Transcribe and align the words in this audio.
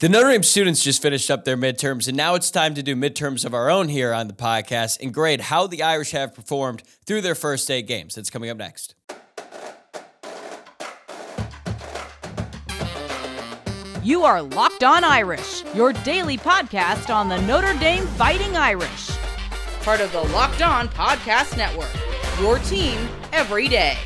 The 0.00 0.08
Notre 0.08 0.30
Dame 0.30 0.44
students 0.44 0.84
just 0.84 1.02
finished 1.02 1.28
up 1.28 1.44
their 1.44 1.56
midterms, 1.56 2.06
and 2.06 2.16
now 2.16 2.36
it's 2.36 2.52
time 2.52 2.72
to 2.74 2.84
do 2.84 2.94
midterms 2.94 3.44
of 3.44 3.52
our 3.52 3.68
own 3.68 3.88
here 3.88 4.14
on 4.14 4.28
the 4.28 4.32
podcast 4.32 5.00
and 5.02 5.12
grade 5.12 5.40
how 5.40 5.66
the 5.66 5.82
Irish 5.82 6.12
have 6.12 6.32
performed 6.36 6.84
through 7.04 7.22
their 7.22 7.34
first 7.34 7.68
eight 7.68 7.88
games. 7.88 8.14
That's 8.14 8.30
coming 8.30 8.48
up 8.48 8.58
next. 8.58 8.94
You 14.04 14.22
are 14.22 14.40
Locked 14.40 14.84
On 14.84 15.02
Irish, 15.02 15.64
your 15.74 15.92
daily 15.92 16.36
podcast 16.36 17.12
on 17.12 17.28
the 17.28 17.42
Notre 17.42 17.76
Dame 17.80 18.06
Fighting 18.06 18.56
Irish. 18.56 19.10
Part 19.82 20.00
of 20.00 20.12
the 20.12 20.22
Locked 20.32 20.62
On 20.62 20.88
Podcast 20.90 21.56
Network, 21.56 21.90
your 22.38 22.60
team 22.60 23.08
every 23.32 23.66
day. 23.66 23.98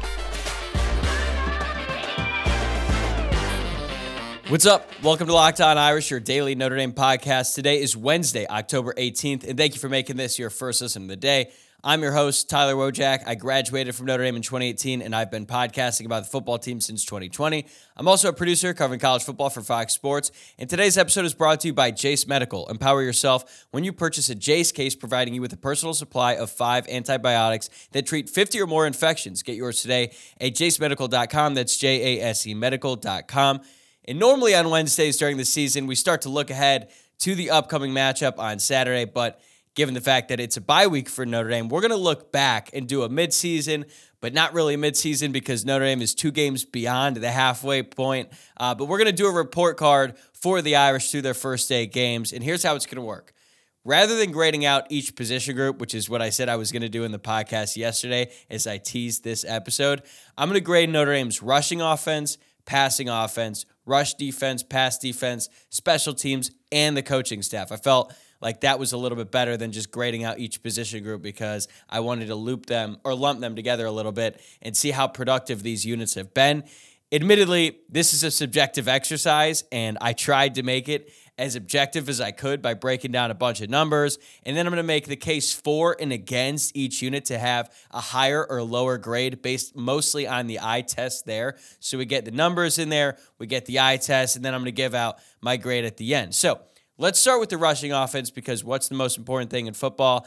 What's 4.52 4.66
up? 4.66 4.86
Welcome 5.02 5.28
to 5.28 5.32
Locked 5.32 5.62
On 5.62 5.78
Irish, 5.78 6.10
your 6.10 6.20
daily 6.20 6.54
Notre 6.54 6.76
Dame 6.76 6.92
podcast. 6.92 7.54
Today 7.54 7.80
is 7.80 7.96
Wednesday, 7.96 8.46
October 8.46 8.92
18th, 8.92 9.48
and 9.48 9.56
thank 9.56 9.72
you 9.72 9.80
for 9.80 9.88
making 9.88 10.18
this 10.18 10.38
your 10.38 10.50
first 10.50 10.82
listen 10.82 11.04
of 11.04 11.08
the 11.08 11.16
day. 11.16 11.50
I'm 11.82 12.02
your 12.02 12.12
host, 12.12 12.50
Tyler 12.50 12.74
Wojciak. 12.74 13.22
I 13.26 13.34
graduated 13.34 13.94
from 13.94 14.04
Notre 14.04 14.24
Dame 14.24 14.36
in 14.36 14.42
2018, 14.42 15.00
and 15.00 15.16
I've 15.16 15.30
been 15.30 15.46
podcasting 15.46 16.04
about 16.04 16.24
the 16.24 16.28
football 16.28 16.58
team 16.58 16.82
since 16.82 17.06
2020. 17.06 17.64
I'm 17.96 18.06
also 18.06 18.28
a 18.28 18.32
producer 18.34 18.74
covering 18.74 19.00
college 19.00 19.22
football 19.22 19.48
for 19.48 19.62
Fox 19.62 19.94
Sports, 19.94 20.30
and 20.58 20.68
today's 20.68 20.98
episode 20.98 21.24
is 21.24 21.32
brought 21.32 21.60
to 21.60 21.68
you 21.68 21.72
by 21.72 21.90
Jase 21.90 22.26
Medical. 22.26 22.68
Empower 22.68 23.02
yourself 23.02 23.66
when 23.70 23.84
you 23.84 23.92
purchase 23.94 24.28
a 24.28 24.34
Jase 24.34 24.70
case, 24.70 24.94
providing 24.94 25.32
you 25.32 25.40
with 25.40 25.54
a 25.54 25.56
personal 25.56 25.94
supply 25.94 26.34
of 26.34 26.50
five 26.50 26.86
antibiotics 26.88 27.70
that 27.92 28.04
treat 28.04 28.28
50 28.28 28.60
or 28.60 28.66
more 28.66 28.86
infections. 28.86 29.42
Get 29.42 29.56
yours 29.56 29.80
today 29.80 30.12
at 30.38 30.52
jasemedical.com. 30.52 31.54
That's 31.54 31.78
J 31.78 32.18
A 32.18 32.24
S 32.24 32.46
E 32.46 32.52
medical.com. 32.52 33.62
And 34.06 34.18
normally 34.18 34.54
on 34.54 34.70
Wednesdays 34.70 35.16
during 35.16 35.36
the 35.36 35.44
season, 35.44 35.86
we 35.86 35.94
start 35.94 36.22
to 36.22 36.28
look 36.28 36.50
ahead 36.50 36.90
to 37.20 37.34
the 37.34 37.50
upcoming 37.50 37.92
matchup 37.92 38.38
on 38.38 38.58
Saturday. 38.58 39.04
But 39.04 39.40
given 39.74 39.94
the 39.94 40.00
fact 40.00 40.28
that 40.28 40.40
it's 40.40 40.56
a 40.56 40.60
bye 40.60 40.86
week 40.88 41.08
for 41.08 41.24
Notre 41.24 41.50
Dame, 41.50 41.68
we're 41.68 41.80
going 41.80 41.92
to 41.92 41.96
look 41.96 42.32
back 42.32 42.70
and 42.72 42.88
do 42.88 43.02
a 43.02 43.08
midseason, 43.08 43.88
but 44.20 44.34
not 44.34 44.54
really 44.54 44.74
a 44.74 44.78
midseason 44.78 45.32
because 45.32 45.64
Notre 45.64 45.84
Dame 45.84 46.02
is 46.02 46.14
two 46.14 46.32
games 46.32 46.64
beyond 46.64 47.16
the 47.16 47.30
halfway 47.30 47.82
point. 47.82 48.30
Uh, 48.56 48.74
but 48.74 48.86
we're 48.86 48.98
going 48.98 49.06
to 49.06 49.12
do 49.12 49.26
a 49.28 49.32
report 49.32 49.76
card 49.76 50.16
for 50.32 50.62
the 50.62 50.76
Irish 50.76 51.10
through 51.10 51.22
their 51.22 51.34
first 51.34 51.70
eight 51.70 51.92
games. 51.92 52.32
And 52.32 52.42
here's 52.42 52.62
how 52.62 52.74
it's 52.74 52.86
going 52.86 52.96
to 52.96 53.02
work. 53.02 53.32
Rather 53.84 54.16
than 54.16 54.30
grading 54.30 54.64
out 54.64 54.86
each 54.90 55.16
position 55.16 55.56
group, 55.56 55.80
which 55.80 55.94
is 55.94 56.08
what 56.08 56.22
I 56.22 56.30
said 56.30 56.48
I 56.48 56.54
was 56.54 56.70
going 56.70 56.82
to 56.82 56.88
do 56.88 57.02
in 57.02 57.10
the 57.10 57.18
podcast 57.18 57.76
yesterday 57.76 58.30
as 58.48 58.66
I 58.66 58.78
teased 58.78 59.24
this 59.24 59.44
episode, 59.44 60.02
I'm 60.38 60.48
going 60.48 60.60
to 60.60 60.64
grade 60.64 60.88
Notre 60.88 61.12
Dame's 61.12 61.42
rushing 61.42 61.80
offense, 61.80 62.38
passing 62.64 63.08
offense, 63.08 63.66
rush 63.86 64.14
defense, 64.14 64.62
pass 64.62 64.98
defense, 64.98 65.48
special 65.70 66.14
teams, 66.14 66.50
and 66.70 66.96
the 66.96 67.02
coaching 67.02 67.42
staff. 67.42 67.72
I 67.72 67.76
felt 67.76 68.14
like 68.40 68.62
that 68.62 68.78
was 68.78 68.92
a 68.92 68.96
little 68.96 69.16
bit 69.16 69.30
better 69.30 69.56
than 69.56 69.72
just 69.72 69.90
grading 69.90 70.24
out 70.24 70.38
each 70.38 70.62
position 70.62 71.02
group 71.02 71.22
because 71.22 71.68
I 71.88 72.00
wanted 72.00 72.26
to 72.26 72.34
loop 72.34 72.66
them 72.66 72.98
or 73.04 73.14
lump 73.14 73.40
them 73.40 73.54
together 73.54 73.86
a 73.86 73.92
little 73.92 74.12
bit 74.12 74.40
and 74.60 74.76
see 74.76 74.90
how 74.90 75.06
productive 75.06 75.62
these 75.62 75.86
units 75.86 76.14
have 76.14 76.34
been. 76.34 76.64
Admittedly, 77.12 77.78
this 77.90 78.14
is 78.14 78.24
a 78.24 78.30
subjective 78.30 78.88
exercise, 78.88 79.64
and 79.70 79.98
I 80.00 80.14
tried 80.14 80.54
to 80.54 80.62
make 80.62 80.88
it 80.88 81.12
as 81.38 81.56
objective 81.56 82.08
as 82.08 82.20
I 82.20 82.30
could 82.30 82.60
by 82.60 82.74
breaking 82.74 83.12
down 83.12 83.30
a 83.30 83.34
bunch 83.34 83.60
of 83.60 83.70
numbers. 83.70 84.18
And 84.44 84.56
then 84.56 84.66
I'm 84.66 84.72
going 84.72 84.82
to 84.82 84.86
make 84.86 85.06
the 85.06 85.16
case 85.16 85.52
for 85.52 85.96
and 85.98 86.12
against 86.12 86.76
each 86.76 87.02
unit 87.02 87.24
to 87.26 87.38
have 87.38 87.70
a 87.90 88.00
higher 88.00 88.44
or 88.44 88.62
lower 88.62 88.98
grade 88.98 89.42
based 89.42 89.74
mostly 89.74 90.26
on 90.26 90.46
the 90.46 90.60
eye 90.60 90.82
test 90.82 91.24
there. 91.24 91.56
So 91.80 91.98
we 91.98 92.04
get 92.04 92.24
the 92.24 92.30
numbers 92.30 92.78
in 92.78 92.90
there, 92.90 93.16
we 93.38 93.46
get 93.46 93.66
the 93.66 93.80
eye 93.80 93.96
test, 93.96 94.36
and 94.36 94.44
then 94.44 94.54
I'm 94.54 94.60
going 94.60 94.66
to 94.66 94.72
give 94.72 94.94
out 94.94 95.18
my 95.40 95.56
grade 95.56 95.84
at 95.84 95.96
the 95.96 96.14
end. 96.14 96.34
So 96.34 96.60
let's 96.98 97.18
start 97.18 97.40
with 97.40 97.48
the 97.48 97.58
rushing 97.58 97.92
offense 97.92 98.30
because 98.30 98.62
what's 98.62 98.88
the 98.88 98.94
most 98.94 99.16
important 99.16 99.50
thing 99.50 99.66
in 99.66 99.74
football? 99.74 100.26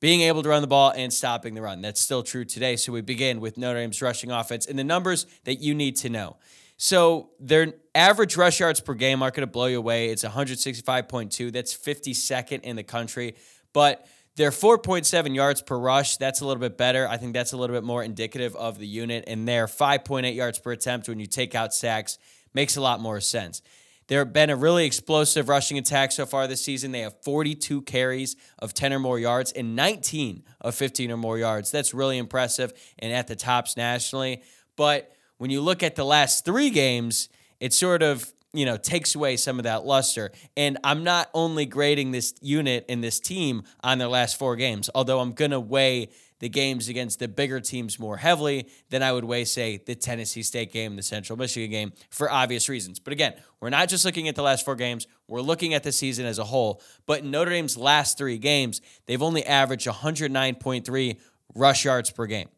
being 0.00 0.20
able 0.20 0.42
to 0.42 0.50
run 0.50 0.60
the 0.60 0.68
ball 0.68 0.92
and 0.94 1.10
stopping 1.10 1.54
the 1.54 1.62
run. 1.62 1.80
That's 1.80 1.98
still 1.98 2.22
true 2.22 2.44
today. 2.44 2.76
So 2.76 2.92
we 2.92 3.00
begin 3.00 3.40
with 3.40 3.56
Notre 3.56 3.80
Dame's 3.80 4.02
rushing 4.02 4.30
offense 4.30 4.66
and 4.66 4.78
the 4.78 4.84
numbers 4.84 5.24
that 5.44 5.60
you 5.62 5.74
need 5.74 5.96
to 5.96 6.10
know. 6.10 6.36
So 6.76 7.30
their 7.38 7.74
average 7.94 8.36
rush 8.36 8.60
yards 8.60 8.80
per 8.80 8.94
game 8.94 9.22
aren't 9.22 9.36
going 9.36 9.46
to 9.46 9.52
blow 9.52 9.66
you 9.66 9.78
away. 9.78 10.10
It's 10.10 10.24
165.2. 10.24 11.52
That's 11.52 11.76
52nd 11.76 12.62
in 12.62 12.76
the 12.76 12.82
country. 12.82 13.36
But 13.72 14.06
their 14.36 14.50
4.7 14.50 15.34
yards 15.34 15.62
per 15.62 15.78
rush, 15.78 16.16
that's 16.16 16.40
a 16.40 16.46
little 16.46 16.60
bit 16.60 16.76
better. 16.76 17.08
I 17.08 17.16
think 17.16 17.34
that's 17.34 17.52
a 17.52 17.56
little 17.56 17.74
bit 17.74 17.84
more 17.84 18.02
indicative 18.02 18.56
of 18.56 18.78
the 18.78 18.86
unit. 18.86 19.24
And 19.26 19.46
their 19.46 19.66
5.8 19.66 20.34
yards 20.34 20.58
per 20.58 20.72
attempt 20.72 21.08
when 21.08 21.20
you 21.20 21.26
take 21.26 21.54
out 21.54 21.72
sacks 21.72 22.18
makes 22.52 22.76
a 22.76 22.80
lot 22.80 23.00
more 23.00 23.20
sense. 23.20 23.62
There 24.06 24.18
have 24.18 24.34
been 24.34 24.50
a 24.50 24.56
really 24.56 24.84
explosive 24.84 25.48
rushing 25.48 25.78
attack 25.78 26.12
so 26.12 26.26
far 26.26 26.46
this 26.46 26.62
season. 26.62 26.92
They 26.92 27.00
have 27.00 27.14
42 27.22 27.82
carries 27.82 28.36
of 28.58 28.74
10 28.74 28.92
or 28.92 28.98
more 28.98 29.18
yards 29.18 29.50
and 29.52 29.74
19 29.74 30.42
of 30.60 30.74
15 30.74 31.10
or 31.10 31.16
more 31.16 31.38
yards. 31.38 31.70
That's 31.70 31.94
really 31.94 32.18
impressive 32.18 32.74
and 32.98 33.12
at 33.12 33.28
the 33.28 33.36
tops 33.36 33.76
nationally. 33.78 34.42
But 34.76 35.13
when 35.44 35.50
you 35.50 35.60
look 35.60 35.82
at 35.82 35.94
the 35.94 36.06
last 36.06 36.46
three 36.46 36.70
games, 36.70 37.28
it 37.60 37.74
sort 37.74 38.02
of 38.02 38.32
you 38.54 38.64
know 38.64 38.78
takes 38.78 39.14
away 39.14 39.36
some 39.36 39.58
of 39.58 39.64
that 39.64 39.84
luster. 39.84 40.32
And 40.56 40.78
I'm 40.82 41.04
not 41.04 41.28
only 41.34 41.66
grading 41.66 42.12
this 42.12 42.32
unit 42.40 42.86
and 42.88 43.04
this 43.04 43.20
team 43.20 43.64
on 43.82 43.98
their 43.98 44.08
last 44.08 44.38
four 44.38 44.56
games, 44.56 44.88
although 44.94 45.20
I'm 45.20 45.32
gonna 45.32 45.60
weigh 45.60 46.08
the 46.38 46.48
games 46.48 46.88
against 46.88 47.18
the 47.18 47.28
bigger 47.28 47.60
teams 47.60 47.98
more 47.98 48.16
heavily 48.16 48.70
than 48.88 49.02
I 49.02 49.12
would 49.12 49.24
weigh, 49.24 49.44
say, 49.44 49.82
the 49.84 49.94
Tennessee 49.94 50.42
State 50.42 50.72
game, 50.72 50.96
the 50.96 51.02
Central 51.02 51.38
Michigan 51.38 51.70
game, 51.70 51.92
for 52.08 52.32
obvious 52.32 52.70
reasons. 52.70 52.98
But 52.98 53.12
again, 53.12 53.34
we're 53.60 53.68
not 53.68 53.90
just 53.90 54.06
looking 54.06 54.28
at 54.28 54.36
the 54.36 54.42
last 54.42 54.64
four 54.64 54.76
games, 54.76 55.06
we're 55.28 55.42
looking 55.42 55.74
at 55.74 55.82
the 55.82 55.92
season 55.92 56.24
as 56.24 56.38
a 56.38 56.44
whole. 56.44 56.80
But 57.04 57.20
in 57.20 57.30
Notre 57.30 57.50
Dame's 57.50 57.76
last 57.76 58.16
three 58.16 58.38
games, 58.38 58.80
they've 59.04 59.20
only 59.20 59.44
averaged 59.44 59.86
109.3 59.86 61.18
rush 61.54 61.84
yards 61.84 62.10
per 62.10 62.24
game. 62.24 62.48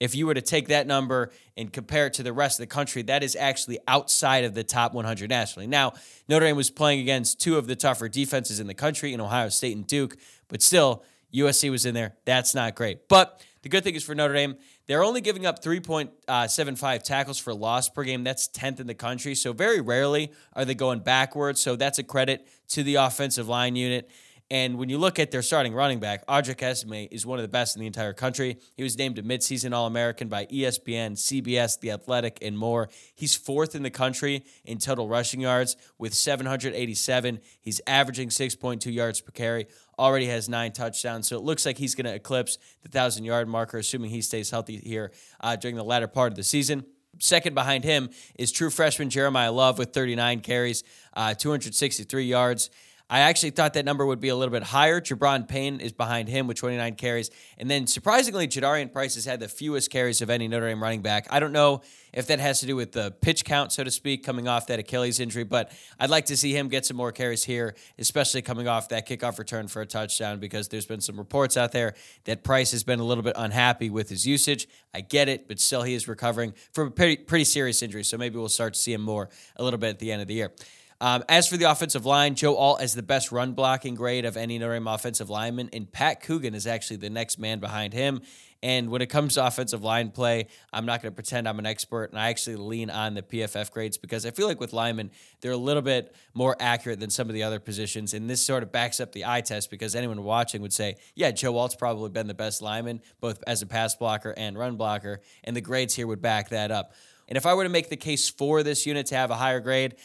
If 0.00 0.14
you 0.14 0.26
were 0.26 0.34
to 0.34 0.42
take 0.42 0.68
that 0.68 0.86
number 0.86 1.30
and 1.56 1.72
compare 1.72 2.06
it 2.06 2.14
to 2.14 2.22
the 2.22 2.32
rest 2.32 2.58
of 2.58 2.64
the 2.64 2.74
country, 2.74 3.02
that 3.02 3.22
is 3.22 3.36
actually 3.36 3.78
outside 3.86 4.44
of 4.44 4.54
the 4.54 4.64
top 4.64 4.92
100 4.92 5.30
nationally. 5.30 5.66
Now, 5.66 5.92
Notre 6.28 6.46
Dame 6.46 6.56
was 6.56 6.70
playing 6.70 7.00
against 7.00 7.40
two 7.40 7.56
of 7.56 7.66
the 7.66 7.76
tougher 7.76 8.08
defenses 8.08 8.60
in 8.60 8.66
the 8.66 8.74
country 8.74 9.12
in 9.12 9.20
Ohio 9.20 9.48
State 9.48 9.76
and 9.76 9.86
Duke, 9.86 10.16
but 10.48 10.62
still, 10.62 11.04
USC 11.34 11.70
was 11.70 11.84
in 11.84 11.94
there. 11.94 12.14
That's 12.24 12.54
not 12.54 12.74
great. 12.74 13.08
But 13.08 13.42
the 13.62 13.68
good 13.68 13.82
thing 13.82 13.94
is 13.94 14.04
for 14.04 14.14
Notre 14.14 14.34
Dame, 14.34 14.56
they're 14.86 15.02
only 15.02 15.20
giving 15.20 15.46
up 15.46 15.62
3.75 15.62 16.84
uh, 16.84 16.98
tackles 16.98 17.38
for 17.38 17.54
loss 17.54 17.88
per 17.88 18.04
game. 18.04 18.22
That's 18.22 18.46
10th 18.48 18.78
in 18.78 18.86
the 18.86 18.94
country. 18.94 19.34
So 19.34 19.52
very 19.52 19.80
rarely 19.80 20.32
are 20.52 20.64
they 20.64 20.74
going 20.74 21.00
backwards. 21.00 21.60
So 21.60 21.74
that's 21.74 21.98
a 21.98 22.02
credit 22.02 22.46
to 22.68 22.82
the 22.82 22.96
offensive 22.96 23.48
line 23.48 23.74
unit. 23.74 24.10
And 24.54 24.78
when 24.78 24.88
you 24.88 24.98
look 24.98 25.18
at 25.18 25.32
their 25.32 25.42
starting 25.42 25.74
running 25.74 25.98
back, 25.98 26.24
Audric 26.28 26.62
Estime 26.62 27.08
is 27.10 27.26
one 27.26 27.40
of 27.40 27.42
the 27.42 27.48
best 27.48 27.74
in 27.74 27.80
the 27.80 27.88
entire 27.88 28.12
country. 28.12 28.60
He 28.76 28.84
was 28.84 28.96
named 28.96 29.18
a 29.18 29.22
midseason 29.24 29.74
All 29.74 29.84
American 29.84 30.28
by 30.28 30.46
ESPN, 30.46 31.14
CBS, 31.16 31.80
The 31.80 31.90
Athletic, 31.90 32.38
and 32.40 32.56
more. 32.56 32.88
He's 33.16 33.34
fourth 33.34 33.74
in 33.74 33.82
the 33.82 33.90
country 33.90 34.44
in 34.64 34.78
total 34.78 35.08
rushing 35.08 35.40
yards 35.40 35.76
with 35.98 36.14
787. 36.14 37.40
He's 37.60 37.80
averaging 37.88 38.28
6.2 38.28 38.94
yards 38.94 39.20
per 39.20 39.32
carry. 39.32 39.66
Already 39.98 40.26
has 40.26 40.48
nine 40.48 40.70
touchdowns, 40.70 41.26
so 41.26 41.36
it 41.36 41.42
looks 41.42 41.66
like 41.66 41.76
he's 41.76 41.96
going 41.96 42.06
to 42.06 42.14
eclipse 42.14 42.56
the 42.84 42.88
thousand 42.88 43.24
yard 43.24 43.48
marker, 43.48 43.78
assuming 43.78 44.10
he 44.10 44.22
stays 44.22 44.50
healthy 44.50 44.76
here 44.76 45.10
uh, 45.40 45.56
during 45.56 45.74
the 45.74 45.82
latter 45.82 46.06
part 46.06 46.30
of 46.30 46.36
the 46.36 46.44
season. 46.44 46.84
Second 47.18 47.54
behind 47.54 47.82
him 47.82 48.10
is 48.36 48.52
true 48.52 48.70
freshman 48.70 49.10
Jeremiah 49.10 49.50
Love 49.50 49.80
with 49.80 49.92
39 49.92 50.40
carries, 50.42 50.84
uh, 51.14 51.34
263 51.34 52.24
yards. 52.24 52.70
I 53.10 53.20
actually 53.20 53.50
thought 53.50 53.74
that 53.74 53.84
number 53.84 54.06
would 54.06 54.20
be 54.20 54.30
a 54.30 54.36
little 54.36 54.52
bit 54.52 54.62
higher. 54.62 54.98
Gi'Bran 54.98 55.46
Payne 55.46 55.78
is 55.78 55.92
behind 55.92 56.28
him 56.28 56.46
with 56.46 56.56
29 56.56 56.94
carries. 56.94 57.30
And 57.58 57.70
then 57.70 57.86
surprisingly, 57.86 58.48
Jadarian 58.48 58.90
Price 58.90 59.14
has 59.16 59.26
had 59.26 59.40
the 59.40 59.48
fewest 59.48 59.90
carries 59.90 60.22
of 60.22 60.30
any 60.30 60.48
Notre 60.48 60.68
Dame 60.68 60.82
running 60.82 61.02
back. 61.02 61.26
I 61.30 61.38
don't 61.38 61.52
know 61.52 61.82
if 62.14 62.26
that 62.28 62.40
has 62.40 62.60
to 62.60 62.66
do 62.66 62.76
with 62.76 62.92
the 62.92 63.10
pitch 63.20 63.44
count, 63.44 63.72
so 63.72 63.84
to 63.84 63.90
speak, 63.90 64.24
coming 64.24 64.48
off 64.48 64.68
that 64.68 64.78
Achilles 64.78 65.20
injury, 65.20 65.44
but 65.44 65.70
I'd 66.00 66.10
like 66.10 66.26
to 66.26 66.36
see 66.36 66.56
him 66.56 66.68
get 66.68 66.86
some 66.86 66.96
more 66.96 67.12
carries 67.12 67.44
here, 67.44 67.74
especially 67.98 68.40
coming 68.40 68.68
off 68.68 68.88
that 68.88 69.06
kickoff 69.06 69.38
return 69.38 69.68
for 69.68 69.82
a 69.82 69.86
touchdown, 69.86 70.38
because 70.38 70.68
there's 70.68 70.86
been 70.86 71.00
some 71.00 71.18
reports 71.18 71.56
out 71.56 71.72
there 71.72 71.94
that 72.24 72.42
Price 72.42 72.70
has 72.70 72.84
been 72.84 73.00
a 73.00 73.04
little 73.04 73.24
bit 73.24 73.34
unhappy 73.36 73.90
with 73.90 74.08
his 74.08 74.26
usage. 74.26 74.66
I 74.94 75.02
get 75.02 75.28
it, 75.28 75.46
but 75.46 75.60
still 75.60 75.82
he 75.82 75.94
is 75.94 76.08
recovering 76.08 76.54
from 76.72 76.88
a 76.88 76.90
pretty, 76.90 77.16
pretty 77.16 77.44
serious 77.44 77.82
injury, 77.82 78.04
so 78.04 78.16
maybe 78.16 78.38
we'll 78.38 78.48
start 78.48 78.74
to 78.74 78.80
see 78.80 78.94
him 78.94 79.02
more 79.02 79.28
a 79.56 79.64
little 79.64 79.78
bit 79.78 79.90
at 79.90 79.98
the 79.98 80.10
end 80.10 80.22
of 80.22 80.28
the 80.28 80.34
year. 80.34 80.52
Um, 81.00 81.24
as 81.28 81.48
for 81.48 81.56
the 81.56 81.70
offensive 81.70 82.06
line, 82.06 82.34
Joe 82.34 82.56
Alt 82.56 82.80
has 82.80 82.94
the 82.94 83.02
best 83.02 83.32
run 83.32 83.52
blocking 83.52 83.94
grade 83.94 84.24
of 84.24 84.36
any 84.36 84.58
Notre 84.58 84.74
Dame 84.74 84.86
offensive 84.86 85.28
lineman, 85.28 85.68
and 85.72 85.90
Pat 85.90 86.22
Coogan 86.22 86.54
is 86.54 86.66
actually 86.66 86.96
the 86.98 87.10
next 87.10 87.38
man 87.38 87.58
behind 87.60 87.92
him. 87.92 88.20
And 88.62 88.88
when 88.88 89.02
it 89.02 89.08
comes 89.08 89.34
to 89.34 89.46
offensive 89.46 89.82
line 89.82 90.10
play, 90.10 90.46
I'm 90.72 90.86
not 90.86 91.02
going 91.02 91.12
to 91.12 91.14
pretend 91.14 91.46
I'm 91.46 91.58
an 91.58 91.66
expert, 91.66 92.04
and 92.04 92.18
I 92.18 92.30
actually 92.30 92.56
lean 92.56 92.88
on 92.88 93.12
the 93.12 93.20
PFF 93.20 93.70
grades 93.70 93.98
because 93.98 94.24
I 94.24 94.30
feel 94.30 94.46
like 94.46 94.58
with 94.58 94.72
linemen, 94.72 95.10
they're 95.42 95.52
a 95.52 95.56
little 95.56 95.82
bit 95.82 96.14
more 96.32 96.56
accurate 96.58 96.98
than 96.98 97.10
some 97.10 97.28
of 97.28 97.34
the 97.34 97.42
other 97.42 97.60
positions. 97.60 98.14
And 98.14 98.30
this 98.30 98.40
sort 98.40 98.62
of 98.62 98.72
backs 98.72 99.00
up 99.00 99.12
the 99.12 99.26
eye 99.26 99.42
test 99.42 99.70
because 99.70 99.94
anyone 99.94 100.24
watching 100.24 100.62
would 100.62 100.72
say, 100.72 100.96
yeah, 101.14 101.30
Joe 101.30 101.58
Alt's 101.58 101.74
probably 101.74 102.08
been 102.08 102.26
the 102.26 102.32
best 102.32 102.62
lineman, 102.62 103.02
both 103.20 103.44
as 103.46 103.60
a 103.60 103.66
pass 103.66 103.94
blocker 103.96 104.32
and 104.34 104.56
run 104.56 104.76
blocker. 104.76 105.20
And 105.42 105.54
the 105.54 105.60
grades 105.60 105.94
here 105.94 106.06
would 106.06 106.22
back 106.22 106.48
that 106.48 106.70
up. 106.70 106.94
And 107.28 107.36
if 107.36 107.44
I 107.44 107.52
were 107.52 107.64
to 107.64 107.68
make 107.68 107.90
the 107.90 107.96
case 107.96 108.30
for 108.30 108.62
this 108.62 108.86
unit 108.86 109.04
to 109.08 109.16
have 109.16 109.30
a 109.30 109.36
higher 109.36 109.60
grade, 109.60 109.96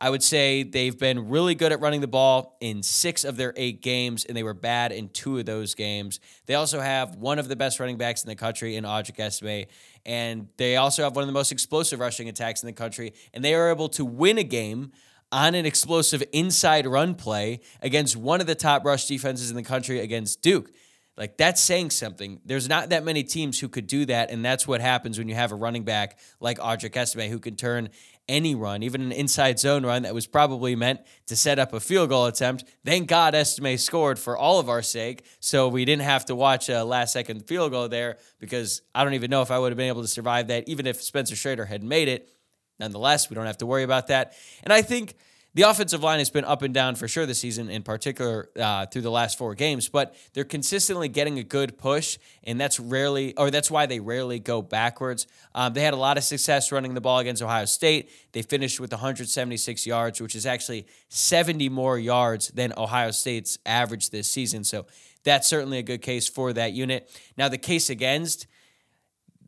I 0.00 0.10
would 0.10 0.22
say 0.22 0.62
they've 0.62 0.96
been 0.96 1.28
really 1.28 1.56
good 1.56 1.72
at 1.72 1.80
running 1.80 2.00
the 2.00 2.06
ball 2.06 2.56
in 2.60 2.84
six 2.84 3.24
of 3.24 3.36
their 3.36 3.52
eight 3.56 3.82
games, 3.82 4.24
and 4.24 4.36
they 4.36 4.44
were 4.44 4.54
bad 4.54 4.92
in 4.92 5.08
two 5.08 5.38
of 5.38 5.46
those 5.46 5.74
games. 5.74 6.20
They 6.46 6.54
also 6.54 6.80
have 6.80 7.16
one 7.16 7.40
of 7.40 7.48
the 7.48 7.56
best 7.56 7.80
running 7.80 7.96
backs 7.96 8.22
in 8.22 8.28
the 8.28 8.36
country 8.36 8.76
in 8.76 8.84
Audric 8.84 9.18
Estime, 9.18 9.66
and 10.06 10.48
they 10.56 10.76
also 10.76 11.02
have 11.02 11.16
one 11.16 11.24
of 11.24 11.26
the 11.26 11.32
most 11.32 11.50
explosive 11.50 11.98
rushing 11.98 12.28
attacks 12.28 12.62
in 12.62 12.68
the 12.68 12.72
country, 12.72 13.12
and 13.34 13.44
they 13.44 13.54
are 13.54 13.70
able 13.70 13.88
to 13.88 14.04
win 14.04 14.38
a 14.38 14.44
game 14.44 14.92
on 15.32 15.56
an 15.56 15.66
explosive 15.66 16.22
inside 16.32 16.86
run 16.86 17.14
play 17.16 17.60
against 17.82 18.16
one 18.16 18.40
of 18.40 18.46
the 18.46 18.54
top 18.54 18.84
rush 18.84 19.06
defenses 19.06 19.50
in 19.50 19.56
the 19.56 19.62
country 19.62 19.98
against 19.98 20.42
Duke. 20.42 20.70
Like 21.16 21.36
that's 21.36 21.60
saying 21.60 21.90
something. 21.90 22.40
There's 22.44 22.68
not 22.68 22.90
that 22.90 23.04
many 23.04 23.24
teams 23.24 23.58
who 23.58 23.68
could 23.68 23.88
do 23.88 24.06
that, 24.06 24.30
and 24.30 24.44
that's 24.44 24.68
what 24.68 24.80
happens 24.80 25.18
when 25.18 25.28
you 25.28 25.34
have 25.34 25.50
a 25.50 25.56
running 25.56 25.82
back 25.82 26.16
like 26.40 26.58
Audric 26.58 26.96
Estime 26.96 27.28
who 27.28 27.40
can 27.40 27.56
turn 27.56 27.88
any 28.28 28.54
run, 28.54 28.82
even 28.82 29.00
an 29.00 29.12
inside 29.12 29.58
zone 29.58 29.84
run 29.84 30.02
that 30.02 30.14
was 30.14 30.26
probably 30.26 30.76
meant 30.76 31.00
to 31.26 31.36
set 31.36 31.58
up 31.58 31.72
a 31.72 31.80
field 31.80 32.10
goal 32.10 32.26
attempt. 32.26 32.64
Thank 32.84 33.08
God 33.08 33.34
Estime 33.34 33.78
scored 33.78 34.18
for 34.18 34.36
all 34.36 34.60
of 34.60 34.68
our 34.68 34.82
sake, 34.82 35.24
so 35.40 35.68
we 35.68 35.84
didn't 35.84 36.02
have 36.02 36.26
to 36.26 36.34
watch 36.34 36.68
a 36.68 36.84
last 36.84 37.12
second 37.12 37.46
field 37.46 37.72
goal 37.72 37.88
there 37.88 38.18
because 38.38 38.82
I 38.94 39.04
don't 39.04 39.14
even 39.14 39.30
know 39.30 39.42
if 39.42 39.50
I 39.50 39.58
would 39.58 39.72
have 39.72 39.78
been 39.78 39.88
able 39.88 40.02
to 40.02 40.08
survive 40.08 40.48
that, 40.48 40.68
even 40.68 40.86
if 40.86 41.02
Spencer 41.02 41.36
Schrader 41.36 41.64
had 41.64 41.82
made 41.82 42.08
it. 42.08 42.30
Nonetheless, 42.78 43.28
we 43.28 43.34
don't 43.34 43.46
have 43.46 43.58
to 43.58 43.66
worry 43.66 43.82
about 43.82 44.06
that. 44.08 44.34
And 44.62 44.72
I 44.72 44.82
think 44.82 45.16
the 45.54 45.62
offensive 45.62 46.02
line 46.02 46.18
has 46.18 46.28
been 46.28 46.44
up 46.44 46.62
and 46.62 46.74
down 46.74 46.94
for 46.94 47.08
sure 47.08 47.24
this 47.24 47.38
season, 47.38 47.70
in 47.70 47.82
particular 47.82 48.50
uh, 48.60 48.84
through 48.86 49.02
the 49.02 49.10
last 49.10 49.38
four 49.38 49.54
games, 49.54 49.88
but 49.88 50.14
they're 50.34 50.44
consistently 50.44 51.08
getting 51.08 51.38
a 51.38 51.42
good 51.42 51.78
push, 51.78 52.18
and 52.44 52.60
that's 52.60 52.78
rarely, 52.78 53.34
or 53.36 53.50
that's 53.50 53.70
why 53.70 53.86
they 53.86 53.98
rarely 53.98 54.38
go 54.38 54.60
backwards. 54.60 55.26
Um, 55.54 55.72
they 55.72 55.80
had 55.80 55.94
a 55.94 55.98
lot 55.98 56.18
of 56.18 56.24
success 56.24 56.70
running 56.70 56.92
the 56.92 57.00
ball 57.00 57.18
against 57.18 57.42
Ohio 57.42 57.64
State. 57.64 58.10
They 58.32 58.42
finished 58.42 58.78
with 58.78 58.92
176 58.92 59.86
yards, 59.86 60.20
which 60.20 60.36
is 60.36 60.44
actually 60.44 60.86
70 61.08 61.70
more 61.70 61.98
yards 61.98 62.48
than 62.48 62.74
Ohio 62.76 63.10
State's 63.10 63.58
average 63.64 64.10
this 64.10 64.30
season. 64.30 64.64
So 64.64 64.86
that's 65.24 65.48
certainly 65.48 65.78
a 65.78 65.82
good 65.82 66.02
case 66.02 66.28
for 66.28 66.52
that 66.52 66.72
unit. 66.72 67.10
Now, 67.38 67.48
the 67.48 67.58
case 67.58 67.88
against, 67.88 68.46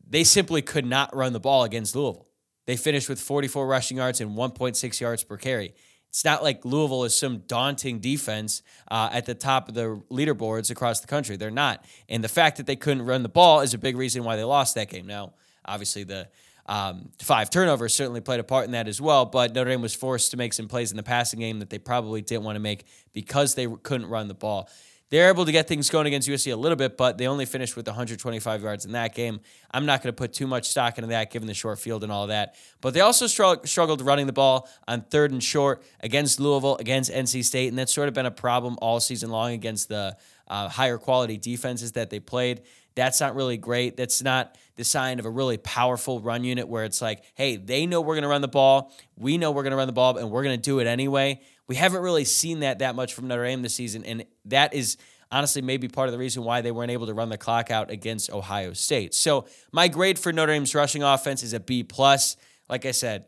they 0.08 0.24
simply 0.24 0.62
could 0.62 0.86
not 0.86 1.14
run 1.14 1.34
the 1.34 1.40
ball 1.40 1.62
against 1.62 1.94
Louisville. 1.94 2.26
They 2.66 2.76
finished 2.76 3.08
with 3.08 3.20
44 3.20 3.66
rushing 3.66 3.96
yards 3.98 4.20
and 4.20 4.36
1.6 4.36 5.00
yards 5.00 5.24
per 5.24 5.36
carry. 5.36 5.74
It's 6.10 6.24
not 6.24 6.42
like 6.42 6.64
Louisville 6.64 7.04
is 7.04 7.14
some 7.14 7.38
daunting 7.46 8.00
defense 8.00 8.62
uh, 8.90 9.08
at 9.12 9.26
the 9.26 9.34
top 9.34 9.68
of 9.68 9.74
the 9.74 10.02
leaderboards 10.10 10.70
across 10.70 11.00
the 11.00 11.06
country. 11.06 11.36
They're 11.36 11.52
not. 11.52 11.84
And 12.08 12.22
the 12.22 12.28
fact 12.28 12.56
that 12.56 12.66
they 12.66 12.74
couldn't 12.76 13.06
run 13.06 13.22
the 13.22 13.28
ball 13.28 13.60
is 13.60 13.74
a 13.74 13.78
big 13.78 13.96
reason 13.96 14.24
why 14.24 14.34
they 14.34 14.42
lost 14.42 14.74
that 14.74 14.88
game. 14.88 15.06
Now, 15.06 15.34
obviously, 15.64 16.02
the 16.02 16.28
um, 16.66 17.10
five 17.20 17.48
turnovers 17.48 17.94
certainly 17.94 18.20
played 18.20 18.40
a 18.40 18.44
part 18.44 18.64
in 18.64 18.72
that 18.72 18.88
as 18.88 19.00
well, 19.00 19.24
but 19.24 19.54
Notre 19.54 19.70
Dame 19.70 19.82
was 19.82 19.94
forced 19.94 20.32
to 20.32 20.36
make 20.36 20.52
some 20.52 20.66
plays 20.66 20.90
in 20.90 20.96
the 20.96 21.02
passing 21.04 21.38
game 21.38 21.60
that 21.60 21.70
they 21.70 21.78
probably 21.78 22.22
didn't 22.22 22.44
want 22.44 22.56
to 22.56 22.60
make 22.60 22.86
because 23.12 23.54
they 23.54 23.68
couldn't 23.82 24.08
run 24.08 24.26
the 24.26 24.34
ball. 24.34 24.68
They're 25.10 25.28
able 25.28 25.44
to 25.44 25.50
get 25.50 25.66
things 25.66 25.90
going 25.90 26.06
against 26.06 26.28
USC 26.28 26.52
a 26.52 26.56
little 26.56 26.76
bit, 26.76 26.96
but 26.96 27.18
they 27.18 27.26
only 27.26 27.44
finished 27.44 27.74
with 27.74 27.86
125 27.86 28.62
yards 28.62 28.84
in 28.84 28.92
that 28.92 29.12
game. 29.12 29.40
I'm 29.72 29.84
not 29.84 30.02
going 30.02 30.14
to 30.14 30.16
put 30.16 30.32
too 30.32 30.46
much 30.46 30.68
stock 30.68 30.98
into 30.98 31.08
that 31.08 31.32
given 31.32 31.48
the 31.48 31.54
short 31.54 31.80
field 31.80 32.04
and 32.04 32.12
all 32.12 32.28
that. 32.28 32.54
But 32.80 32.94
they 32.94 33.00
also 33.00 33.26
struggled 33.26 34.02
running 34.02 34.26
the 34.26 34.32
ball 34.32 34.68
on 34.86 35.02
third 35.02 35.32
and 35.32 35.42
short 35.42 35.82
against 35.98 36.38
Louisville, 36.38 36.76
against 36.76 37.10
NC 37.10 37.44
State, 37.44 37.68
and 37.68 37.78
that's 37.78 37.92
sort 37.92 38.06
of 38.06 38.14
been 38.14 38.26
a 38.26 38.30
problem 38.30 38.78
all 38.80 39.00
season 39.00 39.30
long 39.30 39.52
against 39.52 39.88
the 39.88 40.16
uh, 40.46 40.68
higher 40.68 40.96
quality 40.96 41.36
defenses 41.36 41.92
that 41.92 42.10
they 42.10 42.20
played. 42.20 42.62
That's 42.94 43.20
not 43.20 43.34
really 43.34 43.56
great. 43.56 43.96
That's 43.96 44.22
not 44.22 44.58
the 44.76 44.84
sign 44.84 45.18
of 45.18 45.24
a 45.24 45.30
really 45.30 45.58
powerful 45.58 46.20
run 46.20 46.44
unit 46.44 46.68
where 46.68 46.84
it's 46.84 47.02
like, 47.02 47.24
hey, 47.34 47.56
they 47.56 47.86
know 47.86 48.00
we're 48.00 48.14
going 48.14 48.22
to 48.22 48.28
run 48.28 48.42
the 48.42 48.48
ball. 48.48 48.92
We 49.16 49.38
know 49.38 49.50
we're 49.50 49.62
going 49.62 49.72
to 49.72 49.76
run 49.76 49.86
the 49.86 49.92
ball, 49.92 50.16
and 50.18 50.30
we're 50.30 50.42
going 50.42 50.56
to 50.56 50.62
do 50.62 50.78
it 50.80 50.86
anyway. 50.86 51.40
We 51.70 51.76
haven't 51.76 52.02
really 52.02 52.24
seen 52.24 52.60
that 52.60 52.80
that 52.80 52.96
much 52.96 53.14
from 53.14 53.28
Notre 53.28 53.44
Dame 53.44 53.62
this 53.62 53.76
season, 53.76 54.04
and 54.04 54.24
that 54.46 54.74
is 54.74 54.96
honestly 55.30 55.62
maybe 55.62 55.86
part 55.86 56.08
of 56.08 56.12
the 56.12 56.18
reason 56.18 56.42
why 56.42 56.62
they 56.62 56.72
weren't 56.72 56.90
able 56.90 57.06
to 57.06 57.14
run 57.14 57.28
the 57.28 57.38
clock 57.38 57.70
out 57.70 57.92
against 57.92 58.28
Ohio 58.28 58.72
State. 58.72 59.14
So 59.14 59.46
my 59.70 59.86
grade 59.86 60.18
for 60.18 60.32
Notre 60.32 60.52
Dame's 60.52 60.74
rushing 60.74 61.04
offense 61.04 61.44
is 61.44 61.52
a 61.52 61.60
B 61.60 61.84
plus. 61.84 62.36
Like 62.68 62.86
I 62.86 62.90
said, 62.90 63.26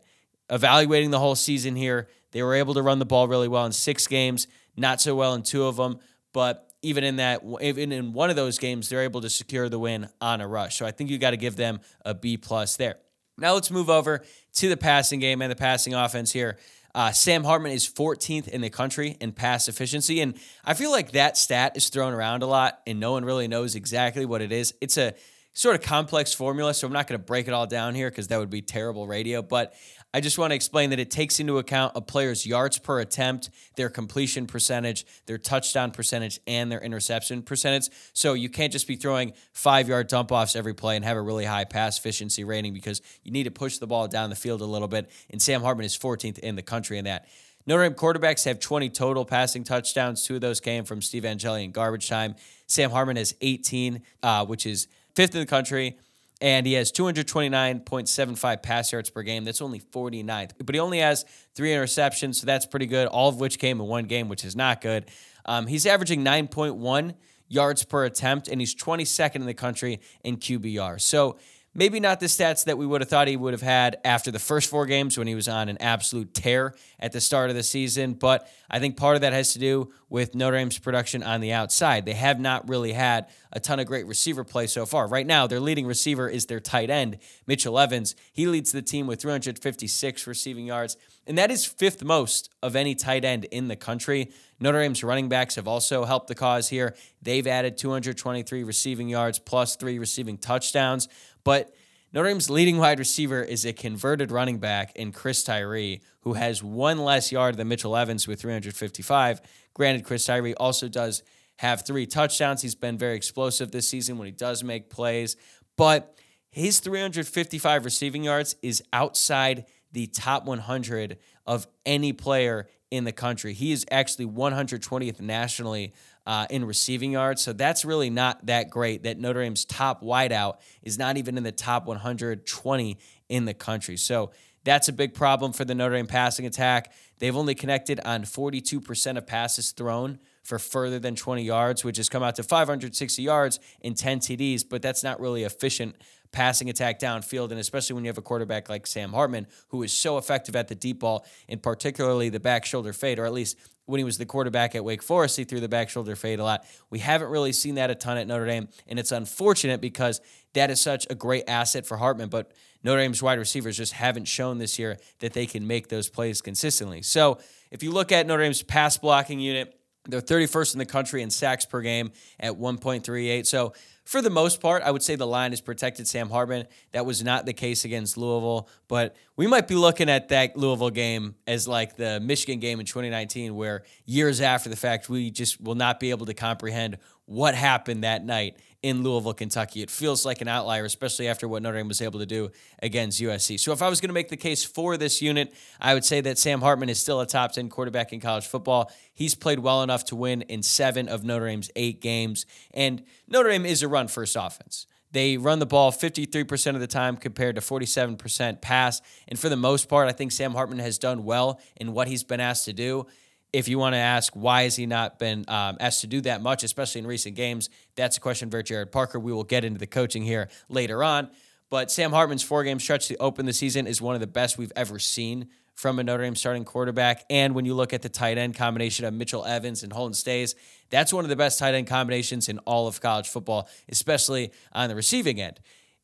evaluating 0.49 1.09
the 1.09 1.19
whole 1.19 1.35
season 1.35 1.77
here, 1.77 2.09
they 2.31 2.43
were 2.43 2.55
able 2.55 2.73
to 2.73 2.81
run 2.81 2.99
the 2.99 3.05
ball 3.05 3.29
really 3.29 3.47
well 3.47 3.65
in 3.65 3.71
six 3.71 4.07
games, 4.07 4.47
not 4.75 4.99
so 4.99 5.15
well 5.15 5.35
in 5.35 5.43
two 5.43 5.63
of 5.63 5.77
them, 5.77 5.99
but 6.33 6.69
even 6.81 7.05
in 7.05 7.15
that 7.15 7.41
even 7.61 7.93
in 7.93 8.11
one 8.11 8.29
of 8.29 8.35
those 8.35 8.57
games 8.57 8.89
they're 8.89 9.03
able 9.03 9.21
to 9.21 9.29
secure 9.29 9.69
the 9.69 9.79
win 9.79 10.09
on 10.19 10.41
a 10.41 10.47
rush 10.49 10.75
so 10.75 10.85
i 10.85 10.91
think 10.91 11.09
you 11.09 11.17
got 11.17 11.31
to 11.31 11.37
give 11.37 11.55
them 11.55 11.79
a 12.03 12.13
b 12.13 12.35
plus 12.35 12.75
there 12.75 12.97
now 13.37 13.53
let's 13.53 13.71
move 13.71 13.89
over 13.89 14.21
to 14.51 14.67
the 14.67 14.75
passing 14.75 15.21
game 15.21 15.41
and 15.41 15.49
the 15.49 15.55
passing 15.55 15.93
offense 15.93 16.33
here 16.33 16.57
uh, 16.95 17.11
Sam 17.11 17.43
Hartman 17.43 17.71
is 17.71 17.87
14th 17.87 18.47
in 18.47 18.61
the 18.61 18.69
country 18.69 19.17
in 19.19 19.31
pass 19.31 19.67
efficiency. 19.67 20.21
And 20.21 20.35
I 20.63 20.73
feel 20.73 20.91
like 20.91 21.11
that 21.11 21.37
stat 21.37 21.75
is 21.75 21.89
thrown 21.89 22.13
around 22.13 22.43
a 22.43 22.45
lot 22.45 22.79
and 22.85 22.99
no 22.99 23.13
one 23.13 23.25
really 23.25 23.47
knows 23.47 23.75
exactly 23.75 24.25
what 24.25 24.41
it 24.41 24.51
is. 24.51 24.73
It's 24.79 24.97
a 24.97 25.15
sort 25.53 25.75
of 25.75 25.81
complex 25.81 26.33
formula, 26.33 26.73
so 26.73 26.87
I'm 26.87 26.93
not 26.93 27.07
going 27.07 27.19
to 27.19 27.25
break 27.25 27.47
it 27.47 27.53
all 27.53 27.67
down 27.67 27.95
here 27.95 28.09
because 28.09 28.27
that 28.27 28.39
would 28.39 28.49
be 28.49 28.61
terrible 28.61 29.07
radio. 29.07 29.41
But 29.41 29.73
I 30.15 30.21
just 30.21 30.37
want 30.37 30.51
to 30.51 30.55
explain 30.55 30.91
that 30.91 30.99
it 30.99 31.09
takes 31.09 31.39
into 31.39 31.57
account 31.57 31.93
a 31.95 32.01
player's 32.01 32.45
yards 32.45 32.77
per 32.77 32.99
attempt, 32.99 33.49
their 33.75 33.89
completion 33.89 34.45
percentage, 34.45 35.05
their 35.25 35.39
touchdown 35.39 35.89
percentage, 35.89 36.39
and 36.45 36.71
their 36.71 36.81
interception 36.81 37.41
percentage. 37.41 37.89
So 38.13 38.33
you 38.33 38.47
can't 38.47 38.71
just 38.71 38.87
be 38.87 38.95
throwing 38.95 39.33
five 39.53 39.89
yard 39.89 40.07
dump 40.07 40.31
offs 40.31 40.55
every 40.55 40.75
play 40.75 40.95
and 40.95 41.03
have 41.03 41.17
a 41.17 41.21
really 41.21 41.45
high 41.45 41.63
pass 41.63 41.97
efficiency 41.97 42.43
rating 42.43 42.73
because 42.75 43.01
you 43.23 43.31
need 43.31 43.45
to 43.45 43.51
push 43.51 43.79
the 43.79 43.87
ball 43.87 44.07
down 44.07 44.29
the 44.29 44.35
field 44.35 44.61
a 44.61 44.65
little 44.65 44.87
bit. 44.87 45.09
And 45.31 45.41
Sam 45.41 45.63
Hartman 45.63 45.85
is 45.85 45.97
14th 45.97 46.37
in 46.39 46.55
the 46.55 46.61
country 46.61 46.99
in 46.99 47.05
that. 47.05 47.27
Notre 47.65 47.83
Dame 47.83 47.95
quarterbacks 47.95 48.45
have 48.45 48.59
20 48.59 48.89
total 48.89 49.25
passing 49.25 49.63
touchdowns. 49.63 50.23
Two 50.23 50.35
of 50.35 50.41
those 50.41 50.59
came 50.59 50.83
from 50.83 51.01
Steve 51.01 51.25
Angeli 51.25 51.63
in 51.63 51.71
garbage 51.71 52.07
time. 52.07 52.35
Sam 52.67 52.91
Hartman 52.91 53.15
has 53.15 53.33
18, 53.41 54.03
uh, 54.21 54.45
which 54.45 54.67
is 54.67 54.87
fifth 55.15 55.33
in 55.33 55.41
the 55.41 55.47
country 55.47 55.97
and 56.43 56.67
he 56.67 56.73
has 56.73 56.91
229.75 56.91 58.61
pass 58.61 58.91
yards 58.91 59.09
per 59.09 59.23
game. 59.23 59.45
That's 59.45 59.61
only 59.61 59.79
49th, 59.79 60.51
but 60.63 60.75
he 60.75 60.79
only 60.79 60.99
has 60.99 61.23
three 61.55 61.69
interceptions, 61.69 62.35
so 62.35 62.45
that's 62.45 62.65
pretty 62.65 62.85
good. 62.85 63.07
All 63.07 63.29
of 63.29 63.39
which 63.39 63.57
came 63.57 63.79
in 63.79 63.87
one 63.87 64.03
game, 64.03 64.27
which 64.27 64.43
is 64.43 64.53
not 64.53 64.81
good. 64.81 65.05
Um, 65.45 65.67
he's 65.67 65.85
averaging 65.85 66.23
9.1 66.25 67.15
yards 67.47 67.85
per 67.85 68.03
attempt, 68.03 68.49
and 68.49 68.59
he's 68.59 68.75
22nd 68.75 69.35
in 69.35 69.45
the 69.45 69.53
country 69.53 70.01
in 70.25 70.35
QBR. 70.35 70.99
So 70.99 71.37
Maybe 71.75 71.99
not 71.99 72.19
the 72.19 72.27
stats 72.27 72.65
that 72.65 72.77
we 72.77 72.85
would 72.85 73.01
have 73.01 73.09
thought 73.09 73.27
he 73.27 73.35
would 73.35 73.53
have 73.53 73.63
had 73.63 73.97
after 74.05 74.29
the 74.29 74.37
first 74.37 74.69
four 74.69 74.85
games 74.85 75.17
when 75.17 75.25
he 75.25 75.33
was 75.33 75.47
on 75.47 75.69
an 75.69 75.77
absolute 75.79 76.31
tear 76.31 76.75
at 76.99 77.13
the 77.13 77.19
start 77.19 77.49
of 77.49 77.55
the 77.55 77.63
season, 77.63 78.13
but 78.13 78.47
I 78.69 78.77
think 78.77 78.95
part 78.95 79.15
of 79.15 79.21
that 79.21 79.33
has 79.33 79.53
to 79.53 79.59
do 79.59 79.91
with 80.13 80.35
Notre 80.35 80.57
Dame's 80.57 80.77
production 80.77 81.23
on 81.23 81.41
the 81.41 81.51
outside. 81.51 82.05
They 82.05 82.13
have 82.13 82.39
not 82.39 82.69
really 82.69 82.93
had 82.93 83.25
a 83.51 83.59
ton 83.59 83.79
of 83.79 83.87
great 83.87 84.05
receiver 84.05 84.43
play 84.43 84.67
so 84.67 84.85
far. 84.85 85.07
Right 85.07 85.25
now, 85.25 85.47
their 85.47 85.59
leading 85.59 85.87
receiver 85.87 86.29
is 86.29 86.45
their 86.45 86.59
tight 86.59 86.91
end, 86.91 87.17
Mitchell 87.47 87.79
Evans. 87.79 88.15
He 88.31 88.45
leads 88.45 88.71
the 88.71 88.83
team 88.83 89.07
with 89.07 89.19
356 89.19 90.27
receiving 90.27 90.67
yards, 90.67 90.97
and 91.25 91.35
that 91.39 91.49
is 91.49 91.65
fifth 91.65 92.03
most 92.03 92.51
of 92.61 92.75
any 92.75 92.93
tight 92.93 93.25
end 93.25 93.45
in 93.45 93.69
the 93.69 93.75
country. 93.75 94.31
Notre 94.59 94.81
Dame's 94.81 95.03
running 95.03 95.29
backs 95.29 95.55
have 95.55 95.67
also 95.67 96.05
helped 96.05 96.27
the 96.27 96.35
cause 96.35 96.69
here. 96.69 96.95
They've 97.23 97.47
added 97.47 97.75
223 97.79 98.63
receiving 98.63 99.09
yards 99.09 99.39
plus 99.39 99.75
three 99.75 99.97
receiving 99.97 100.37
touchdowns. 100.37 101.09
But 101.43 101.73
Notre 102.15 102.29
Dame's 102.29 102.47
leading 102.47 102.77
wide 102.77 102.99
receiver 102.99 103.41
is 103.41 103.65
a 103.65 103.73
converted 103.73 104.29
running 104.31 104.59
back 104.59 104.95
in 104.95 105.11
Chris 105.11 105.43
Tyree, 105.43 106.01
who 106.21 106.33
has 106.33 106.61
one 106.61 106.99
less 106.99 107.31
yard 107.31 107.57
than 107.57 107.67
Mitchell 107.67 107.97
Evans 107.97 108.27
with 108.27 108.39
355. 108.39 109.41
Granted, 109.73 110.05
Chris 110.05 110.23
Tyree 110.23 110.53
also 110.53 110.87
does 110.87 111.23
have 111.57 111.83
three 111.83 112.05
touchdowns. 112.05 112.61
He's 112.61 112.75
been 112.75 112.99
very 112.99 113.15
explosive 113.15 113.71
this 113.71 113.89
season 113.89 114.19
when 114.19 114.27
he 114.27 114.31
does 114.31 114.63
make 114.63 114.91
plays, 114.91 115.35
but 115.75 116.15
his 116.51 116.79
355 116.81 117.83
receiving 117.83 118.23
yards 118.23 118.57
is 118.61 118.83
outside 118.93 119.65
the 119.91 120.05
top 120.05 120.45
100 120.45 121.17
of 121.47 121.65
any 121.83 122.13
player 122.13 122.67
in 122.91 123.05
the 123.05 123.11
country. 123.11 123.53
He 123.53 123.71
is 123.71 123.87
actually 123.89 124.27
120th 124.27 125.19
nationally 125.19 125.93
uh, 126.25 126.47
in 126.49 126.65
receiving 126.65 127.11
yards. 127.11 127.41
So 127.41 127.53
that's 127.53 127.83
really 127.85 128.09
not 128.09 128.45
that 128.45 128.69
great. 128.69 129.03
That 129.03 129.19
Notre 129.19 129.41
Dame's 129.41 129.65
top 129.65 130.01
wideout 130.01 130.57
is 130.81 130.97
not 130.97 131.17
even 131.17 131.37
in 131.37 131.43
the 131.43 131.51
top 131.51 131.85
120 131.85 132.97
in 133.29 133.45
the 133.45 133.53
country. 133.53 133.97
So 133.97 134.31
that's 134.63 134.87
a 134.87 134.93
big 134.93 135.13
problem 135.13 135.53
for 135.53 135.65
the 135.65 135.75
Notre 135.75 135.95
Dame 135.95 136.07
passing 136.07 136.45
attack. 136.45 136.93
They've 137.19 137.35
only 137.35 137.55
connected 137.55 137.99
on 138.05 138.23
42% 138.23 139.17
of 139.17 139.27
passes 139.27 139.71
thrown 139.71 140.19
for 140.43 140.59
further 140.59 140.99
than 140.99 141.15
20 141.15 141.43
yards, 141.43 141.83
which 141.83 141.97
has 141.97 142.09
come 142.09 142.23
out 142.23 142.35
to 142.35 142.43
560 142.43 143.21
yards 143.21 143.59
in 143.81 143.93
10 143.93 144.19
TDs, 144.19 144.63
but 144.67 144.81
that's 144.81 145.03
not 145.03 145.19
really 145.19 145.43
efficient 145.43 145.95
passing 146.33 146.69
attack 146.69 146.99
downfield, 146.99 147.51
and 147.51 147.59
especially 147.59 147.93
when 147.93 148.03
you 148.03 148.09
have 148.09 148.17
a 148.17 148.21
quarterback 148.21 148.67
like 148.67 148.87
Sam 148.87 149.13
Hartman, 149.13 149.47
who 149.69 149.83
is 149.83 149.93
so 149.93 150.17
effective 150.17 150.55
at 150.55 150.67
the 150.67 150.75
deep 150.75 150.99
ball, 150.99 151.25
and 151.47 151.61
particularly 151.61 152.29
the 152.29 152.39
back 152.39 152.65
shoulder 152.65 152.91
fade, 152.91 153.19
or 153.19 153.25
at 153.25 153.31
least 153.31 153.57
when 153.85 153.97
he 153.97 154.03
was 154.03 154.17
the 154.17 154.25
quarterback 154.25 154.75
at 154.75 154.83
Wake 154.83 155.03
Forest, 155.03 155.37
he 155.37 155.43
threw 155.43 155.59
the 155.59 155.67
back 155.67 155.89
shoulder 155.89 156.15
fade 156.15 156.39
a 156.39 156.43
lot. 156.43 156.65
We 156.89 156.99
haven't 156.99 157.29
really 157.29 157.51
seen 157.51 157.75
that 157.75 157.89
a 157.89 157.95
ton 157.95 158.17
at 158.17 158.27
Notre 158.27 158.45
Dame, 158.45 158.69
and 158.87 158.97
it's 158.97 159.11
unfortunate 159.11 159.81
because 159.81 160.21
that 160.53 160.69
is 160.69 160.79
such 160.79 161.05
a 161.09 161.15
great 161.15 161.43
asset 161.47 161.85
for 161.85 161.97
Hartman. 161.97 162.29
But 162.29 162.51
Notre 162.83 163.01
Dame's 163.01 163.21
wide 163.21 163.39
receivers 163.39 163.77
just 163.77 163.93
haven't 163.93 164.25
shown 164.25 164.57
this 164.57 164.79
year 164.79 164.97
that 165.19 165.33
they 165.33 165.45
can 165.45 165.67
make 165.67 165.89
those 165.89 166.09
plays 166.09 166.41
consistently. 166.41 167.01
So 167.01 167.39
if 167.71 167.83
you 167.83 167.91
look 167.91 168.11
at 168.11 168.27
Notre 168.27 168.43
Dame's 168.43 168.63
pass 168.63 168.97
blocking 168.97 169.39
unit, 169.39 169.77
they're 170.05 170.21
31st 170.21 170.73
in 170.73 170.79
the 170.79 170.85
country 170.85 171.21
in 171.21 171.29
sacks 171.29 171.65
per 171.65 171.81
game 171.81 172.11
at 172.39 172.53
1.38. 172.53 173.45
So 173.45 173.73
for 174.03 174.21
the 174.21 174.29
most 174.29 174.59
part, 174.59 174.83
I 174.83 174.91
would 174.91 175.01
say 175.01 175.15
the 175.15 175.25
line 175.27 175.51
has 175.51 175.61
protected 175.61 176.07
Sam 176.07 176.29
Hartman. 176.29 176.67
That 176.91 177.05
was 177.05 177.23
not 177.23 177.45
the 177.45 177.53
case 177.53 177.85
against 177.85 178.17
Louisville, 178.17 178.67
but 178.87 179.15
we 179.37 179.47
might 179.47 179.67
be 179.67 179.75
looking 179.75 180.09
at 180.09 180.29
that 180.29 180.57
Louisville 180.57 180.89
game 180.89 181.35
as 181.47 181.67
like 181.67 181.95
the 181.95 182.19
Michigan 182.19 182.59
game 182.59 182.79
in 182.79 182.85
2019, 182.85 183.55
where 183.55 183.83
years 184.05 184.41
after 184.41 184.69
the 184.69 184.75
fact, 184.75 185.07
we 185.09 185.31
just 185.31 185.61
will 185.61 185.75
not 185.75 185.99
be 185.99 186.09
able 186.09 186.25
to 186.25 186.33
comprehend 186.33 186.97
what 187.25 187.55
happened 187.55 188.03
that 188.03 188.25
night 188.25 188.57
in 188.83 189.01
Louisville, 189.01 189.33
Kentucky. 189.33 189.81
It 189.81 189.89
feels 189.89 190.25
like 190.25 190.41
an 190.41 190.49
outlier, 190.49 190.83
especially 190.83 191.29
after 191.29 191.47
what 191.47 191.63
Notre 191.63 191.77
Dame 191.77 191.87
was 191.87 192.01
able 192.01 192.19
to 192.19 192.25
do 192.25 192.51
against 192.81 193.21
USC. 193.21 193.57
So 193.57 193.71
if 193.71 193.81
I 193.81 193.87
was 193.87 194.01
going 194.01 194.09
to 194.09 194.13
make 194.13 194.27
the 194.27 194.37
case 194.37 194.65
for 194.65 194.97
this 194.97 195.21
unit, 195.21 195.53
I 195.79 195.93
would 195.93 196.03
say 196.03 196.19
that 196.21 196.37
Sam 196.37 196.59
Hartman 196.59 196.89
is 196.89 196.99
still 196.99 197.21
a 197.21 197.25
top 197.25 197.53
10 197.53 197.69
quarterback 197.69 198.11
in 198.11 198.19
college 198.19 198.45
football. 198.45 198.91
He's 199.13 199.35
played 199.35 199.59
well 199.59 199.81
enough 199.83 200.03
to 200.05 200.17
win 200.17 200.41
in 200.43 200.61
seven 200.63 201.07
of 201.07 201.23
Notre 201.23 201.47
Dame's 201.47 201.71
eight 201.77 202.01
games. 202.01 202.45
And 202.73 203.03
Notre 203.27 203.49
Dame 203.49 203.65
is 203.65 203.81
a 203.81 203.87
run 203.87 204.09
first 204.09 204.35
offense. 204.37 204.85
They 205.13 205.37
run 205.37 205.59
the 205.59 205.65
ball 205.67 205.91
53% 205.91 206.73
of 206.73 206.81
the 206.81 206.87
time 206.87 207.17
compared 207.17 207.55
to 207.55 207.61
47% 207.61 208.61
pass. 208.61 209.01
And 209.27 209.39
for 209.39 209.47
the 209.47 209.55
most 209.55 209.87
part, 209.87 210.09
I 210.09 210.11
think 210.11 210.31
Sam 210.31 210.53
Hartman 210.53 210.79
has 210.79 210.97
done 210.97 211.23
well 211.23 211.61
in 211.79 211.93
what 211.93 212.07
he's 212.07 212.23
been 212.23 212.39
asked 212.39 212.65
to 212.65 212.73
do 212.73 213.05
if 213.53 213.67
you 213.67 213.77
want 213.77 213.93
to 213.93 213.99
ask 213.99 214.33
why 214.33 214.63
has 214.63 214.75
he 214.75 214.87
not 214.87 215.19
been 215.19 215.45
um, 215.47 215.77
asked 215.79 216.01
to 216.01 216.07
do 216.07 216.21
that 216.21 216.41
much, 216.41 216.63
especially 216.63 216.99
in 216.99 217.07
recent 217.07 217.35
games, 217.35 217.69
that's 217.95 218.17
a 218.17 218.19
question 218.19 218.49
for 218.49 218.61
Gerad 218.63 218.91
Parker. 218.91 219.19
We 219.19 219.31
will 219.31 219.43
get 219.43 219.63
into 219.63 219.79
the 219.79 219.87
coaching 219.87 220.23
here 220.23 220.49
later 220.67 221.03
on. 221.03 221.29
But 221.69 221.91
Sam 221.91 222.11
Hartman's 222.11 222.43
four 222.43 222.63
game 222.63 222.79
stretch 222.79 223.07
to 223.07 223.17
open 223.17 223.45
the 223.45 223.53
season 223.53 223.87
is 223.87 224.01
one 224.01 224.15
of 224.15 224.21
the 224.21 224.27
best 224.27 224.57
we've 224.57 224.73
ever 224.75 224.99
seen 224.99 225.49
from 225.75 225.97
a 225.97 226.03
Notre 226.03 226.23
Dame 226.23 226.35
starting 226.35 226.65
quarterback. 226.65 227.25
And 227.29 227.55
when 227.55 227.65
you 227.65 227.73
look 227.73 227.93
at 227.93 228.01
the 228.01 228.09
tight 228.09 228.37
end 228.37 228.55
combination 228.55 229.05
of 229.05 229.13
Mitchell 229.13 229.45
Evans 229.45 229.83
and 229.83 229.93
Holden 229.93 230.13
Staes, 230.13 230.55
that's 230.89 231.13
one 231.13 231.23
of 231.23 231.29
the 231.29 231.35
best 231.35 231.59
tight 231.59 231.73
end 231.73 231.87
combinations 231.87 232.49
in 232.49 232.59
all 232.59 232.87
of 232.87 233.01
college 233.01 233.27
football, 233.27 233.69
especially 233.89 234.51
on 234.71 234.89
the 234.89 234.95
receiving 234.95 235.39
end. 235.39 235.59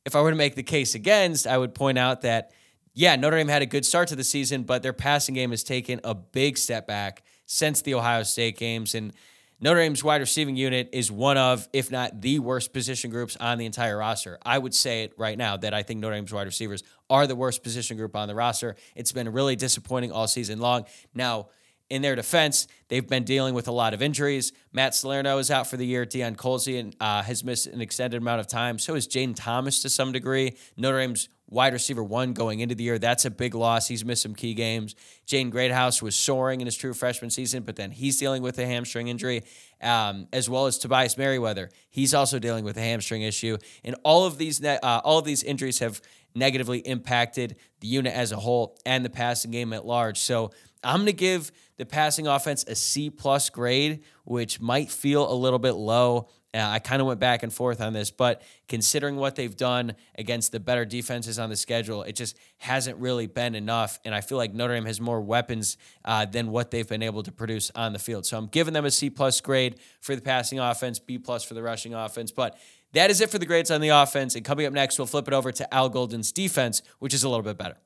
If 0.05 0.15
I 0.15 0.21
were 0.21 0.31
to 0.31 0.35
make 0.35 0.55
the 0.55 0.63
case 0.63 0.95
against, 0.95 1.45
I 1.45 1.57
would 1.57 1.75
point 1.75 1.97
out 1.97 2.21
that, 2.21 2.51
yeah, 2.93 3.15
Notre 3.15 3.37
Dame 3.37 3.47
had 3.47 3.61
a 3.61 3.67
good 3.67 3.85
start 3.85 4.07
to 4.07 4.15
the 4.15 4.23
season, 4.23 4.63
but 4.63 4.81
their 4.81 4.93
passing 4.93 5.35
game 5.35 5.51
has 5.51 5.63
taken 5.63 5.99
a 6.03 6.15
big 6.15 6.57
step 6.57 6.87
back 6.87 7.21
since 7.49 7.81
the 7.81 7.95
Ohio 7.95 8.21
State 8.21 8.57
games. 8.57 8.93
And 8.93 9.11
Notre 9.59 9.79
Dame's 9.79 10.03
wide 10.03 10.21
receiving 10.21 10.55
unit 10.55 10.89
is 10.93 11.11
one 11.11 11.35
of, 11.35 11.67
if 11.73 11.91
not 11.91 12.21
the 12.21 12.37
worst 12.37 12.71
position 12.73 13.09
groups 13.09 13.35
on 13.37 13.57
the 13.57 13.65
entire 13.65 13.97
roster. 13.97 14.37
I 14.45 14.59
would 14.59 14.75
say 14.75 15.03
it 15.03 15.13
right 15.17 15.37
now 15.37 15.57
that 15.57 15.73
I 15.73 15.81
think 15.81 15.99
Notre 15.99 16.15
Dame's 16.15 16.31
wide 16.31 16.45
receivers 16.45 16.83
are 17.09 17.25
the 17.25 17.35
worst 17.35 17.63
position 17.63 17.97
group 17.97 18.15
on 18.15 18.27
the 18.27 18.35
roster. 18.35 18.75
It's 18.95 19.11
been 19.11 19.33
really 19.33 19.55
disappointing 19.55 20.11
all 20.11 20.27
season 20.27 20.59
long. 20.59 20.85
Now, 21.15 21.49
in 21.89 22.03
their 22.03 22.15
defense, 22.15 22.67
they've 22.87 23.07
been 23.07 23.23
dealing 23.23 23.55
with 23.55 23.67
a 23.67 23.71
lot 23.71 23.95
of 23.95 24.01
injuries. 24.03 24.53
Matt 24.71 24.93
Salerno 24.93 25.39
is 25.39 25.49
out 25.49 25.65
for 25.65 25.75
the 25.75 25.87
year. 25.87 26.05
Deion 26.05 26.35
Colzie 26.35 26.93
uh, 26.99 27.23
has 27.23 27.43
missed 27.43 27.65
an 27.65 27.81
extended 27.81 28.17
amount 28.21 28.41
of 28.41 28.47
time. 28.47 28.77
So 28.77 28.93
is 28.93 29.07
Jayden 29.07 29.33
Thomas 29.35 29.81
to 29.81 29.89
some 29.89 30.11
degree. 30.11 30.55
Notre 30.77 30.99
Dame's 30.99 31.29
wide 31.49 31.73
receiver 31.73 32.03
one 32.03 32.33
going 32.33 32.59
into 32.59 32.75
the 32.75 32.83
year. 32.83 32.99
That's 32.99 33.25
a 33.25 33.31
big 33.31 33.55
loss. 33.55 33.87
He's 33.87 34.05
missed 34.05 34.21
some 34.21 34.35
key 34.35 34.53
games. 34.53 34.95
Jaden 35.27 35.49
Greathouse 35.49 36.01
was 36.01 36.15
soaring 36.15 36.61
in 36.61 36.67
his 36.67 36.77
true 36.77 36.93
freshman 36.93 37.31
season, 37.31 37.63
but 37.63 37.75
then 37.75 37.91
he's 37.91 38.17
dealing 38.17 38.43
with 38.43 38.57
a 38.59 38.65
hamstring 38.65 39.07
injury, 39.07 39.43
um, 39.81 40.27
as 40.31 40.49
well 40.49 40.67
as 40.67 40.77
Tobias 40.77 41.17
Merriweather. 41.17 41.69
He's 41.89 42.13
also 42.13 42.39
dealing 42.39 42.63
with 42.63 42.77
a 42.77 42.81
hamstring 42.81 43.23
issue, 43.23 43.57
and 43.83 43.95
all 44.03 44.25
of 44.25 44.37
these 44.37 44.61
ne- 44.61 44.79
uh, 44.81 45.01
all 45.03 45.17
of 45.19 45.25
these 45.25 45.43
injuries 45.43 45.79
have 45.79 46.01
negatively 46.35 46.79
impacted 46.79 47.55
the 47.79 47.87
unit 47.87 48.13
as 48.13 48.31
a 48.31 48.37
whole 48.37 48.77
and 48.85 49.03
the 49.03 49.09
passing 49.09 49.51
game 49.51 49.73
at 49.73 49.85
large. 49.85 50.19
So 50.19 50.51
I'm 50.83 50.97
going 50.97 51.07
to 51.07 51.13
give 51.13 51.51
the 51.77 51.85
passing 51.85 52.27
offense 52.27 52.63
a 52.67 52.75
C 52.75 53.09
plus 53.09 53.49
grade, 53.49 54.03
which 54.25 54.61
might 54.61 54.91
feel 54.91 55.31
a 55.31 55.33
little 55.33 55.59
bit 55.59 55.73
low. 55.73 56.29
Uh, 56.53 56.59
I 56.61 56.79
kind 56.79 56.99
of 56.99 57.07
went 57.07 57.19
back 57.19 57.43
and 57.43 57.53
forth 57.53 57.79
on 57.79 57.93
this, 57.93 58.09
but 58.09 58.41
considering 58.67 59.17
what 59.17 59.35
they've 59.35 59.55
done 59.55 59.95
against 60.15 60.51
the 60.51 60.59
better 60.59 60.83
defenses 60.83 61.37
on 61.37 61.49
the 61.49 61.55
schedule, 61.55 62.01
it 62.01 62.15
just 62.15 62.37
hasn't 62.57 62.97
really 62.97 63.27
been 63.27 63.53
enough. 63.53 63.99
And 64.03 64.15
I 64.15 64.21
feel 64.21 64.37
like 64.39 64.53
Notre 64.53 64.73
Dame 64.73 64.85
has 64.85 64.99
more 64.99 65.21
weapons 65.21 65.77
uh, 66.05 66.25
than 66.25 66.49
what 66.49 66.71
they've 66.71 66.87
been 66.87 67.03
able 67.03 67.21
to 67.23 67.31
produce 67.31 67.71
on 67.75 67.93
the 67.93 67.99
field. 67.99 68.25
So 68.25 68.37
I'm 68.37 68.47
giving 68.47 68.73
them 68.73 68.85
a 68.85 68.91
C 68.91 69.11
plus 69.11 69.41
grade 69.41 69.79
for 70.01 70.15
the 70.15 70.21
passing 70.21 70.59
offense, 70.59 70.97
B 70.97 71.19
plus 71.19 71.43
for 71.43 71.53
the 71.53 71.61
rushing 71.61 71.93
offense. 71.93 72.31
But 72.31 72.57
that 72.93 73.11
is 73.11 73.21
it 73.21 73.29
for 73.29 73.37
the 73.37 73.45
grades 73.45 73.69
on 73.69 73.81
the 73.81 73.89
offense. 73.89 74.35
And 74.35 74.43
coming 74.43 74.65
up 74.65 74.73
next, 74.73 74.97
we'll 74.97 75.05
flip 75.05 75.27
it 75.27 75.33
over 75.33 75.51
to 75.51 75.73
Al 75.73 75.89
Golden's 75.89 76.31
defense, 76.31 76.81
which 76.97 77.13
is 77.13 77.23
a 77.23 77.29
little 77.29 77.43
bit 77.43 77.57
better. 77.57 77.77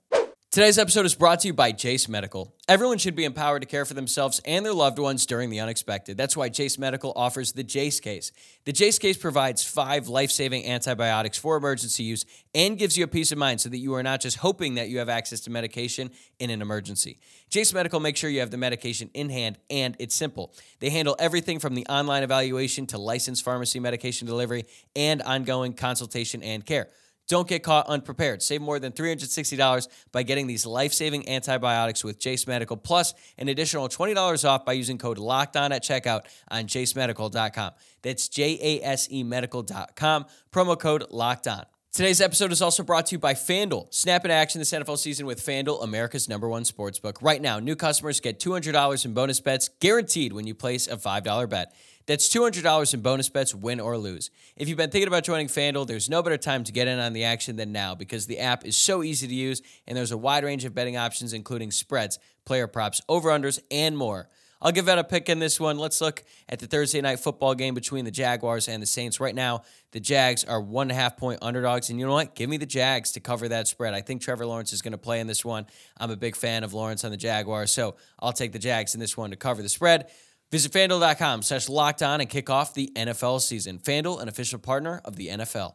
Today's 0.53 0.77
episode 0.77 1.07
is 1.07 1.15
brought 1.15 1.39
to 1.39 1.48
you 1.48 1.53
by 1.55 1.72
Jase 1.72 2.07
Medical. 2.07 2.53
Everyone 2.67 3.00
should 3.00 3.15
be 3.15 3.25
empowered 3.25 3.63
to 3.63 3.67
care 3.67 3.86
for 3.86 3.95
themselves 3.95 4.39
and 4.45 4.63
their 4.63 4.72
loved 4.72 5.00
ones 5.00 5.25
during 5.25 5.50
the 5.50 5.60
unexpected. 5.60 6.15
That's 6.15 6.38
why 6.38 6.50
Jase 6.50 6.77
Medical 6.77 7.12
offers 7.15 7.53
the 7.53 7.63
Jase 7.63 8.00
case. 8.00 8.31
The 8.65 8.72
Jase 8.72 9.00
case 9.00 9.17
provides 9.17 9.63
five 9.63 10.10
life 10.10 10.29
saving 10.29 10.67
antibiotics 10.67 11.39
for 11.39 11.57
emergency 11.57 12.03
use 12.03 12.27
and 12.53 12.77
gives 12.77 12.95
you 12.95 13.03
a 13.03 13.07
peace 13.07 13.31
of 13.31 13.39
mind 13.39 13.62
so 13.62 13.69
that 13.69 13.79
you 13.79 13.95
are 13.95 14.03
not 14.03 14.22
just 14.22 14.38
hoping 14.38 14.75
that 14.75 14.89
you 14.89 15.00
have 15.00 15.10
access 15.10 15.39
to 15.39 15.50
medication 15.50 16.12
in 16.38 16.51
an 16.51 16.62
emergency. 16.62 17.17
Jase 17.50 17.74
Medical 17.74 18.00
makes 18.00 18.19
sure 18.19 18.29
you 18.29 18.41
have 18.41 18.51
the 18.51 18.57
medication 18.57 19.10
in 19.15 19.31
hand 19.31 19.57
and 19.72 19.95
it's 19.98 20.13
simple. 20.13 20.53
They 20.81 20.91
handle 20.91 21.15
everything 21.17 21.57
from 21.57 21.74
the 21.74 21.88
online 21.88 22.22
evaluation 22.22 22.86
to 22.88 23.00
licensed 23.00 23.43
pharmacy 23.43 23.79
medication 23.79 24.27
delivery 24.27 24.65
and 24.95 25.19
ongoing 25.24 25.74
consultation 25.74 26.43
and 26.43 26.63
care. 26.63 26.89
Don't 27.27 27.48
get 27.48 27.63
caught 27.63 27.88
unprepared. 27.88 28.42
Save 28.42 28.62
more 28.62 28.80
than 28.80 28.92
$360 28.92 29.88
by 30.12 30.24
getting 30.24 30.48
these 30.48 30.65
life 30.65 30.94
saving 30.94 31.27
antibiotics 31.30 32.03
with 32.03 32.20
Jase 32.20 32.48
Medical, 32.48 32.77
plus 32.77 33.13
an 33.38 33.48
additional 33.48 33.88
$20 33.88 34.48
off 34.48 34.65
by 34.65 34.74
using 34.74 34.98
code 34.98 35.18
LOCKEDON 35.18 35.72
at 35.72 35.84
checkout 35.84 36.25
on 36.50 36.65
jasemedical.com. 36.65 37.72
That's 38.01 38.27
J 38.27 38.60
A 38.62 38.86
S 38.86 39.08
E 39.12 39.24
medical.com, 39.24 40.25
promo 40.51 40.77
code 40.77 41.06
LOCKED 41.10 41.48
ON. 41.48 41.65
Today's 41.94 42.22
episode 42.22 42.51
is 42.51 42.60
also 42.60 42.82
brought 42.82 43.06
to 43.06 43.15
you 43.15 43.20
by 43.20 43.36
FanDuel. 43.36 43.94
Snap 43.94 44.25
into 44.25 44.34
action 44.34 44.58
this 44.58 44.72
NFL 44.72 44.98
season 44.98 45.27
with 45.27 45.46
FanDuel, 45.46 45.84
America's 45.84 46.27
number 46.27 46.50
one 46.50 46.63
sportsbook. 46.63 47.22
Right 47.22 47.39
now, 47.39 47.60
new 47.60 47.75
customers 47.75 48.20
get 48.20 48.39
$200 48.39 49.06
in 49.06 49.13
bonus 49.13 49.39
bets 49.39 49.70
guaranteed 49.80 50.34
when 50.34 50.48
you 50.48 50.56
place 50.56 50.88
a 50.88 50.98
$5 50.98 51.48
bet. 51.48 51.72
That's 52.05 52.27
$200 52.27 52.93
in 52.93 53.01
bonus 53.01 53.29
bets, 53.29 53.55
win 53.55 53.79
or 53.79 53.98
lose. 53.98 54.29
If 54.57 54.67
you've 54.67 54.77
been 54.77 54.89
thinking 54.89 55.07
about 55.07 55.24
joining 55.24 55.48
FanDuel, 55.48 55.88
there's 55.88 56.10
no 56.10 56.22
better 56.22 56.38
time 56.38 56.65
to 56.65 56.72
get 56.74 56.88
in 56.88 57.00
on 57.00 57.13
the 57.13 57.24
action 57.24 57.55
than 57.55 57.72
now 57.72 57.95
because 57.95 58.25
the 58.25 58.39
app 58.39 58.65
is 58.65 58.77
so 58.77 59.03
easy 59.03 59.27
to 59.27 59.33
use 59.33 59.62
and 59.88 59.98
there's 59.98 60.12
a 60.12 60.17
wide 60.17 60.43
range 60.43 60.65
of 60.65 60.75
betting 60.75 60.98
options, 60.98 61.31
including 61.31 61.72
spreads, 61.72 62.19
player 62.45 62.67
props, 62.67 63.01
over 63.07 63.29
unders, 63.29 63.60
and 63.72 63.98
more. 63.98 64.27
I'll 64.63 64.72
give 64.72 64.86
that 64.86 64.98
a 64.98 65.03
pick 65.03 65.27
in 65.27 65.39
this 65.39 65.60
one. 65.60 65.77
Let's 65.77 66.00
look 66.00 66.24
at 66.48 66.60
the 66.60 66.67
Thursday 66.67 67.01
night 67.01 67.19
football 67.19 67.53
game 67.53 67.74
between 67.74 68.05
the 68.05 68.12
Jaguars 68.12 68.69
and 68.69 68.81
the 68.81 68.88
Saints. 68.88 69.19
Right 69.19 69.36
now, 69.36 69.63
the 69.91 70.00
Jags 70.00 70.45
are 70.45 70.62
one 70.62 70.86
and 70.86 70.91
a 70.91 70.95
half 70.95 71.17
point 71.17 71.39
underdogs. 71.41 71.89
And 71.89 72.00
you 72.00 72.05
know 72.05 72.13
what? 72.13 72.33
Give 72.33 72.50
me 72.50 72.55
the 72.55 72.65
Jags 72.65 73.12
to 73.12 73.19
cover 73.19 73.50
that 73.50 73.67
spread. 73.67 73.93
I 73.93 74.00
think 74.00 74.22
Trevor 74.22 74.45
Lawrence 74.45 74.72
is 74.72 74.81
going 74.81 74.93
to 74.93 74.98
play 74.98 75.19
in 75.19 75.27
this 75.27 75.43
one. 75.43 75.65
I'm 75.98 76.12
a 76.12 76.15
big 76.15 76.38
fan 76.38 76.63
of 76.63 76.74
Lawrence 76.74 77.03
on 77.03 77.12
the 77.12 77.17
Jaguars, 77.17 77.72
so 77.72 77.95
I'll 78.19 78.31
take 78.31 78.53
the 78.53 78.60
Jags 78.60 78.93
in 78.93 79.01
this 79.01 79.17
one 79.17 79.31
to 79.31 79.36
cover 79.36 79.62
the 79.62 79.67
spread. 79.67 80.10
Visit 80.53 80.72
fanduel.com 80.72 81.41
slash 81.41 81.67
locked 81.67 82.03
on 82.03 82.22
and 82.22 82.29
kick 82.29 82.48
off 82.48 82.75
the 82.75 82.91
NFL 82.95 83.41
season. 83.41 83.79
Fanduel, 83.79 84.22
an 84.22 84.27
official 84.27 84.60
partner 84.60 85.01
of 85.03 85.15
the 85.15 85.29
NFL. 85.29 85.74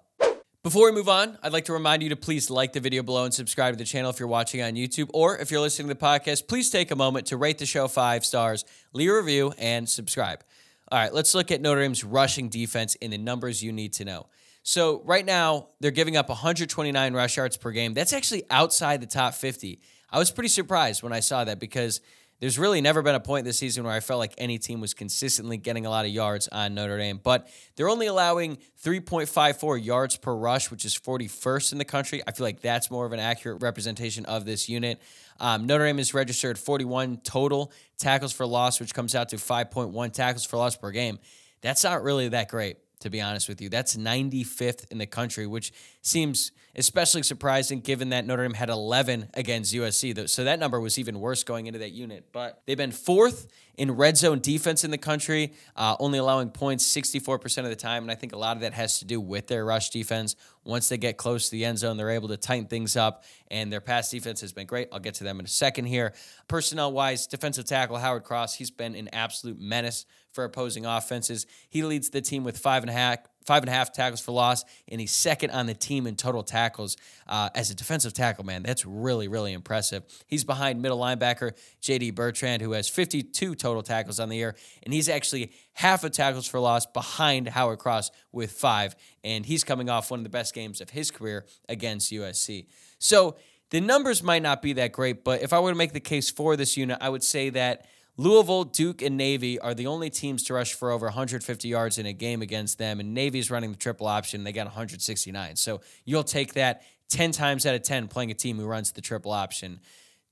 Before 0.62 0.88
we 0.88 0.92
move 0.92 1.08
on, 1.08 1.36
I'd 1.42 1.52
like 1.52 1.64
to 1.64 1.72
remind 1.72 2.04
you 2.04 2.10
to 2.10 2.16
please 2.16 2.48
like 2.48 2.74
the 2.74 2.78
video 2.78 3.02
below 3.02 3.24
and 3.24 3.34
subscribe 3.34 3.74
to 3.74 3.76
the 3.76 3.84
channel 3.84 4.08
if 4.08 4.20
you're 4.20 4.28
watching 4.28 4.62
on 4.62 4.74
YouTube, 4.74 5.10
or 5.12 5.36
if 5.36 5.50
you're 5.50 5.60
listening 5.60 5.88
to 5.88 5.94
the 5.94 6.00
podcast, 6.00 6.46
please 6.46 6.70
take 6.70 6.92
a 6.92 6.94
moment 6.94 7.26
to 7.26 7.36
rate 7.36 7.58
the 7.58 7.66
show 7.66 7.88
five 7.88 8.24
stars, 8.24 8.64
leave 8.92 9.10
a 9.10 9.16
review, 9.16 9.52
and 9.58 9.88
subscribe. 9.88 10.44
All 10.92 10.98
right, 11.00 11.12
let's 11.12 11.34
look 11.34 11.50
at 11.50 11.60
Notre 11.60 11.80
Dame's 11.80 12.04
rushing 12.04 12.48
defense 12.48 12.94
in 12.94 13.10
the 13.10 13.18
numbers 13.18 13.64
you 13.64 13.72
need 13.72 13.94
to 13.94 14.04
know. 14.04 14.26
So, 14.62 15.02
right 15.04 15.26
now, 15.26 15.70
they're 15.80 15.90
giving 15.90 16.16
up 16.16 16.28
129 16.28 17.14
rush 17.14 17.36
yards 17.36 17.56
per 17.56 17.72
game. 17.72 17.94
That's 17.94 18.12
actually 18.12 18.44
outside 18.48 19.00
the 19.00 19.08
top 19.08 19.34
50. 19.34 19.80
I 20.08 20.20
was 20.20 20.30
pretty 20.30 20.50
surprised 20.50 21.02
when 21.02 21.12
I 21.12 21.18
saw 21.18 21.42
that 21.42 21.58
because 21.58 22.00
there's 22.40 22.58
really 22.58 22.80
never 22.80 23.02
been 23.02 23.14
a 23.14 23.20
point 23.20 23.44
this 23.44 23.58
season 23.58 23.84
where 23.84 23.92
I 23.92 24.00
felt 24.00 24.18
like 24.18 24.34
any 24.38 24.58
team 24.58 24.80
was 24.80 24.94
consistently 24.94 25.56
getting 25.56 25.86
a 25.86 25.90
lot 25.90 26.04
of 26.04 26.10
yards 26.10 26.48
on 26.48 26.74
Notre 26.74 26.96
Dame, 26.98 27.20
but 27.22 27.48
they're 27.74 27.88
only 27.88 28.06
allowing 28.06 28.58
3.54 28.84 29.84
yards 29.84 30.16
per 30.16 30.34
rush, 30.34 30.70
which 30.70 30.84
is 30.84 30.96
41st 30.96 31.72
in 31.72 31.78
the 31.78 31.84
country. 31.84 32.22
I 32.26 32.32
feel 32.32 32.44
like 32.44 32.60
that's 32.60 32.90
more 32.90 33.06
of 33.06 33.12
an 33.12 33.20
accurate 33.20 33.62
representation 33.62 34.24
of 34.26 34.44
this 34.44 34.68
unit. 34.68 35.00
Um, 35.40 35.66
Notre 35.66 35.84
Dame 35.84 35.98
has 35.98 36.14
registered 36.14 36.58
41 36.58 37.18
total 37.24 37.72
tackles 37.98 38.32
for 38.32 38.46
loss, 38.46 38.78
which 38.78 38.94
comes 38.94 39.14
out 39.14 39.30
to 39.30 39.36
5.1 39.36 40.12
tackles 40.12 40.44
for 40.44 40.56
loss 40.58 40.76
per 40.76 40.90
game. 40.90 41.18
That's 41.60 41.82
not 41.82 42.02
really 42.02 42.28
that 42.28 42.48
great 42.48 42.76
to 43.00 43.10
be 43.10 43.20
honest 43.20 43.48
with 43.48 43.60
you. 43.60 43.68
That's 43.68 43.96
95th 43.96 44.90
in 44.90 44.98
the 44.98 45.06
country, 45.06 45.46
which 45.46 45.72
seems 46.02 46.52
especially 46.78 47.24
surprising 47.24 47.80
given 47.80 48.10
that 48.10 48.24
Notre 48.24 48.44
Dame 48.44 48.54
had 48.54 48.70
11 48.70 49.30
against 49.34 49.74
USC. 49.74 50.28
So 50.28 50.44
that 50.44 50.60
number 50.60 50.80
was 50.80 50.96
even 50.96 51.18
worse 51.18 51.42
going 51.42 51.66
into 51.66 51.80
that 51.80 51.90
unit. 51.90 52.28
But 52.32 52.62
they've 52.66 52.76
been 52.76 52.92
fourth 52.92 53.48
in 53.76 53.90
red 53.92 54.16
zone 54.16 54.38
defense 54.38 54.84
in 54.84 54.92
the 54.92 54.98
country, 54.98 55.54
uh, 55.74 55.96
only 55.98 56.18
allowing 56.18 56.50
points 56.50 56.84
64% 56.84 57.58
of 57.58 57.70
the 57.70 57.76
time. 57.76 58.04
And 58.04 58.12
I 58.12 58.14
think 58.14 58.32
a 58.32 58.38
lot 58.38 58.56
of 58.56 58.62
that 58.62 58.74
has 58.74 59.00
to 59.00 59.04
do 59.04 59.20
with 59.20 59.48
their 59.48 59.64
rush 59.64 59.90
defense. 59.90 60.36
Once 60.64 60.88
they 60.88 60.98
get 60.98 61.16
close 61.16 61.46
to 61.46 61.52
the 61.52 61.64
end 61.64 61.78
zone, 61.78 61.96
they're 61.96 62.10
able 62.10 62.28
to 62.28 62.36
tighten 62.36 62.66
things 62.66 62.96
up, 62.96 63.24
and 63.50 63.72
their 63.72 63.80
pass 63.80 64.10
defense 64.10 64.40
has 64.42 64.52
been 64.52 64.66
great. 64.66 64.88
I'll 64.92 64.98
get 64.98 65.14
to 65.14 65.24
them 65.24 65.38
in 65.40 65.46
a 65.46 65.48
second 65.48 65.86
here. 65.86 66.12
Personnel 66.46 66.92
wise, 66.92 67.26
defensive 67.26 67.64
tackle 67.64 67.96
Howard 67.96 68.24
Cross, 68.24 68.56
he's 68.56 68.70
been 68.70 68.94
an 68.94 69.08
absolute 69.12 69.58
menace 69.58 70.04
for 70.32 70.44
opposing 70.44 70.84
offenses. 70.84 71.46
He 71.68 71.82
leads 71.82 72.10
the 72.10 72.20
team 72.20 72.44
with 72.44 72.58
five 72.58 72.82
and 72.82 72.90
a 72.90 72.92
half 72.92 73.20
five 73.48 73.62
and 73.62 73.70
a 73.70 73.72
half 73.72 73.90
tackles 73.90 74.20
for 74.20 74.32
loss, 74.32 74.62
and 74.88 75.00
he's 75.00 75.10
second 75.10 75.50
on 75.52 75.64
the 75.64 75.72
team 75.72 76.06
in 76.06 76.16
total 76.16 76.42
tackles 76.42 76.98
uh, 77.26 77.48
as 77.54 77.70
a 77.70 77.74
defensive 77.74 78.12
tackle. 78.12 78.44
Man, 78.44 78.62
that's 78.62 78.84
really 78.84 79.26
really 79.26 79.54
impressive. 79.54 80.04
He's 80.26 80.44
behind 80.44 80.82
middle 80.82 80.98
linebacker 80.98 81.52
J.D. 81.80 82.10
Bertrand, 82.10 82.60
who 82.60 82.72
has 82.72 82.90
52 82.90 83.54
total 83.54 83.82
tackles 83.82 84.20
on 84.20 84.28
the 84.28 84.36
year, 84.36 84.54
and 84.82 84.92
he's 84.92 85.08
actually 85.08 85.52
half 85.72 86.04
of 86.04 86.12
tackles 86.12 86.46
for 86.46 86.60
loss 86.60 86.84
behind 86.84 87.48
Howard 87.48 87.78
Cross 87.78 88.10
with 88.32 88.52
five, 88.52 88.94
and 89.24 89.46
he's 89.46 89.64
coming 89.64 89.88
off 89.88 90.10
one 90.10 90.20
of 90.20 90.24
the 90.24 90.30
best 90.30 90.54
games 90.54 90.82
of 90.82 90.90
his 90.90 91.10
career 91.10 91.46
against 91.68 92.12
USC. 92.12 92.66
So. 92.98 93.36
The 93.70 93.82
numbers 93.82 94.22
might 94.22 94.40
not 94.40 94.62
be 94.62 94.72
that 94.72 94.92
great, 94.92 95.24
but 95.24 95.42
if 95.42 95.52
I 95.52 95.60
were 95.60 95.70
to 95.70 95.76
make 95.76 95.92
the 95.92 96.00
case 96.00 96.30
for 96.30 96.56
this 96.56 96.78
unit, 96.78 96.96
I 97.02 97.10
would 97.10 97.22
say 97.22 97.50
that 97.50 97.84
Louisville, 98.20 98.64
Duke, 98.64 99.00
and 99.00 99.16
Navy 99.16 99.60
are 99.60 99.74
the 99.74 99.86
only 99.86 100.10
teams 100.10 100.42
to 100.44 100.54
rush 100.54 100.74
for 100.74 100.90
over 100.90 101.06
150 101.06 101.68
yards 101.68 101.98
in 101.98 102.06
a 102.06 102.12
game 102.12 102.42
against 102.42 102.76
them, 102.76 102.98
and 102.98 103.14
Navy's 103.14 103.48
running 103.48 103.70
the 103.70 103.78
triple 103.78 104.08
option. 104.08 104.42
They 104.42 104.52
got 104.52 104.66
169. 104.66 105.54
So 105.54 105.80
you'll 106.04 106.24
take 106.24 106.54
that 106.54 106.82
10 107.10 107.30
times 107.30 107.64
out 107.64 107.76
of 107.76 107.82
10 107.82 108.08
playing 108.08 108.32
a 108.32 108.34
team 108.34 108.58
who 108.58 108.66
runs 108.66 108.90
the 108.90 109.00
triple 109.00 109.30
option. 109.30 109.78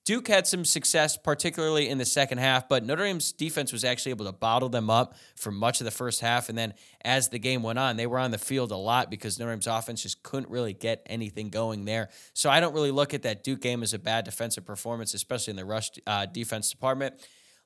Duke 0.05 0.27
had 0.27 0.49
some 0.49 0.65
success, 0.65 1.17
particularly 1.17 1.89
in 1.89 1.99
the 1.99 2.05
second 2.05 2.39
half, 2.39 2.69
but 2.69 2.85
Notre 2.85 3.05
Dame's 3.05 3.31
defense 3.31 3.73
was 3.73 3.85
actually 3.85 4.11
able 4.11 4.27
to 4.27 4.33
bottle 4.33 4.69
them 4.69 4.91
up 4.91 5.15
for 5.37 5.53
much 5.53 5.81
of 5.81 5.85
the 5.85 5.91
first 5.93 6.21
half. 6.21 6.49
And 6.49 6.59
then 6.59 6.75
as 7.05 7.29
the 7.29 7.39
game 7.39 7.63
went 7.63 7.79
on, 7.79 7.97
they 7.97 8.07
were 8.07 8.19
on 8.19 8.33
the 8.33 8.39
field 8.39 8.73
a 8.73 8.77
lot 8.77 9.11
because 9.11 9.39
Notre 9.39 9.53
Dame's 9.53 9.67
offense 9.69 10.03
just 10.03 10.25
couldn't 10.25 10.51
really 10.51 10.75
get 10.75 11.03
anything 11.07 11.51
going 11.51 11.85
there. 11.85 12.09
So 12.35 12.51
I 12.51 12.59
don't 12.59 12.75
really 12.75 12.93
look 12.93 13.15
at 13.15 13.23
that 13.23 13.45
Duke 13.45 13.61
game 13.61 13.83
as 13.85 13.95
a 13.95 13.99
bad 13.99 14.25
defensive 14.25 14.65
performance, 14.65 15.15
especially 15.15 15.53
in 15.53 15.57
the 15.57 15.65
rush 15.65 15.91
uh, 16.07 16.27
defense 16.27 16.71
department. 16.71 17.15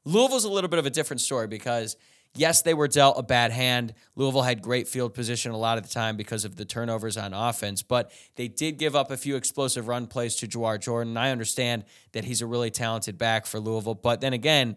Louisville's 0.04 0.44
a 0.44 0.50
little 0.50 0.68
bit 0.68 0.78
of 0.78 0.86
a 0.86 0.90
different 0.90 1.20
story 1.20 1.46
because 1.46 1.96
yes, 2.34 2.62
they 2.62 2.74
were 2.74 2.88
dealt 2.88 3.18
a 3.18 3.22
bad 3.22 3.50
hand. 3.50 3.94
Louisville 4.14 4.42
had 4.42 4.62
great 4.62 4.88
field 4.88 5.14
position 5.14 5.52
a 5.52 5.58
lot 5.58 5.78
of 5.78 5.84
the 5.84 5.92
time 5.92 6.16
because 6.16 6.44
of 6.44 6.56
the 6.56 6.64
turnovers 6.64 7.16
on 7.16 7.34
offense, 7.34 7.82
but 7.82 8.12
they 8.36 8.48
did 8.48 8.78
give 8.78 8.94
up 8.94 9.10
a 9.10 9.16
few 9.16 9.36
explosive 9.36 9.88
run 9.88 10.06
plays 10.06 10.36
to 10.36 10.46
Jawhar 10.46 10.80
Jordan. 10.80 11.16
I 11.16 11.30
understand 11.30 11.84
that 12.12 12.24
he's 12.24 12.40
a 12.40 12.46
really 12.46 12.70
talented 12.70 13.18
back 13.18 13.46
for 13.46 13.60
Louisville, 13.60 13.94
but 13.94 14.20
then 14.20 14.32
again, 14.32 14.76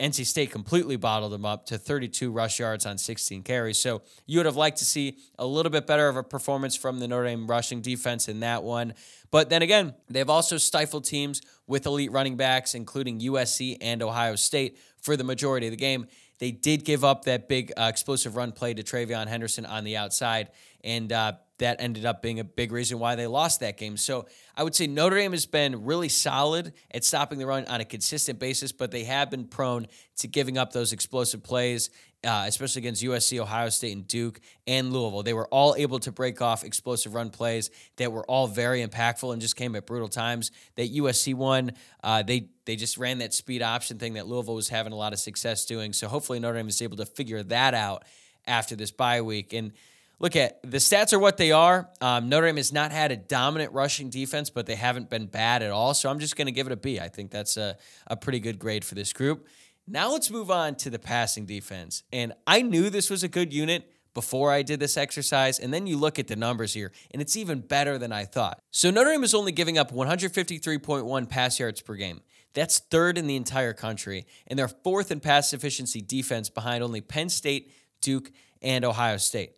NC 0.00 0.24
State 0.24 0.50
completely 0.50 0.96
bottled 0.96 1.32
them 1.32 1.44
up 1.44 1.66
to 1.66 1.76
32 1.76 2.30
rush 2.30 2.58
yards 2.58 2.86
on 2.86 2.96
16 2.96 3.42
carries. 3.42 3.78
So 3.78 4.00
you 4.26 4.38
would 4.38 4.46
have 4.46 4.56
liked 4.56 4.78
to 4.78 4.84
see 4.86 5.18
a 5.38 5.46
little 5.46 5.70
bit 5.70 5.86
better 5.86 6.08
of 6.08 6.16
a 6.16 6.22
performance 6.22 6.74
from 6.74 6.98
the 7.00 7.06
Notre 7.06 7.26
Dame 7.26 7.46
rushing 7.46 7.82
defense 7.82 8.26
in 8.26 8.40
that 8.40 8.62
one. 8.62 8.94
But 9.30 9.50
then 9.50 9.60
again, 9.60 9.94
they've 10.08 10.28
also 10.28 10.56
stifled 10.56 11.04
teams 11.04 11.42
with 11.66 11.84
elite 11.84 12.10
running 12.12 12.36
backs, 12.36 12.74
including 12.74 13.20
USC 13.20 13.76
and 13.80 14.02
Ohio 14.02 14.36
State, 14.36 14.78
for 15.02 15.16
the 15.16 15.24
majority 15.24 15.66
of 15.66 15.70
the 15.70 15.76
game. 15.76 16.06
They 16.38 16.50
did 16.50 16.84
give 16.84 17.04
up 17.04 17.26
that 17.26 17.48
big 17.48 17.70
uh, 17.76 17.82
explosive 17.84 18.34
run 18.34 18.52
play 18.52 18.72
to 18.72 18.82
TreVeyon 18.82 19.26
Henderson 19.26 19.66
on 19.66 19.84
the 19.84 19.98
outside, 19.98 20.48
and 20.82 21.12
uh, 21.12 21.34
that 21.60 21.80
ended 21.80 22.04
up 22.04 22.20
being 22.22 22.40
a 22.40 22.44
big 22.44 22.72
reason 22.72 22.98
why 22.98 23.14
they 23.14 23.26
lost 23.26 23.60
that 23.60 23.76
game. 23.76 23.96
So 23.96 24.26
I 24.56 24.62
would 24.62 24.74
say 24.74 24.86
Notre 24.86 25.16
Dame 25.16 25.32
has 25.32 25.46
been 25.46 25.84
really 25.84 26.08
solid 26.08 26.72
at 26.90 27.04
stopping 27.04 27.38
the 27.38 27.46
run 27.46 27.66
on 27.66 27.80
a 27.80 27.84
consistent 27.84 28.38
basis, 28.38 28.72
but 28.72 28.90
they 28.90 29.04
have 29.04 29.30
been 29.30 29.44
prone 29.44 29.86
to 30.18 30.26
giving 30.26 30.58
up 30.58 30.72
those 30.72 30.92
explosive 30.92 31.42
plays, 31.42 31.90
uh, 32.24 32.44
especially 32.46 32.80
against 32.80 33.02
USC, 33.02 33.38
Ohio 33.38 33.68
State, 33.68 33.92
and 33.92 34.08
Duke 34.08 34.40
and 34.66 34.92
Louisville. 34.92 35.22
They 35.22 35.34
were 35.34 35.48
all 35.48 35.74
able 35.76 35.98
to 36.00 36.10
break 36.10 36.40
off 36.40 36.64
explosive 36.64 37.14
run 37.14 37.30
plays 37.30 37.70
that 37.96 38.10
were 38.10 38.24
all 38.24 38.46
very 38.46 38.84
impactful 38.84 39.30
and 39.30 39.40
just 39.40 39.56
came 39.56 39.76
at 39.76 39.86
brutal 39.86 40.08
times. 40.08 40.50
That 40.76 40.94
USC 40.94 41.34
one, 41.34 41.72
uh, 42.02 42.22
they 42.22 42.48
they 42.64 42.76
just 42.76 42.98
ran 42.98 43.18
that 43.18 43.34
speed 43.34 43.62
option 43.62 43.98
thing 43.98 44.14
that 44.14 44.26
Louisville 44.26 44.54
was 44.54 44.68
having 44.68 44.92
a 44.92 44.96
lot 44.96 45.12
of 45.12 45.18
success 45.18 45.66
doing. 45.66 45.92
So 45.92 46.08
hopefully 46.08 46.40
Notre 46.40 46.56
Dame 46.56 46.68
is 46.68 46.80
able 46.80 46.96
to 46.98 47.06
figure 47.06 47.42
that 47.44 47.74
out 47.74 48.04
after 48.46 48.74
this 48.76 48.90
bye 48.90 49.20
week 49.20 49.52
and 49.52 49.72
look 50.20 50.36
at 50.36 50.62
the 50.62 50.76
stats 50.76 51.12
are 51.12 51.18
what 51.18 51.36
they 51.36 51.50
are. 51.50 51.88
Um, 52.00 52.28
Notre 52.28 52.46
Dame 52.46 52.58
has 52.58 52.72
not 52.72 52.92
had 52.92 53.10
a 53.10 53.16
dominant 53.16 53.72
rushing 53.72 54.10
defense, 54.10 54.50
but 54.50 54.66
they 54.66 54.76
haven't 54.76 55.10
been 55.10 55.26
bad 55.26 55.62
at 55.62 55.72
all. 55.72 55.94
So 55.94 56.08
I'm 56.08 56.20
just 56.20 56.36
going 56.36 56.46
to 56.46 56.52
give 56.52 56.66
it 56.66 56.72
a 56.72 56.76
B. 56.76 57.00
I 57.00 57.08
think 57.08 57.30
that's 57.30 57.56
a, 57.56 57.76
a 58.06 58.16
pretty 58.16 58.38
good 58.38 58.58
grade 58.58 58.84
for 58.84 58.94
this 58.94 59.12
group. 59.12 59.48
Now 59.88 60.12
let's 60.12 60.30
move 60.30 60.50
on 60.50 60.76
to 60.76 60.90
the 60.90 61.00
passing 61.00 61.46
defense. 61.46 62.04
And 62.12 62.32
I 62.46 62.62
knew 62.62 62.90
this 62.90 63.10
was 63.10 63.24
a 63.24 63.28
good 63.28 63.52
unit 63.52 63.90
before 64.14 64.52
I 64.52 64.62
did 64.62 64.78
this 64.78 64.96
exercise. 64.96 65.58
And 65.58 65.72
then 65.72 65.86
you 65.86 65.96
look 65.96 66.18
at 66.18 66.28
the 66.28 66.36
numbers 66.36 66.74
here, 66.74 66.92
and 67.10 67.22
it's 67.22 67.36
even 67.36 67.60
better 67.60 67.98
than 67.98 68.12
I 68.12 68.24
thought. 68.24 68.60
So 68.70 68.90
Notre 68.90 69.10
Dame 69.10 69.24
is 69.24 69.34
only 69.34 69.52
giving 69.52 69.78
up 69.78 69.92
153.1 69.92 71.28
pass 71.28 71.58
yards 71.58 71.80
per 71.80 71.94
game. 71.94 72.20
That's 72.52 72.80
third 72.80 73.16
in 73.16 73.26
the 73.26 73.36
entire 73.36 73.72
country, 73.72 74.26
and 74.48 74.58
they're 74.58 74.68
fourth 74.68 75.12
in 75.12 75.20
pass 75.20 75.52
efficiency 75.52 76.00
defense 76.00 76.50
behind 76.50 76.82
only 76.82 77.00
Penn 77.00 77.28
State, 77.28 77.72
Duke, 78.00 78.32
and 78.60 78.84
Ohio 78.84 79.18
State. 79.18 79.52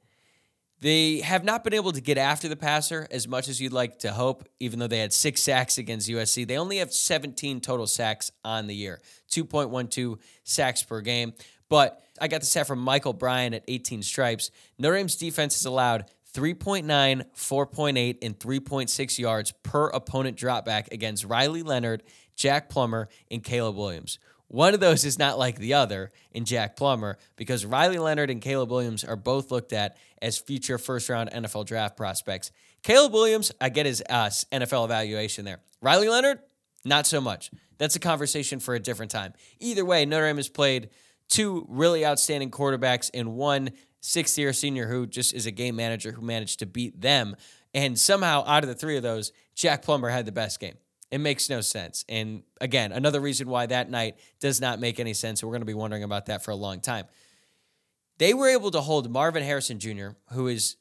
They 0.83 1.21
have 1.21 1.45
not 1.45 1.63
been 1.63 1.75
able 1.75 1.93
to 1.93 2.01
get 2.01 2.19
after 2.19 2.49
the 2.49 2.57
passer 2.57 3.07
as 3.13 3.29
much 3.29 3.47
as 3.47 3.61
you'd 3.61 3.73
like 3.73 4.01
to 4.01 4.11
hope, 4.11 4.49
even 4.59 4.81
though 4.81 4.89
they 4.89 4.99
had 4.99 5.13
six 5.13 5.41
sacks 5.41 5.79
against 5.79 6.09
USC. 6.09 6.45
They 6.45 6.59
only 6.59 6.79
have 6.79 6.93
17 6.93 7.61
total 7.61 7.87
sacks 7.87 8.33
on 8.45 8.67
the 8.67 8.75
year, 8.75 9.01
2.12 9.31 10.19
sacks 10.43 10.83
per 10.83 11.01
game. 11.01 11.35
But 11.69 12.03
I 12.21 12.27
got 12.27 12.41
the 12.41 12.47
stat 12.47 12.67
from 12.67 12.81
Michael 12.81 13.13
Bryan 13.13 13.55
at 13.55 13.63
18 13.69 14.03
stripes. 14.03 14.51
Notre 14.77 14.97
Dame's 14.97 15.15
defense 15.15 15.55
has 15.55 15.67
allowed 15.67 16.07
3.9, 16.35 16.85
4.8, 16.85 18.19
and 18.21 18.37
3.6 18.37 19.19
yards 19.21 19.53
per 19.63 19.87
opponent 19.91 20.37
dropback 20.37 20.91
against 20.91 21.25
Riley 21.25 21.63
Leonard, 21.63 22.03
Jack 22.35 22.69
Plummer, 22.69 23.09
and 23.31 23.45
Caleb 23.45 23.77
Williams. 23.77 24.19
One 24.53 24.75
of 24.75 24.81
those 24.81 25.07
is 25.07 25.19
not 25.19 25.39
like 25.39 25.57
the 25.57 25.73
other 25.73 26.13
in 26.31 26.45
Jack 26.45 26.77
Plummer 26.77 27.17
because 27.37 27.65
Riley 27.65 27.97
Leonard 27.97 28.29
and 28.29 28.43
Caleb 28.43 28.71
Williams 28.71 29.03
are 29.03 29.17
both 29.17 29.51
looked 29.51 29.73
at 29.73 29.97
as 30.21 30.37
future 30.37 30.77
first 30.77 31.09
round 31.09 31.31
NFL 31.31 31.65
draft 31.65 31.97
prospects. 31.97 32.51
Caleb 32.83 33.15
Williams, 33.15 33.51
I 33.63 33.71
get 33.71 33.87
his 33.87 34.03
uh, 34.11 34.29
NFL 34.53 34.85
evaluation 34.85 35.47
there. 35.47 35.61
Riley 35.81 36.11
Leonard, 36.11 36.41
not 36.85 37.07
so 37.07 37.19
much. 37.19 37.51
That's 37.79 37.97
a 37.97 37.99
conversation 37.99 38.61
for 38.61 38.75
a 38.75 38.79
different 38.79 39.11
time. 39.11 39.33
Either 39.59 39.87
way, 39.87 40.05
Notre 40.05 40.27
Dame 40.27 40.37
has 40.37 40.51
played 40.51 40.91
two 41.31 41.65
really 41.71 42.05
outstanding 42.05 42.51
quarterbacks 42.51 43.11
and 43.15 43.33
one 43.33 43.71
sixth 44.03 44.37
year 44.37 44.53
senior 44.53 44.87
who 44.87 45.07
just 45.07 45.33
is 45.33 45.47
a 45.47 45.51
game 45.51 45.77
manager 45.77 46.13
who 46.13 46.21
managed 46.21 46.59
to 46.59 46.67
beat 46.67 47.01
them. 47.01 47.37
And 47.73 47.99
somehow, 47.99 48.45
out 48.47 48.65
of 48.65 48.69
the 48.69 48.75
three 48.75 48.99
of 48.99 49.03
those, 49.03 49.33
Jack 49.55 49.81
Plummer 49.81 50.11
had 50.11 50.27
the 50.27 50.33
best 50.33 50.61
game. 50.61 50.75
It 51.13 51.21
makes 51.21 51.51
no 51.51 51.61
sense. 51.61 52.07
And 52.09 52.43
again, 52.59 52.91
another 52.91 53.21
reason 53.21 53.47
why 53.47 53.67
that 53.67 53.91
night 53.91 54.17
does 54.41 54.63
not 54.63 54.81
make 54.81 54.99
any 54.99 55.13
sense. 55.13 55.45
We're 55.45 55.51
going 55.51 55.61
to 55.61 55.67
be 55.67 55.75
wondering 55.75 56.03
about 56.03 56.27
that 56.27 56.43
for 56.43 56.53
a 56.53 56.57
long 56.57 56.81
time. 56.81 57.05
They 58.17 58.33
were 58.33 58.49
able 58.49 58.71
to 58.71 58.81
hold 58.81 59.11
Marvin 59.11 59.43
Harrison 59.43 59.79
Jr., 59.79 60.11
who 60.33 60.49
is 60.49 60.77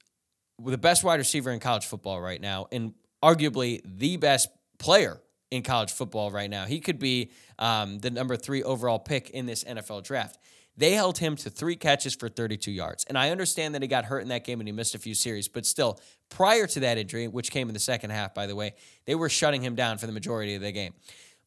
the 0.63 0.77
best 0.77 1.03
wide 1.03 1.19
receiver 1.19 1.51
in 1.51 1.59
college 1.59 1.85
football 1.85 2.21
right 2.21 2.39
now, 2.39 2.67
and 2.71 2.93
arguably 3.21 3.81
the 3.83 4.15
best 4.15 4.47
player 4.77 5.21
in 5.51 5.63
college 5.63 5.91
football 5.91 6.31
right 6.31 6.49
now. 6.49 6.65
He 6.65 6.79
could 6.79 6.97
be 6.97 7.31
um, 7.59 7.99
the 7.99 8.09
number 8.09 8.37
three 8.37 8.63
overall 8.63 8.99
pick 8.99 9.31
in 9.31 9.45
this 9.45 9.65
NFL 9.65 10.03
draft. 10.03 10.39
They 10.77 10.93
held 10.93 11.17
him 11.17 11.35
to 11.37 11.49
three 11.49 11.75
catches 11.75 12.15
for 12.15 12.29
32 12.29 12.71
yards. 12.71 13.03
And 13.05 13.17
I 13.17 13.29
understand 13.29 13.75
that 13.75 13.81
he 13.81 13.87
got 13.87 14.05
hurt 14.05 14.21
in 14.21 14.29
that 14.29 14.45
game 14.45 14.59
and 14.59 14.67
he 14.67 14.71
missed 14.71 14.95
a 14.95 14.99
few 14.99 15.13
series, 15.13 15.47
but 15.47 15.65
still, 15.65 15.99
prior 16.29 16.65
to 16.67 16.79
that 16.79 16.97
injury, 16.97 17.27
which 17.27 17.51
came 17.51 17.67
in 17.67 17.73
the 17.73 17.79
second 17.79 18.11
half, 18.11 18.33
by 18.33 18.47
the 18.47 18.55
way, 18.55 18.73
they 19.05 19.15
were 19.15 19.29
shutting 19.29 19.61
him 19.61 19.75
down 19.75 19.97
for 19.97 20.07
the 20.07 20.13
majority 20.13 20.55
of 20.55 20.61
the 20.61 20.71
game. 20.71 20.93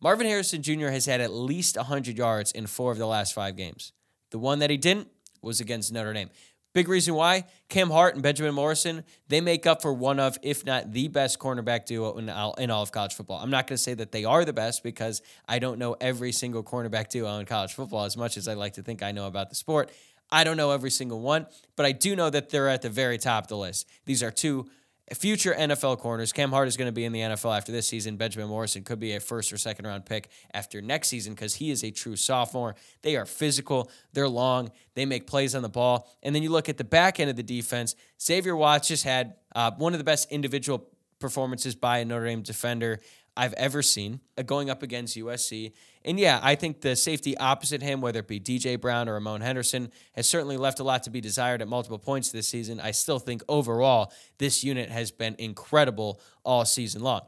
Marvin 0.00 0.26
Harrison 0.26 0.62
Jr. 0.62 0.88
has 0.88 1.06
had 1.06 1.20
at 1.20 1.32
least 1.32 1.76
100 1.76 2.18
yards 2.18 2.52
in 2.52 2.66
four 2.66 2.92
of 2.92 2.98
the 2.98 3.06
last 3.06 3.32
five 3.32 3.56
games. 3.56 3.92
The 4.30 4.38
one 4.38 4.58
that 4.58 4.68
he 4.68 4.76
didn't 4.76 5.08
was 5.40 5.60
against 5.60 5.92
Notre 5.92 6.12
Dame. 6.12 6.30
Big 6.74 6.88
reason 6.88 7.14
why 7.14 7.44
Cam 7.68 7.88
Hart 7.88 8.14
and 8.14 8.22
Benjamin 8.22 8.52
Morrison, 8.52 9.04
they 9.28 9.40
make 9.40 9.64
up 9.64 9.80
for 9.80 9.92
one 9.92 10.18
of, 10.18 10.36
if 10.42 10.66
not 10.66 10.92
the 10.92 11.06
best 11.06 11.38
cornerback 11.38 11.86
duo 11.86 12.18
in 12.18 12.28
all, 12.28 12.54
in 12.54 12.68
all 12.68 12.82
of 12.82 12.90
college 12.90 13.14
football. 13.14 13.40
I'm 13.40 13.48
not 13.50 13.68
going 13.68 13.76
to 13.76 13.82
say 13.82 13.94
that 13.94 14.10
they 14.10 14.24
are 14.24 14.44
the 14.44 14.52
best 14.52 14.82
because 14.82 15.22
I 15.48 15.60
don't 15.60 15.78
know 15.78 15.96
every 16.00 16.32
single 16.32 16.64
cornerback 16.64 17.10
duo 17.10 17.38
in 17.38 17.46
college 17.46 17.74
football 17.74 18.04
as 18.04 18.16
much 18.16 18.36
as 18.36 18.48
I 18.48 18.54
like 18.54 18.72
to 18.72 18.82
think 18.82 19.04
I 19.04 19.12
know 19.12 19.28
about 19.28 19.50
the 19.50 19.54
sport. 19.54 19.92
I 20.32 20.42
don't 20.42 20.56
know 20.56 20.72
every 20.72 20.90
single 20.90 21.20
one, 21.20 21.46
but 21.76 21.86
I 21.86 21.92
do 21.92 22.16
know 22.16 22.28
that 22.28 22.50
they're 22.50 22.68
at 22.68 22.82
the 22.82 22.90
very 22.90 23.18
top 23.18 23.44
of 23.44 23.48
the 23.48 23.56
list. 23.56 23.88
These 24.04 24.24
are 24.24 24.32
two 24.32 24.66
future 25.12 25.54
NFL 25.54 25.98
corners. 25.98 26.32
Cam 26.32 26.50
Hart 26.50 26.66
is 26.66 26.76
going 26.76 26.88
to 26.88 26.92
be 26.92 27.04
in 27.04 27.12
the 27.12 27.20
NFL 27.20 27.56
after 27.56 27.72
this 27.72 27.86
season. 27.86 28.16
Benjamin 28.16 28.48
Morrison 28.48 28.82
could 28.82 28.98
be 28.98 29.12
a 29.12 29.20
first 29.20 29.52
or 29.52 29.58
second 29.58 29.86
round 29.86 30.06
pick 30.06 30.30
after 30.54 30.80
next 30.80 31.08
season 31.08 31.34
because 31.34 31.56
he 31.56 31.70
is 31.70 31.84
a 31.84 31.90
true 31.90 32.16
sophomore. 32.16 32.74
They 33.02 33.16
are 33.16 33.26
physical, 33.26 33.90
they're 34.14 34.28
long, 34.28 34.70
they 34.94 35.04
make 35.04 35.26
plays 35.26 35.54
on 35.54 35.62
the 35.62 35.68
ball. 35.68 36.08
And 36.22 36.34
then 36.34 36.42
you 36.42 36.50
look 36.50 36.68
at 36.68 36.78
the 36.78 36.84
back 36.84 37.20
end 37.20 37.28
of 37.28 37.36
the 37.36 37.42
defense. 37.42 37.94
Xavier 38.20 38.56
Watts 38.56 38.88
just 38.88 39.04
had 39.04 39.34
uh, 39.54 39.72
one 39.72 39.92
of 39.92 39.98
the 39.98 40.04
best 40.04 40.32
individual 40.32 40.88
performances 41.18 41.74
by 41.74 41.98
a 41.98 42.04
Notre 42.04 42.26
Dame 42.26 42.42
defender 42.42 43.00
I've 43.36 43.52
ever 43.54 43.82
seen 43.82 44.20
uh, 44.38 44.42
going 44.42 44.70
up 44.70 44.82
against 44.82 45.16
USC. 45.16 45.72
And 46.04 46.18
yeah, 46.20 46.38
I 46.42 46.54
think 46.54 46.80
the 46.80 46.94
safety 46.94 47.36
opposite 47.36 47.82
him, 47.82 48.00
whether 48.00 48.20
it 48.20 48.28
be 48.28 48.38
DJ 48.38 48.80
Brown 48.80 49.08
or 49.08 49.14
Ramon 49.14 49.40
Henderson, 49.40 49.90
has 50.14 50.28
certainly 50.28 50.56
left 50.56 50.80
a 50.80 50.84
lot 50.84 51.02
to 51.04 51.10
be 51.10 51.20
desired 51.20 51.60
at 51.60 51.68
multiple 51.68 51.98
points 51.98 52.30
this 52.30 52.46
season. 52.46 52.80
I 52.80 52.92
still 52.92 53.18
think 53.18 53.42
overall, 53.48 54.12
this 54.38 54.62
unit 54.62 54.90
has 54.90 55.10
been 55.10 55.34
incredible 55.38 56.20
all 56.44 56.64
season 56.64 57.02
long. 57.02 57.22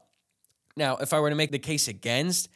Now, 0.76 0.96
if 0.98 1.12
I 1.12 1.20
were 1.20 1.30
to 1.30 1.36
make 1.36 1.52
the 1.52 1.58
case 1.58 1.88
against, 1.88 2.48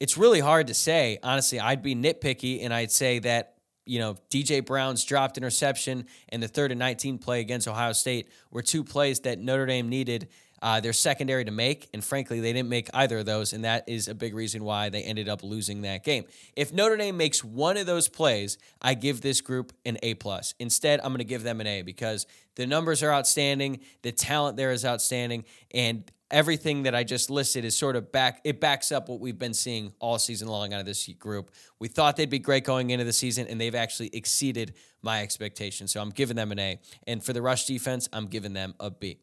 it's 0.00 0.16
really 0.16 0.40
hard 0.40 0.66
to 0.66 0.74
say. 0.74 1.18
Honestly, 1.22 1.60
I'd 1.60 1.82
be 1.82 1.94
nitpicky 1.94 2.64
and 2.64 2.74
I'd 2.74 2.90
say 2.90 3.20
that, 3.20 3.58
you 3.84 3.98
know, 3.98 4.16
DJ 4.30 4.64
Brown's 4.64 5.04
dropped 5.04 5.36
interception 5.36 6.06
and 6.30 6.42
the 6.42 6.48
third 6.48 6.72
and 6.72 6.78
19 6.78 7.18
play 7.18 7.40
against 7.40 7.68
Ohio 7.68 7.92
State 7.92 8.28
were 8.50 8.62
two 8.62 8.82
plays 8.82 9.20
that 9.20 9.38
Notre 9.38 9.66
Dame 9.66 9.88
needed 9.88 10.28
uh, 10.62 10.80
their 10.80 10.92
secondary 10.92 11.44
to 11.44 11.50
make. 11.50 11.88
And 11.92 12.02
frankly, 12.02 12.40
they 12.40 12.52
didn't 12.52 12.68
make 12.68 12.88
either 12.94 13.18
of 13.18 13.26
those. 13.26 13.52
And 13.52 13.64
that 13.64 13.88
is 13.88 14.06
a 14.06 14.14
big 14.14 14.34
reason 14.34 14.62
why 14.62 14.88
they 14.88 15.02
ended 15.02 15.28
up 15.28 15.42
losing 15.42 15.82
that 15.82 16.04
game. 16.04 16.24
If 16.54 16.72
Notre 16.72 16.96
Dame 16.96 17.16
makes 17.16 17.42
one 17.42 17.76
of 17.76 17.86
those 17.86 18.08
plays, 18.08 18.56
I 18.80 18.94
give 18.94 19.20
this 19.20 19.40
group 19.40 19.72
an 19.84 19.98
A. 20.02 20.14
plus. 20.14 20.54
Instead, 20.60 21.00
I'm 21.00 21.08
going 21.08 21.18
to 21.18 21.24
give 21.24 21.42
them 21.42 21.60
an 21.60 21.66
A 21.66 21.82
because 21.82 22.26
the 22.54 22.66
numbers 22.66 23.02
are 23.02 23.12
outstanding, 23.12 23.80
the 24.02 24.12
talent 24.12 24.56
there 24.56 24.70
is 24.70 24.84
outstanding, 24.84 25.44
and 25.72 26.10
everything 26.30 26.84
that 26.84 26.94
I 26.94 27.04
just 27.04 27.28
listed 27.28 27.64
is 27.64 27.76
sort 27.76 27.94
of 27.94 28.10
back 28.10 28.40
it 28.44 28.58
backs 28.58 28.90
up 28.90 29.08
what 29.08 29.20
we've 29.20 29.38
been 29.38 29.52
seeing 29.52 29.92
all 30.00 30.18
season 30.18 30.48
long 30.48 30.72
out 30.72 30.80
of 30.80 30.86
this 30.86 31.06
group. 31.18 31.50
We 31.78 31.88
thought 31.88 32.16
they'd 32.16 32.30
be 32.30 32.38
great 32.38 32.64
going 32.64 32.90
into 32.90 33.04
the 33.04 33.12
season 33.12 33.46
and 33.48 33.60
they've 33.60 33.74
actually 33.74 34.10
exceeded 34.14 34.74
my 35.02 35.22
expectations. 35.22 35.92
So 35.92 36.00
I'm 36.00 36.10
giving 36.10 36.36
them 36.36 36.52
an 36.52 36.58
A. 36.58 36.78
And 37.06 37.22
for 37.22 37.32
the 37.32 37.42
rush 37.42 37.66
defense, 37.66 38.08
I'm 38.12 38.26
giving 38.28 38.54
them 38.54 38.74
a 38.80 38.90
B. 38.90 39.18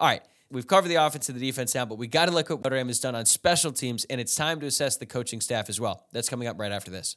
All 0.00 0.08
right. 0.08 0.22
We've 0.50 0.66
covered 0.66 0.88
the 0.88 0.96
offense 0.96 1.28
and 1.28 1.38
the 1.38 1.44
defense 1.44 1.74
now, 1.74 1.84
but 1.84 1.98
we 1.98 2.06
got 2.06 2.26
to 2.26 2.32
look 2.32 2.50
at 2.50 2.54
what 2.54 2.64
Notre 2.64 2.76
Dame 2.76 2.88
has 2.88 3.00
done 3.00 3.14
on 3.14 3.24
special 3.24 3.72
teams, 3.72 4.04
and 4.04 4.20
it's 4.20 4.34
time 4.34 4.60
to 4.60 4.66
assess 4.66 4.96
the 4.96 5.06
coaching 5.06 5.40
staff 5.40 5.68
as 5.68 5.80
well. 5.80 6.06
That's 6.12 6.28
coming 6.28 6.46
up 6.48 6.58
right 6.58 6.72
after 6.72 6.90
this. 6.90 7.16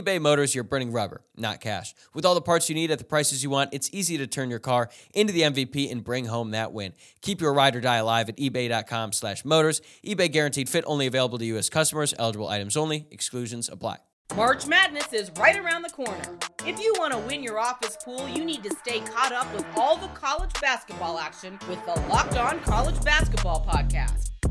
Motors, 0.00 0.54
you're 0.54 0.64
burning 0.64 0.92
rubber, 0.92 1.22
not 1.36 1.60
cash. 1.60 1.94
With 2.14 2.24
all 2.24 2.34
the 2.34 2.40
parts 2.40 2.68
you 2.68 2.74
need 2.74 2.90
at 2.90 2.98
the 2.98 3.04
prices 3.04 3.42
you 3.42 3.50
want, 3.50 3.70
it's 3.72 3.90
easy 3.92 4.18
to 4.18 4.26
turn 4.26 4.50
your 4.50 4.58
car 4.58 4.90
into 5.14 5.32
the 5.32 5.42
MVP 5.42 5.90
and 5.90 6.02
bring 6.02 6.26
home 6.26 6.52
that 6.52 6.72
win. 6.72 6.92
Keep 7.20 7.40
your 7.40 7.52
ride 7.52 7.76
or 7.76 7.80
die 7.80 7.96
alive 7.96 8.28
at 8.28 8.36
ebay.com 8.36 9.12
slash 9.12 9.44
motors. 9.44 9.80
eBay 10.04 10.30
Guaranteed 10.30 10.68
Fit 10.68 10.84
only 10.86 11.06
available 11.06 11.38
to 11.38 11.44
U.S. 11.46 11.68
customers. 11.68 12.14
Eligible 12.18 12.48
items 12.48 12.76
only. 12.76 13.06
Exclusions 13.10 13.68
apply. 13.68 13.98
March 14.36 14.66
Madness 14.66 15.12
is 15.12 15.30
right 15.38 15.58
around 15.58 15.82
the 15.82 15.90
corner. 15.90 16.38
If 16.64 16.78
you 16.78 16.94
want 16.98 17.12
to 17.12 17.18
win 17.18 17.42
your 17.42 17.58
office 17.58 17.96
pool, 18.04 18.28
you 18.28 18.44
need 18.44 18.62
to 18.62 18.70
stay 18.76 19.00
caught 19.00 19.32
up 19.32 19.52
with 19.52 19.66
all 19.76 19.96
the 19.96 20.08
college 20.08 20.52
basketball 20.60 21.18
action 21.18 21.58
with 21.68 21.84
the 21.84 22.00
Locked 22.08 22.36
On 22.36 22.60
College 22.60 23.02
Basketball 23.02 23.66
Podcast. 23.66 24.30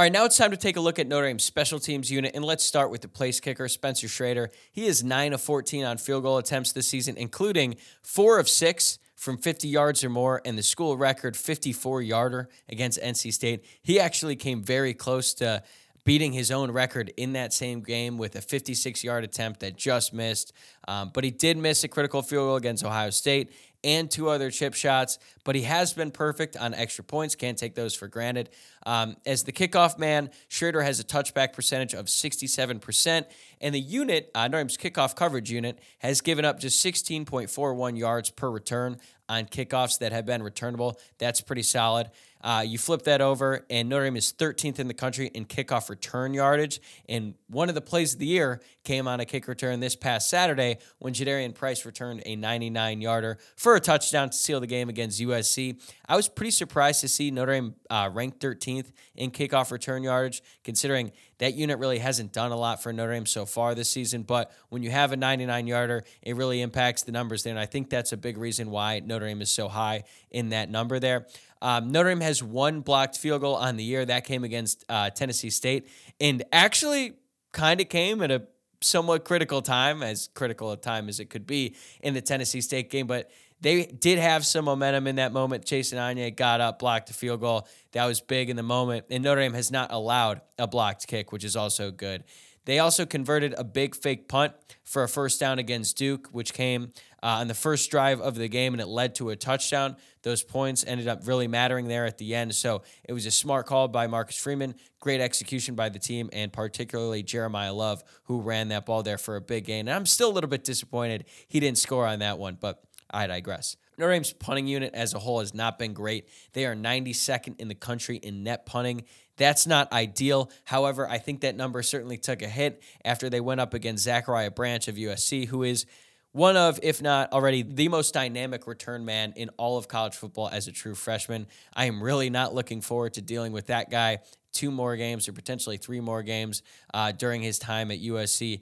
All 0.00 0.04
right, 0.04 0.12
now 0.12 0.24
it's 0.24 0.38
time 0.38 0.50
to 0.50 0.56
take 0.56 0.76
a 0.76 0.80
look 0.80 0.98
at 0.98 1.06
Notre 1.06 1.26
Dame's 1.26 1.44
special 1.44 1.78
teams 1.78 2.10
unit, 2.10 2.32
and 2.34 2.42
let's 2.42 2.64
start 2.64 2.90
with 2.90 3.02
the 3.02 3.08
place 3.08 3.38
kicker, 3.38 3.68
Spencer 3.68 4.08
Schrader. 4.08 4.50
He 4.72 4.86
is 4.86 5.04
9 5.04 5.34
of 5.34 5.42
14 5.42 5.84
on 5.84 5.98
field 5.98 6.22
goal 6.22 6.38
attempts 6.38 6.72
this 6.72 6.88
season, 6.88 7.16
including 7.18 7.76
4 8.02 8.38
of 8.38 8.48
6 8.48 8.98
from 9.16 9.36
50 9.36 9.68
yards 9.68 10.02
or 10.02 10.08
more, 10.08 10.40
and 10.46 10.56
the 10.56 10.62
school 10.62 10.96
record 10.96 11.36
54 11.36 12.00
yarder 12.00 12.48
against 12.70 12.98
NC 12.98 13.32
State. 13.34 13.64
He 13.82 14.00
actually 14.00 14.36
came 14.36 14.62
very 14.62 14.94
close 14.94 15.34
to 15.34 15.62
beating 16.04 16.32
his 16.32 16.50
own 16.50 16.70
record 16.70 17.12
in 17.16 17.34
that 17.34 17.52
same 17.52 17.82
game 17.82 18.16
with 18.16 18.34
a 18.36 18.40
56 18.40 19.04
yard 19.04 19.22
attempt 19.22 19.60
that 19.60 19.76
just 19.76 20.14
missed. 20.14 20.52
Um, 20.88 21.10
but 21.12 21.24
he 21.24 21.30
did 21.30 21.58
miss 21.58 21.84
a 21.84 21.88
critical 21.88 22.22
field 22.22 22.48
goal 22.48 22.56
against 22.56 22.84
Ohio 22.84 23.10
State 23.10 23.52
and 23.82 24.10
two 24.10 24.28
other 24.28 24.50
chip 24.50 24.74
shots, 24.74 25.18
but 25.44 25.54
he 25.54 25.62
has 25.62 25.92
been 25.92 26.10
perfect 26.10 26.56
on 26.56 26.74
extra 26.74 27.04
points. 27.04 27.34
Can't 27.34 27.56
take 27.56 27.74
those 27.74 27.94
for 27.94 28.08
granted. 28.08 28.50
Um, 28.86 29.16
as 29.26 29.44
the 29.44 29.52
kickoff 29.52 29.98
man, 29.98 30.30
Schrader 30.48 30.82
has 30.82 31.00
a 31.00 31.04
touchback 31.04 31.52
percentage 31.52 31.94
of 31.94 32.06
67%, 32.06 33.24
and 33.60 33.74
the 33.74 33.80
unit, 33.80 34.30
uh, 34.34 34.48
Notre 34.48 34.64
Dame's 34.64 34.76
kickoff 34.76 35.14
coverage 35.14 35.50
unit, 35.50 35.78
has 35.98 36.20
given 36.20 36.44
up 36.44 36.60
just 36.60 36.84
16.41 36.84 37.98
yards 37.98 38.30
per 38.30 38.50
return 38.50 38.98
on 39.28 39.44
kickoffs 39.44 39.98
that 39.98 40.12
have 40.12 40.26
been 40.26 40.42
returnable. 40.42 40.98
That's 41.18 41.40
pretty 41.40 41.62
solid. 41.62 42.10
Uh, 42.42 42.64
you 42.66 42.78
flip 42.78 43.02
that 43.02 43.20
over, 43.20 43.66
and 43.68 43.88
Notre 43.88 44.04
Dame 44.04 44.16
is 44.16 44.32
13th 44.32 44.78
in 44.78 44.88
the 44.88 44.94
country 44.94 45.30
in 45.34 45.44
kickoff 45.44 45.88
return 45.88 46.32
yardage. 46.34 46.80
And 47.08 47.34
one 47.48 47.68
of 47.68 47.74
the 47.74 47.80
plays 47.80 48.14
of 48.14 48.18
the 48.18 48.26
year 48.26 48.60
came 48.84 49.06
on 49.06 49.20
a 49.20 49.24
kick 49.24 49.46
return 49.46 49.80
this 49.80 49.94
past 49.94 50.30
Saturday 50.30 50.78
when 50.98 51.12
Jadarian 51.12 51.54
Price 51.54 51.84
returned 51.84 52.22
a 52.24 52.36
99 52.36 53.00
yarder 53.00 53.38
for 53.56 53.76
a 53.76 53.80
touchdown 53.80 54.30
to 54.30 54.36
seal 54.36 54.60
the 54.60 54.66
game 54.66 54.88
against 54.88 55.20
USC. 55.20 55.80
I 56.08 56.16
was 56.16 56.28
pretty 56.28 56.52
surprised 56.52 57.00
to 57.02 57.08
see 57.08 57.30
Notre 57.30 57.52
Dame 57.52 57.74
uh, 57.90 58.10
ranked 58.12 58.40
13th 58.40 58.92
in 59.14 59.30
kickoff 59.30 59.70
return 59.70 60.02
yardage, 60.02 60.42
considering 60.64 61.12
that 61.40 61.54
unit 61.54 61.78
really 61.78 61.98
hasn't 61.98 62.32
done 62.32 62.52
a 62.52 62.56
lot 62.56 62.82
for 62.82 62.92
Notre 62.92 63.14
Dame 63.14 63.26
so 63.26 63.46
far 63.46 63.74
this 63.74 63.88
season. 63.88 64.22
But 64.22 64.52
when 64.68 64.82
you 64.82 64.90
have 64.90 65.12
a 65.12 65.16
99 65.16 65.66
yarder, 65.66 66.04
it 66.22 66.36
really 66.36 66.60
impacts 66.60 67.02
the 67.02 67.12
numbers 67.12 67.42
there. 67.42 67.50
And 67.50 67.58
I 67.58 67.64
think 67.66 67.88
that's 67.88 68.12
a 68.12 68.16
big 68.16 68.36
reason 68.36 68.70
why 68.70 69.00
Notre 69.00 69.26
Dame 69.26 69.40
is 69.40 69.50
so 69.50 69.68
high 69.68 70.04
in 70.30 70.50
that 70.50 70.70
number 70.70 71.00
there. 71.00 71.26
Um, 71.62 71.92
Notre 71.92 72.10
Dame 72.10 72.20
has 72.20 72.42
one 72.42 72.82
blocked 72.82 73.16
field 73.16 73.40
goal 73.40 73.56
on 73.56 73.76
the 73.76 73.84
year. 73.84 74.04
That 74.04 74.24
came 74.24 74.44
against 74.44 74.84
uh, 74.88 75.10
Tennessee 75.10 75.50
State 75.50 75.88
and 76.20 76.44
actually 76.52 77.14
kind 77.52 77.80
of 77.80 77.88
came 77.88 78.22
at 78.22 78.30
a 78.30 78.42
somewhat 78.82 79.24
critical 79.24 79.62
time, 79.62 80.02
as 80.02 80.28
critical 80.34 80.70
a 80.72 80.76
time 80.76 81.08
as 81.08 81.20
it 81.20 81.30
could 81.30 81.46
be 81.46 81.74
in 82.02 82.14
the 82.14 82.20
Tennessee 82.20 82.60
State 82.60 82.90
game. 82.90 83.06
But 83.06 83.30
they 83.60 83.84
did 83.84 84.18
have 84.18 84.46
some 84.46 84.64
momentum 84.64 85.06
in 85.06 85.16
that 85.16 85.32
moment. 85.32 85.64
Jason 85.64 85.98
Onye 85.98 86.34
got 86.34 86.60
up, 86.60 86.78
blocked 86.78 87.10
a 87.10 87.12
field 87.12 87.40
goal. 87.40 87.68
That 87.92 88.06
was 88.06 88.20
big 88.20 88.50
in 88.50 88.56
the 88.56 88.62
moment. 88.62 89.06
And 89.10 89.22
Notre 89.22 89.40
Dame 89.40 89.54
has 89.54 89.70
not 89.70 89.92
allowed 89.92 90.40
a 90.58 90.66
blocked 90.66 91.06
kick, 91.06 91.32
which 91.32 91.44
is 91.44 91.56
also 91.56 91.90
good. 91.90 92.24
They 92.66 92.78
also 92.78 93.06
converted 93.06 93.54
a 93.56 93.64
big 93.64 93.96
fake 93.96 94.28
punt 94.28 94.52
for 94.84 95.02
a 95.02 95.08
first 95.08 95.40
down 95.40 95.58
against 95.58 95.96
Duke, 95.96 96.28
which 96.30 96.52
came 96.52 96.92
uh, 97.22 97.26
on 97.26 97.48
the 97.48 97.54
first 97.54 97.90
drive 97.90 98.20
of 98.20 98.34
the 98.34 98.48
game 98.48 98.74
and 98.74 98.80
it 98.80 98.86
led 98.86 99.14
to 99.16 99.30
a 99.30 99.36
touchdown. 99.36 99.96
Those 100.22 100.42
points 100.42 100.84
ended 100.86 101.08
up 101.08 101.26
really 101.26 101.48
mattering 101.48 101.88
there 101.88 102.04
at 102.04 102.18
the 102.18 102.34
end. 102.34 102.54
So 102.54 102.82
it 103.04 103.12
was 103.12 103.24
a 103.24 103.30
smart 103.30 103.66
call 103.66 103.88
by 103.88 104.06
Marcus 104.06 104.36
Freeman, 104.36 104.74
great 105.00 105.20
execution 105.20 105.74
by 105.74 105.88
the 105.88 105.98
team, 105.98 106.28
and 106.32 106.52
particularly 106.52 107.22
Jeremiah 107.22 107.72
Love, 107.72 108.04
who 108.24 108.40
ran 108.40 108.68
that 108.68 108.84
ball 108.84 109.02
there 109.02 109.18
for 109.18 109.36
a 109.36 109.40
big 109.40 109.64
gain. 109.64 109.88
And 109.88 109.90
I'm 109.90 110.06
still 110.06 110.30
a 110.30 110.34
little 110.34 110.50
bit 110.50 110.64
disappointed 110.64 111.24
he 111.48 111.60
didn't 111.60 111.78
score 111.78 112.06
on 112.06 112.18
that 112.18 112.38
one, 112.38 112.58
but 112.60 112.82
I 113.10 113.26
digress. 113.26 113.76
Notre 113.98 114.12
Dame's 114.12 114.32
punting 114.32 114.66
unit 114.66 114.94
as 114.94 115.14
a 115.14 115.18
whole 115.18 115.40
has 115.40 115.52
not 115.52 115.78
been 115.78 115.92
great. 115.92 116.28
They 116.52 116.64
are 116.66 116.74
92nd 116.74 117.60
in 117.60 117.68
the 117.68 117.74
country 117.74 118.16
in 118.16 118.42
net 118.42 118.66
punting. 118.66 119.04
That's 119.36 119.66
not 119.66 119.92
ideal. 119.92 120.50
However, 120.64 121.08
I 121.08 121.18
think 121.18 121.40
that 121.40 121.56
number 121.56 121.82
certainly 121.82 122.18
took 122.18 122.42
a 122.42 122.48
hit 122.48 122.82
after 123.04 123.28
they 123.28 123.40
went 123.40 123.60
up 123.60 123.74
against 123.74 124.04
Zachariah 124.04 124.50
Branch 124.50 124.86
of 124.88 124.96
USC, 124.96 125.46
who 125.46 125.62
is 125.62 125.86
one 126.32 126.56
of, 126.56 126.78
if 126.82 127.02
not 127.02 127.32
already, 127.32 127.62
the 127.62 127.88
most 127.88 128.14
dynamic 128.14 128.66
return 128.66 129.04
man 129.04 129.32
in 129.34 129.48
all 129.56 129.76
of 129.76 129.88
college 129.88 130.14
football 130.14 130.48
as 130.48 130.68
a 130.68 130.72
true 130.72 130.94
freshman. 130.94 131.46
I 131.74 131.86
am 131.86 132.02
really 132.02 132.30
not 132.30 132.54
looking 132.54 132.80
forward 132.80 133.14
to 133.14 133.22
dealing 133.22 133.52
with 133.52 133.66
that 133.66 133.90
guy 133.90 134.18
two 134.52 134.70
more 134.70 134.96
games 134.96 135.28
or 135.28 135.32
potentially 135.32 135.76
three 135.76 136.00
more 136.00 136.22
games 136.22 136.62
uh, 136.94 137.12
during 137.12 137.42
his 137.42 137.58
time 137.58 137.90
at 137.90 138.00
USC. 138.00 138.60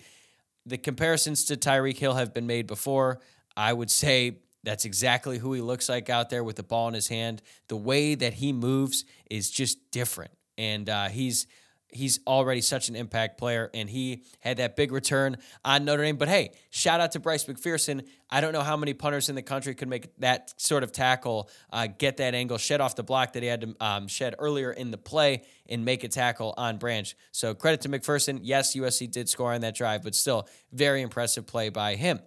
The 0.66 0.78
comparisons 0.78 1.44
to 1.46 1.56
Tyreek 1.56 1.96
Hill 1.96 2.14
have 2.14 2.34
been 2.34 2.46
made 2.46 2.66
before. 2.66 3.20
I 3.58 3.72
would 3.72 3.90
say 3.90 4.38
that's 4.62 4.84
exactly 4.84 5.36
who 5.36 5.52
he 5.52 5.60
looks 5.60 5.88
like 5.88 6.08
out 6.08 6.30
there 6.30 6.44
with 6.44 6.54
the 6.54 6.62
ball 6.62 6.86
in 6.86 6.94
his 6.94 7.08
hand. 7.08 7.42
The 7.66 7.76
way 7.76 8.14
that 8.14 8.34
he 8.34 8.52
moves 8.52 9.04
is 9.28 9.50
just 9.50 9.90
different. 9.90 10.30
And 10.56 10.88
uh, 10.88 11.08
he's 11.08 11.48
he's 11.90 12.20
already 12.24 12.60
such 12.60 12.88
an 12.88 12.94
impact 12.94 13.36
player, 13.36 13.68
and 13.74 13.90
he 13.90 14.22
had 14.40 14.58
that 14.58 14.76
big 14.76 14.92
return 14.92 15.38
on 15.64 15.84
Notre 15.84 16.04
Dame. 16.04 16.16
But 16.16 16.28
hey, 16.28 16.52
shout 16.70 17.00
out 17.00 17.12
to 17.12 17.20
Bryce 17.20 17.46
McFerson. 17.46 18.06
I 18.30 18.40
don't 18.40 18.52
know 18.52 18.62
how 18.62 18.76
many 18.76 18.94
punters 18.94 19.28
in 19.28 19.34
the 19.34 19.42
country 19.42 19.74
could 19.74 19.88
make 19.88 20.14
that 20.18 20.54
sort 20.60 20.84
of 20.84 20.92
tackle, 20.92 21.50
uh, 21.72 21.88
get 21.88 22.18
that 22.18 22.34
angle, 22.36 22.58
shed 22.58 22.80
off 22.80 22.94
the 22.94 23.02
block 23.02 23.32
that 23.32 23.42
he 23.42 23.48
had 23.48 23.62
to 23.62 23.76
um, 23.80 24.06
shed 24.06 24.36
earlier 24.38 24.70
in 24.70 24.92
the 24.92 24.98
play, 24.98 25.42
and 25.66 25.84
make 25.84 26.04
a 26.04 26.08
tackle 26.08 26.54
on 26.56 26.78
Branch. 26.78 27.12
So 27.32 27.54
credit 27.54 27.80
to 27.80 27.88
McFerson. 27.88 28.38
Yes, 28.42 28.76
USC 28.76 29.10
did 29.10 29.28
score 29.28 29.52
on 29.52 29.62
that 29.62 29.74
drive, 29.74 30.04
but 30.04 30.14
still 30.14 30.46
very 30.72 31.02
impressive 31.02 31.44
play 31.44 31.70
by 31.70 31.96
him. 31.96 32.20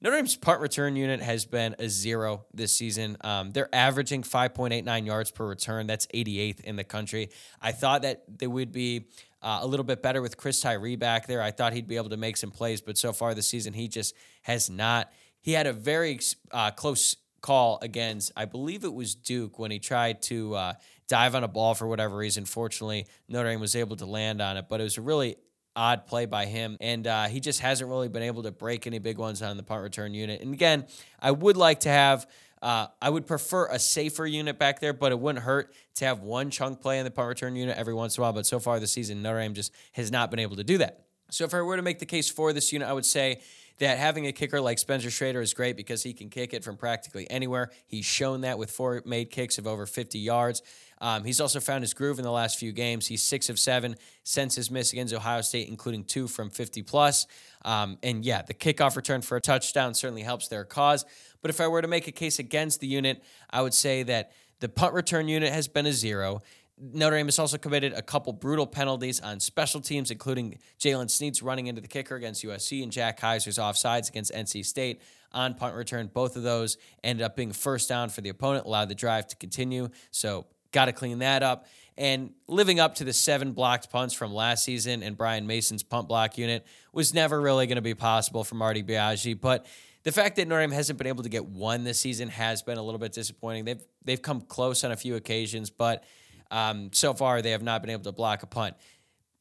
Notre 0.00 0.16
Dame's 0.16 0.36
punt 0.36 0.60
return 0.60 0.94
unit 0.94 1.20
has 1.20 1.44
been 1.44 1.74
a 1.80 1.88
zero 1.88 2.46
this 2.54 2.72
season. 2.72 3.16
Um, 3.22 3.50
they're 3.50 3.74
averaging 3.74 4.22
5.89 4.22 5.04
yards 5.04 5.32
per 5.32 5.44
return. 5.44 5.88
That's 5.88 6.06
88th 6.06 6.60
in 6.60 6.76
the 6.76 6.84
country. 6.84 7.30
I 7.60 7.72
thought 7.72 8.02
that 8.02 8.22
they 8.38 8.46
would 8.46 8.70
be 8.70 9.06
uh, 9.42 9.58
a 9.60 9.66
little 9.66 9.84
bit 9.84 10.00
better 10.00 10.22
with 10.22 10.36
Chris 10.36 10.60
Tyree 10.60 10.94
back 10.94 11.26
there. 11.26 11.42
I 11.42 11.50
thought 11.50 11.72
he'd 11.72 11.88
be 11.88 11.96
able 11.96 12.10
to 12.10 12.16
make 12.16 12.36
some 12.36 12.52
plays, 12.52 12.80
but 12.80 12.96
so 12.96 13.12
far 13.12 13.34
this 13.34 13.48
season, 13.48 13.72
he 13.72 13.88
just 13.88 14.14
has 14.42 14.70
not. 14.70 15.10
He 15.40 15.52
had 15.52 15.66
a 15.66 15.72
very 15.72 16.20
uh, 16.52 16.70
close 16.70 17.16
call 17.40 17.80
against, 17.82 18.30
I 18.36 18.44
believe 18.44 18.84
it 18.84 18.94
was 18.94 19.16
Duke, 19.16 19.58
when 19.58 19.72
he 19.72 19.80
tried 19.80 20.22
to 20.22 20.54
uh, 20.54 20.72
dive 21.08 21.34
on 21.34 21.42
a 21.42 21.48
ball 21.48 21.74
for 21.74 21.88
whatever 21.88 22.16
reason. 22.16 22.44
Fortunately, 22.44 23.06
Notre 23.28 23.48
Dame 23.48 23.60
was 23.60 23.74
able 23.74 23.96
to 23.96 24.06
land 24.06 24.40
on 24.40 24.56
it, 24.56 24.66
but 24.68 24.80
it 24.80 24.84
was 24.84 24.96
a 24.96 25.02
really 25.02 25.36
odd 25.78 26.06
play 26.08 26.26
by 26.26 26.44
him. 26.44 26.76
And 26.80 27.06
uh, 27.06 27.28
he 27.28 27.38
just 27.38 27.60
hasn't 27.60 27.88
really 27.88 28.08
been 28.08 28.24
able 28.24 28.42
to 28.42 28.50
break 28.50 28.86
any 28.88 28.98
big 28.98 29.16
ones 29.16 29.40
on 29.42 29.56
the 29.56 29.62
punt 29.62 29.82
return 29.82 30.12
unit. 30.12 30.40
And 30.42 30.52
again, 30.52 30.86
I 31.20 31.30
would 31.30 31.56
like 31.56 31.80
to 31.80 31.88
have. 31.88 32.28
Uh, 32.60 32.88
I 33.00 33.08
would 33.08 33.24
prefer 33.24 33.68
a 33.68 33.78
safer 33.78 34.26
unit 34.26 34.58
back 34.58 34.80
there, 34.80 34.92
but 34.92 35.12
it 35.12 35.20
wouldn't 35.20 35.44
hurt 35.44 35.72
to 35.94 36.04
have 36.06 36.22
one 36.22 36.50
chunk 36.50 36.80
play 36.80 36.98
in 36.98 37.04
the 37.04 37.10
punt 37.12 37.28
return 37.28 37.54
unit 37.54 37.78
every 37.78 37.94
once 37.94 38.16
in 38.16 38.20
a 38.20 38.22
while. 38.22 38.32
But 38.32 38.46
so 38.46 38.58
far 38.58 38.80
this 38.80 38.90
season, 38.90 39.22
Notre 39.22 39.38
Dame 39.38 39.54
just 39.54 39.72
has 39.92 40.10
not 40.10 40.28
been 40.28 40.40
able 40.40 40.56
to 40.56 40.64
do 40.64 40.76
that. 40.78 41.04
So 41.30 41.44
if 41.44 41.54
I 41.54 41.62
were 41.62 41.76
to 41.76 41.82
make 41.82 42.00
the 42.00 42.06
case 42.06 42.28
for 42.28 42.52
this 42.52 42.72
unit, 42.72 42.88
I 42.88 42.92
would 42.92 43.06
say 43.06 43.40
that 43.78 43.98
having 43.98 44.26
a 44.26 44.32
kicker 44.32 44.60
like 44.60 44.78
Spencer 44.78 45.10
Schrader 45.10 45.40
is 45.40 45.54
great 45.54 45.76
because 45.76 46.02
he 46.02 46.12
can 46.12 46.30
kick 46.30 46.52
it 46.52 46.64
from 46.64 46.76
practically 46.76 47.30
anywhere. 47.30 47.70
He's 47.86 48.04
shown 48.04 48.42
that 48.42 48.58
with 48.58 48.70
four 48.70 49.02
made 49.04 49.30
kicks 49.30 49.58
of 49.58 49.66
over 49.66 49.86
50 49.86 50.18
yards. 50.18 50.62
Um, 51.00 51.24
he's 51.24 51.40
also 51.40 51.60
found 51.60 51.84
his 51.84 51.94
groove 51.94 52.18
in 52.18 52.24
the 52.24 52.32
last 52.32 52.58
few 52.58 52.72
games. 52.72 53.06
He's 53.06 53.22
six 53.22 53.48
of 53.48 53.58
seven 53.58 53.96
since 54.24 54.56
his 54.56 54.70
miss 54.70 54.92
against 54.92 55.14
Ohio 55.14 55.42
State, 55.42 55.68
including 55.68 56.04
two 56.04 56.26
from 56.26 56.50
50 56.50 56.82
plus. 56.82 57.26
Um, 57.64 57.98
and 58.02 58.24
yeah, 58.24 58.42
the 58.42 58.54
kickoff 58.54 58.96
return 58.96 59.22
for 59.22 59.36
a 59.36 59.40
touchdown 59.40 59.94
certainly 59.94 60.22
helps 60.22 60.48
their 60.48 60.64
cause. 60.64 61.04
But 61.40 61.50
if 61.50 61.60
I 61.60 61.68
were 61.68 61.82
to 61.82 61.88
make 61.88 62.08
a 62.08 62.12
case 62.12 62.40
against 62.40 62.80
the 62.80 62.88
unit, 62.88 63.22
I 63.48 63.62
would 63.62 63.74
say 63.74 64.02
that 64.04 64.32
the 64.60 64.68
punt 64.68 64.92
return 64.92 65.28
unit 65.28 65.52
has 65.52 65.68
been 65.68 65.86
a 65.86 65.92
zero. 65.92 66.42
Notre 66.80 67.16
Dame 67.16 67.26
has 67.26 67.38
also 67.38 67.58
committed 67.58 67.92
a 67.92 68.02
couple 68.02 68.32
brutal 68.32 68.66
penalties 68.66 69.20
on 69.20 69.40
special 69.40 69.80
teams, 69.80 70.10
including 70.10 70.58
Jaylen 70.78 71.10
Sneed's 71.10 71.42
running 71.42 71.66
into 71.66 71.80
the 71.80 71.88
kicker 71.88 72.16
against 72.16 72.44
USC 72.44 72.82
and 72.82 72.92
Jack 72.92 73.20
Kiser's 73.20 73.58
offsides 73.58 74.08
against 74.08 74.32
NC 74.32 74.64
State 74.64 75.00
on 75.32 75.54
punt 75.54 75.74
return. 75.74 76.10
Both 76.12 76.36
of 76.36 76.42
those 76.42 76.78
ended 77.02 77.24
up 77.24 77.36
being 77.36 77.52
first 77.52 77.88
down 77.88 78.08
for 78.08 78.20
the 78.20 78.28
opponent, 78.28 78.66
allowed 78.66 78.88
the 78.88 78.94
drive 78.94 79.26
to 79.28 79.36
continue. 79.36 79.88
So, 80.10 80.46
got 80.72 80.86
to 80.86 80.92
clean 80.92 81.18
that 81.20 81.42
up. 81.42 81.66
And 81.96 82.32
living 82.46 82.78
up 82.78 82.94
to 82.96 83.04
the 83.04 83.12
seven 83.12 83.52
blocked 83.52 83.90
punts 83.90 84.14
from 84.14 84.32
last 84.32 84.62
season 84.64 85.02
and 85.02 85.16
Brian 85.16 85.46
Mason's 85.46 85.82
punt 85.82 86.06
block 86.06 86.38
unit 86.38 86.64
was 86.92 87.12
never 87.12 87.40
really 87.40 87.66
going 87.66 87.76
to 87.76 87.82
be 87.82 87.94
possible 87.94 88.44
for 88.44 88.54
Marty 88.54 88.84
Biaggi. 88.84 89.38
But 89.38 89.66
the 90.04 90.12
fact 90.12 90.36
that 90.36 90.46
Notre 90.46 90.62
Dame 90.62 90.70
hasn't 90.70 90.96
been 90.96 91.08
able 91.08 91.24
to 91.24 91.28
get 91.28 91.44
one 91.46 91.82
this 91.82 91.98
season 91.98 92.28
has 92.28 92.62
been 92.62 92.78
a 92.78 92.82
little 92.82 93.00
bit 93.00 93.12
disappointing. 93.12 93.64
They've 93.64 93.82
they've 94.04 94.22
come 94.22 94.40
close 94.42 94.84
on 94.84 94.92
a 94.92 94.96
few 94.96 95.16
occasions, 95.16 95.70
but 95.70 96.04
um, 96.50 96.90
so 96.92 97.14
far, 97.14 97.42
they 97.42 97.50
have 97.50 97.62
not 97.62 97.82
been 97.82 97.90
able 97.90 98.04
to 98.04 98.12
block 98.12 98.42
a 98.42 98.46
punt. 98.46 98.76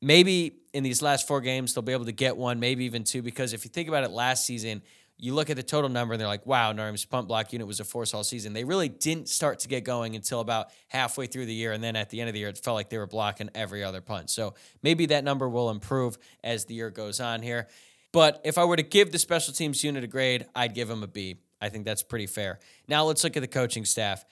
Maybe 0.01 0.57
in 0.73 0.83
these 0.83 1.01
last 1.01 1.27
four 1.27 1.41
games, 1.41 1.73
they'll 1.73 1.81
be 1.81 1.93
able 1.93 2.05
to 2.05 2.11
get 2.11 2.37
one, 2.37 2.59
maybe 2.59 2.85
even 2.85 3.03
two, 3.03 3.21
because 3.21 3.53
if 3.53 3.65
you 3.65 3.69
think 3.69 3.87
about 3.87 4.03
it 4.03 4.11
last 4.11 4.45
season, 4.45 4.81
you 5.19 5.33
look 5.33 5.49
at 5.49 5.55
the 5.55 5.63
total 5.63 5.89
number 5.89 6.13
and 6.13 6.21
they're 6.21 6.27
like, 6.27 6.45
wow, 6.45 6.71
Notre 6.71 6.89
Dame's 6.89 7.05
punt 7.05 7.27
block 7.27 7.51
unit 7.51 7.65
was 7.65 7.79
a 7.79 7.83
force 7.83 8.13
all 8.13 8.23
season. 8.23 8.53
They 8.53 8.63
really 8.63 8.87
didn't 8.87 9.29
start 9.29 9.59
to 9.59 9.67
get 9.67 9.83
going 9.83 10.15
until 10.15 10.41
about 10.41 10.67
halfway 10.89 11.25
through 11.25 11.47
the 11.47 11.53
year. 11.53 11.71
And 11.71 11.83
then 11.83 11.95
at 11.95 12.11
the 12.11 12.19
end 12.19 12.29
of 12.29 12.33
the 12.33 12.39
year, 12.39 12.49
it 12.49 12.57
felt 12.59 12.75
like 12.75 12.89
they 12.89 12.99
were 12.99 13.07
blocking 13.07 13.49
every 13.55 13.83
other 13.83 13.99
punt. 13.99 14.29
So 14.29 14.53
maybe 14.83 15.07
that 15.07 15.23
number 15.23 15.49
will 15.49 15.71
improve 15.71 16.19
as 16.43 16.65
the 16.65 16.75
year 16.75 16.91
goes 16.91 17.19
on 17.19 17.41
here. 17.41 17.67
But 18.11 18.41
if 18.45 18.59
I 18.59 18.65
were 18.65 18.75
to 18.75 18.83
give 18.83 19.11
the 19.11 19.17
special 19.19 19.53
teams 19.53 19.83
unit 19.83 20.03
a 20.03 20.07
grade, 20.07 20.45
I'd 20.55 20.75
give 20.75 20.87
them 20.87 21.01
a 21.01 21.07
B. 21.07 21.37
I 21.59 21.69
think 21.69 21.85
that's 21.85 22.03
pretty 22.03 22.27
fair. 22.27 22.59
Now 22.87 23.03
let's 23.05 23.23
look 23.23 23.35
at 23.35 23.41
the 23.41 23.47
coaching 23.47 23.85
staff. 23.85 24.23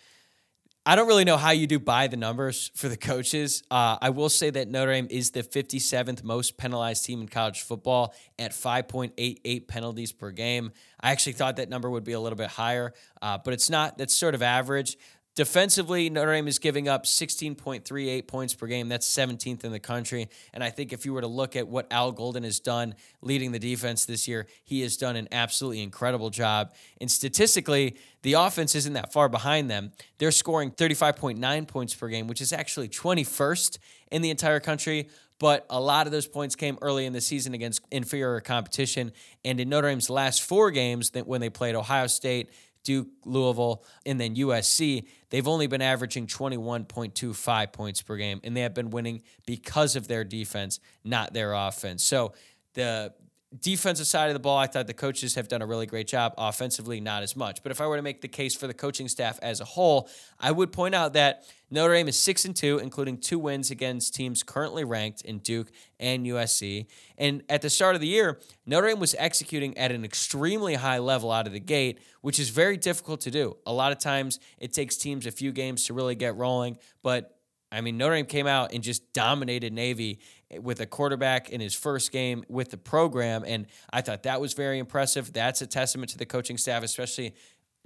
I 0.87 0.95
don't 0.95 1.07
really 1.07 1.23
know 1.23 1.37
how 1.37 1.49
you 1.49 1.65
do 1.65 1.79
by 1.79 2.05
the 2.05 2.15
numbers 2.15 2.69
for 2.75 2.89
the 2.89 2.97
coaches. 2.97 3.63
Uh, 3.71 3.97
I 3.99 4.11
will 4.11 4.29
say 4.29 4.51
that 4.51 4.69
Notre 4.69 4.91
Dame 4.91 5.07
is 5.09 5.31
the 5.31 5.41
57th 5.41 6.23
most 6.23 6.57
penalized 6.57 7.05
team 7.05 7.21
in 7.21 7.27
college 7.27 7.63
football 7.63 8.13
at 8.37 8.51
5.88 8.51 9.67
penalties 9.67 10.11
per 10.11 10.29
game. 10.29 10.71
I 11.01 11.09
actually 11.09 11.33
thought 11.33 11.55
that 11.55 11.69
number 11.69 11.89
would 11.89 12.03
be 12.03 12.11
a 12.11 12.19
little 12.19 12.37
bit 12.37 12.49
higher, 12.49 12.93
uh, 13.19 13.39
but 13.43 13.55
it's 13.55 13.67
not. 13.67 13.97
That's 13.97 14.13
sort 14.13 14.35
of 14.35 14.43
average. 14.43 14.95
Defensively, 15.35 16.09
Notre 16.09 16.31
Dame 16.31 16.47
is 16.47 16.59
giving 16.59 16.87
up 16.87 17.03
16.38 17.03 18.25
points 18.25 18.53
per 18.53 18.67
game. 18.67 18.87
That's 18.87 19.05
17th 19.05 19.65
in 19.65 19.73
the 19.73 19.81
country. 19.81 20.29
And 20.53 20.63
I 20.63 20.69
think 20.69 20.93
if 20.93 21.05
you 21.05 21.11
were 21.11 21.19
to 21.19 21.27
look 21.27 21.57
at 21.57 21.67
what 21.67 21.87
Al 21.91 22.13
Golden 22.13 22.43
has 22.43 22.61
done 22.61 22.95
leading 23.21 23.51
the 23.51 23.59
defense 23.59 24.05
this 24.05 24.29
year, 24.29 24.47
he 24.63 24.79
has 24.81 24.95
done 24.95 25.17
an 25.17 25.27
absolutely 25.33 25.83
incredible 25.83 26.29
job. 26.29 26.73
And 27.01 27.11
statistically, 27.11 27.97
the 28.21 28.33
offense 28.33 28.75
isn't 28.75 28.93
that 28.93 29.11
far 29.11 29.27
behind 29.27 29.69
them. 29.69 29.91
They're 30.19 30.31
scoring 30.31 30.71
35.9 30.71 31.67
points 31.67 31.93
per 31.93 32.07
game, 32.07 32.27
which 32.27 32.39
is 32.39 32.53
actually 32.53 32.87
21st 32.87 33.77
in 34.11 34.21
the 34.21 34.29
entire 34.29 34.61
country. 34.61 35.09
But 35.37 35.65
a 35.69 35.81
lot 35.81 36.05
of 36.05 36.13
those 36.13 36.27
points 36.27 36.55
came 36.55 36.77
early 36.81 37.05
in 37.05 37.11
the 37.11 37.19
season 37.19 37.53
against 37.53 37.81
inferior 37.91 38.39
competition. 38.39 39.11
And 39.43 39.59
in 39.59 39.67
Notre 39.67 39.89
Dame's 39.89 40.09
last 40.09 40.43
four 40.43 40.71
games, 40.71 41.11
when 41.13 41.41
they 41.41 41.49
played 41.49 41.75
Ohio 41.75 42.07
State, 42.07 42.51
Duke, 42.85 43.07
Louisville, 43.25 43.83
and 44.05 44.21
then 44.21 44.35
USC, 44.35 45.05
they've 45.29 45.47
only 45.47 45.67
been 45.67 45.81
averaging 45.81 46.27
21.25 46.27 47.73
points 47.73 48.01
per 48.01 48.15
game, 48.15 48.39
and 48.43 48.55
they 48.55 48.61
have 48.61 48.73
been 48.73 48.91
winning 48.91 49.23
because 49.45 49.97
of 49.97 50.07
their 50.07 50.23
defense, 50.23 50.79
not 51.03 51.33
their 51.33 51.51
offense. 51.53 52.03
So 52.03 52.33
the 52.75 53.13
defensive 53.61 54.07
side 54.07 54.27
of 54.27 54.33
the 54.33 54.39
ball, 54.39 54.57
I 54.57 54.67
thought 54.67 54.87
the 54.87 54.93
coaches 54.93 55.35
have 55.35 55.47
done 55.47 55.61
a 55.61 55.65
really 55.65 55.85
great 55.85 56.07
job. 56.07 56.33
Offensively, 56.37 56.99
not 56.99 57.23
as 57.23 57.35
much. 57.35 57.63
But 57.63 57.71
if 57.71 57.81
I 57.81 57.87
were 57.87 57.95
to 57.95 58.01
make 58.01 58.21
the 58.21 58.27
case 58.27 58.55
for 58.55 58.67
the 58.67 58.73
coaching 58.73 59.07
staff 59.07 59.39
as 59.41 59.59
a 59.59 59.65
whole, 59.65 60.09
I 60.39 60.51
would 60.51 60.71
point 60.71 60.95
out 60.95 61.13
that 61.13 61.45
Notre 61.71 61.93
Dame 61.93 62.07
is 62.07 62.17
six 62.17 62.45
and 62.45 62.55
two, 62.55 62.77
including 62.77 63.17
two 63.17 63.39
wins 63.39 63.71
against 63.71 64.13
teams 64.13 64.43
currently 64.43 64.83
ranked 64.83 65.21
in 65.21 65.39
Duke 65.39 65.71
and 65.99 66.25
USC. 66.25 66.85
And 67.17 67.43
at 67.49 67.61
the 67.61 67.69
start 67.69 67.95
of 67.95 68.01
the 68.01 68.07
year, 68.07 68.39
Notre 68.65 68.87
Dame 68.87 68.99
was 68.99 69.15
executing 69.17 69.77
at 69.77 69.91
an 69.91 70.05
extremely 70.05 70.75
high 70.75 70.99
level 70.99 71.31
out 71.31 71.47
of 71.47 71.53
the 71.53 71.59
gate, 71.59 71.99
which 72.21 72.39
is 72.39 72.49
very 72.49 72.77
difficult 72.77 73.21
to 73.21 73.31
do. 73.31 73.57
A 73.65 73.73
lot 73.73 73.91
of 73.91 73.99
times, 73.99 74.39
it 74.59 74.73
takes 74.73 74.95
teams 74.97 75.25
a 75.25 75.31
few 75.31 75.51
games 75.51 75.85
to 75.85 75.93
really 75.93 76.15
get 76.15 76.35
rolling, 76.35 76.77
but 77.01 77.31
I 77.71 77.81
mean, 77.81 77.97
Notre 77.97 78.15
Dame 78.15 78.25
came 78.25 78.47
out 78.47 78.73
and 78.73 78.83
just 78.83 79.11
dominated 79.11 79.73
Navy 79.73 80.19
with 80.59 80.79
a 80.79 80.85
quarterback 80.85 81.49
in 81.49 81.59
his 81.59 81.73
first 81.73 82.11
game 82.11 82.43
with 82.47 82.71
the 82.71 82.77
program. 82.77 83.43
And 83.45 83.67
I 83.91 84.01
thought 84.01 84.23
that 84.23 84.39
was 84.39 84.53
very 84.53 84.79
impressive. 84.79 85.33
That's 85.33 85.61
a 85.61 85.67
testament 85.67 86.11
to 86.11 86.17
the 86.17 86.25
coaching 86.25 86.57
staff, 86.57 86.83
especially 86.83 87.35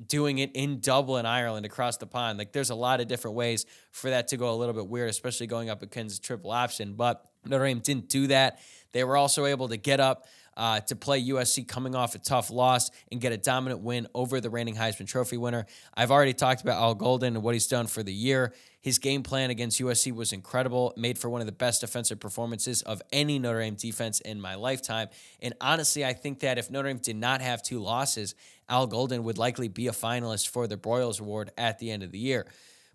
doing 0.06 0.38
it 0.38 0.52
in 0.56 0.80
Dublin, 0.80 1.26
Ireland, 1.26 1.65
across 1.65 1.98
the 1.98 2.08
pond. 2.08 2.38
Like 2.38 2.52
there's 2.52 2.69
a 2.69 2.76
lot 2.76 3.02
of 3.02 3.08
different 3.08 3.36
ways 3.36 3.65
for 3.91 4.10
that 4.10 4.30
to 4.30 4.38
go 4.38 4.54
a 4.54 4.56
little 4.56 4.74
bit 4.74 4.88
weird, 4.88 5.10
especially 5.10 5.48
going 5.48 5.69
up 5.69 5.82
against 5.82 6.24
triple 6.24 6.52
option. 6.52 6.93
But 6.93 7.26
Notre 7.45 7.65
Dame 7.65 7.80
didn't 7.80 8.10
do 8.10 8.28
that. 8.28 8.60
They 8.91 9.04
were 9.04 9.17
also 9.17 9.45
able 9.45 9.69
to 9.69 9.78
get 9.78 10.00
up 10.00 10.26
uh, 10.60 10.82
to 10.82 10.95
play 10.95 11.24
USC 11.24 11.65
coming 11.65 11.95
off 11.95 12.15
a 12.15 12.19
tough 12.19 12.52
loss 12.52 12.91
and 13.10 13.22
get 13.22 13.32
a 13.32 13.38
dominant 13.38 13.82
win 13.82 14.08
over 14.13 14.41
the 14.41 14.50
reigning 14.50 14.76
Heisman 14.76 15.08
Trophy 15.08 15.38
winner. 15.38 15.65
I've 15.95 16.12
already 16.12 16.34
talked 16.34 16.62
about 16.62 16.82
Al 16.82 16.95
Golden 16.95 17.38
and 17.38 17.43
what 17.43 17.56
he's 17.56 17.67
done 17.67 17.88
for 17.88 18.04
the 18.04 18.12
year. 18.12 18.54
His 18.82 19.00
game 19.00 19.24
plan 19.24 19.52
against 19.52 19.80
USC 19.80 20.13
was 20.13 20.34
incredible, 20.34 20.93
made 20.98 21.17
for 21.17 21.30
one 21.30 21.39
of 21.39 21.48
the 21.48 21.54
best 21.54 21.80
defensive 21.80 22.19
performances 22.19 22.82
of 22.82 23.02
any 23.13 23.39
Notre 23.39 23.62
Dame 23.62 23.76
defense 23.76 24.19
in 24.19 24.41
my 24.41 24.56
lifetime. 24.56 25.08
And 25.41 25.54
honestly, 25.62 26.04
I 26.04 26.12
think 26.12 26.41
that 26.41 26.58
if 26.58 26.69
Notre 26.69 26.89
Dame 26.89 26.98
did 26.98 27.15
not 27.15 27.39
have 27.39 27.63
two 27.63 27.80
losses, 27.80 28.36
Al 28.67 28.86
Golden 28.86 29.24
would 29.24 29.38
likely 29.38 29.69
be 29.69 29.88
a 29.88 29.91
finalist 29.91 30.50
for 30.50 30.67
the 30.67 30.76
Broyles 30.76 31.22
Award 31.22 31.52
at 31.58 31.80
the 31.80 31.89
end 31.89 32.04
of 32.04 32.12
the 32.12 32.19
year. 32.19 32.45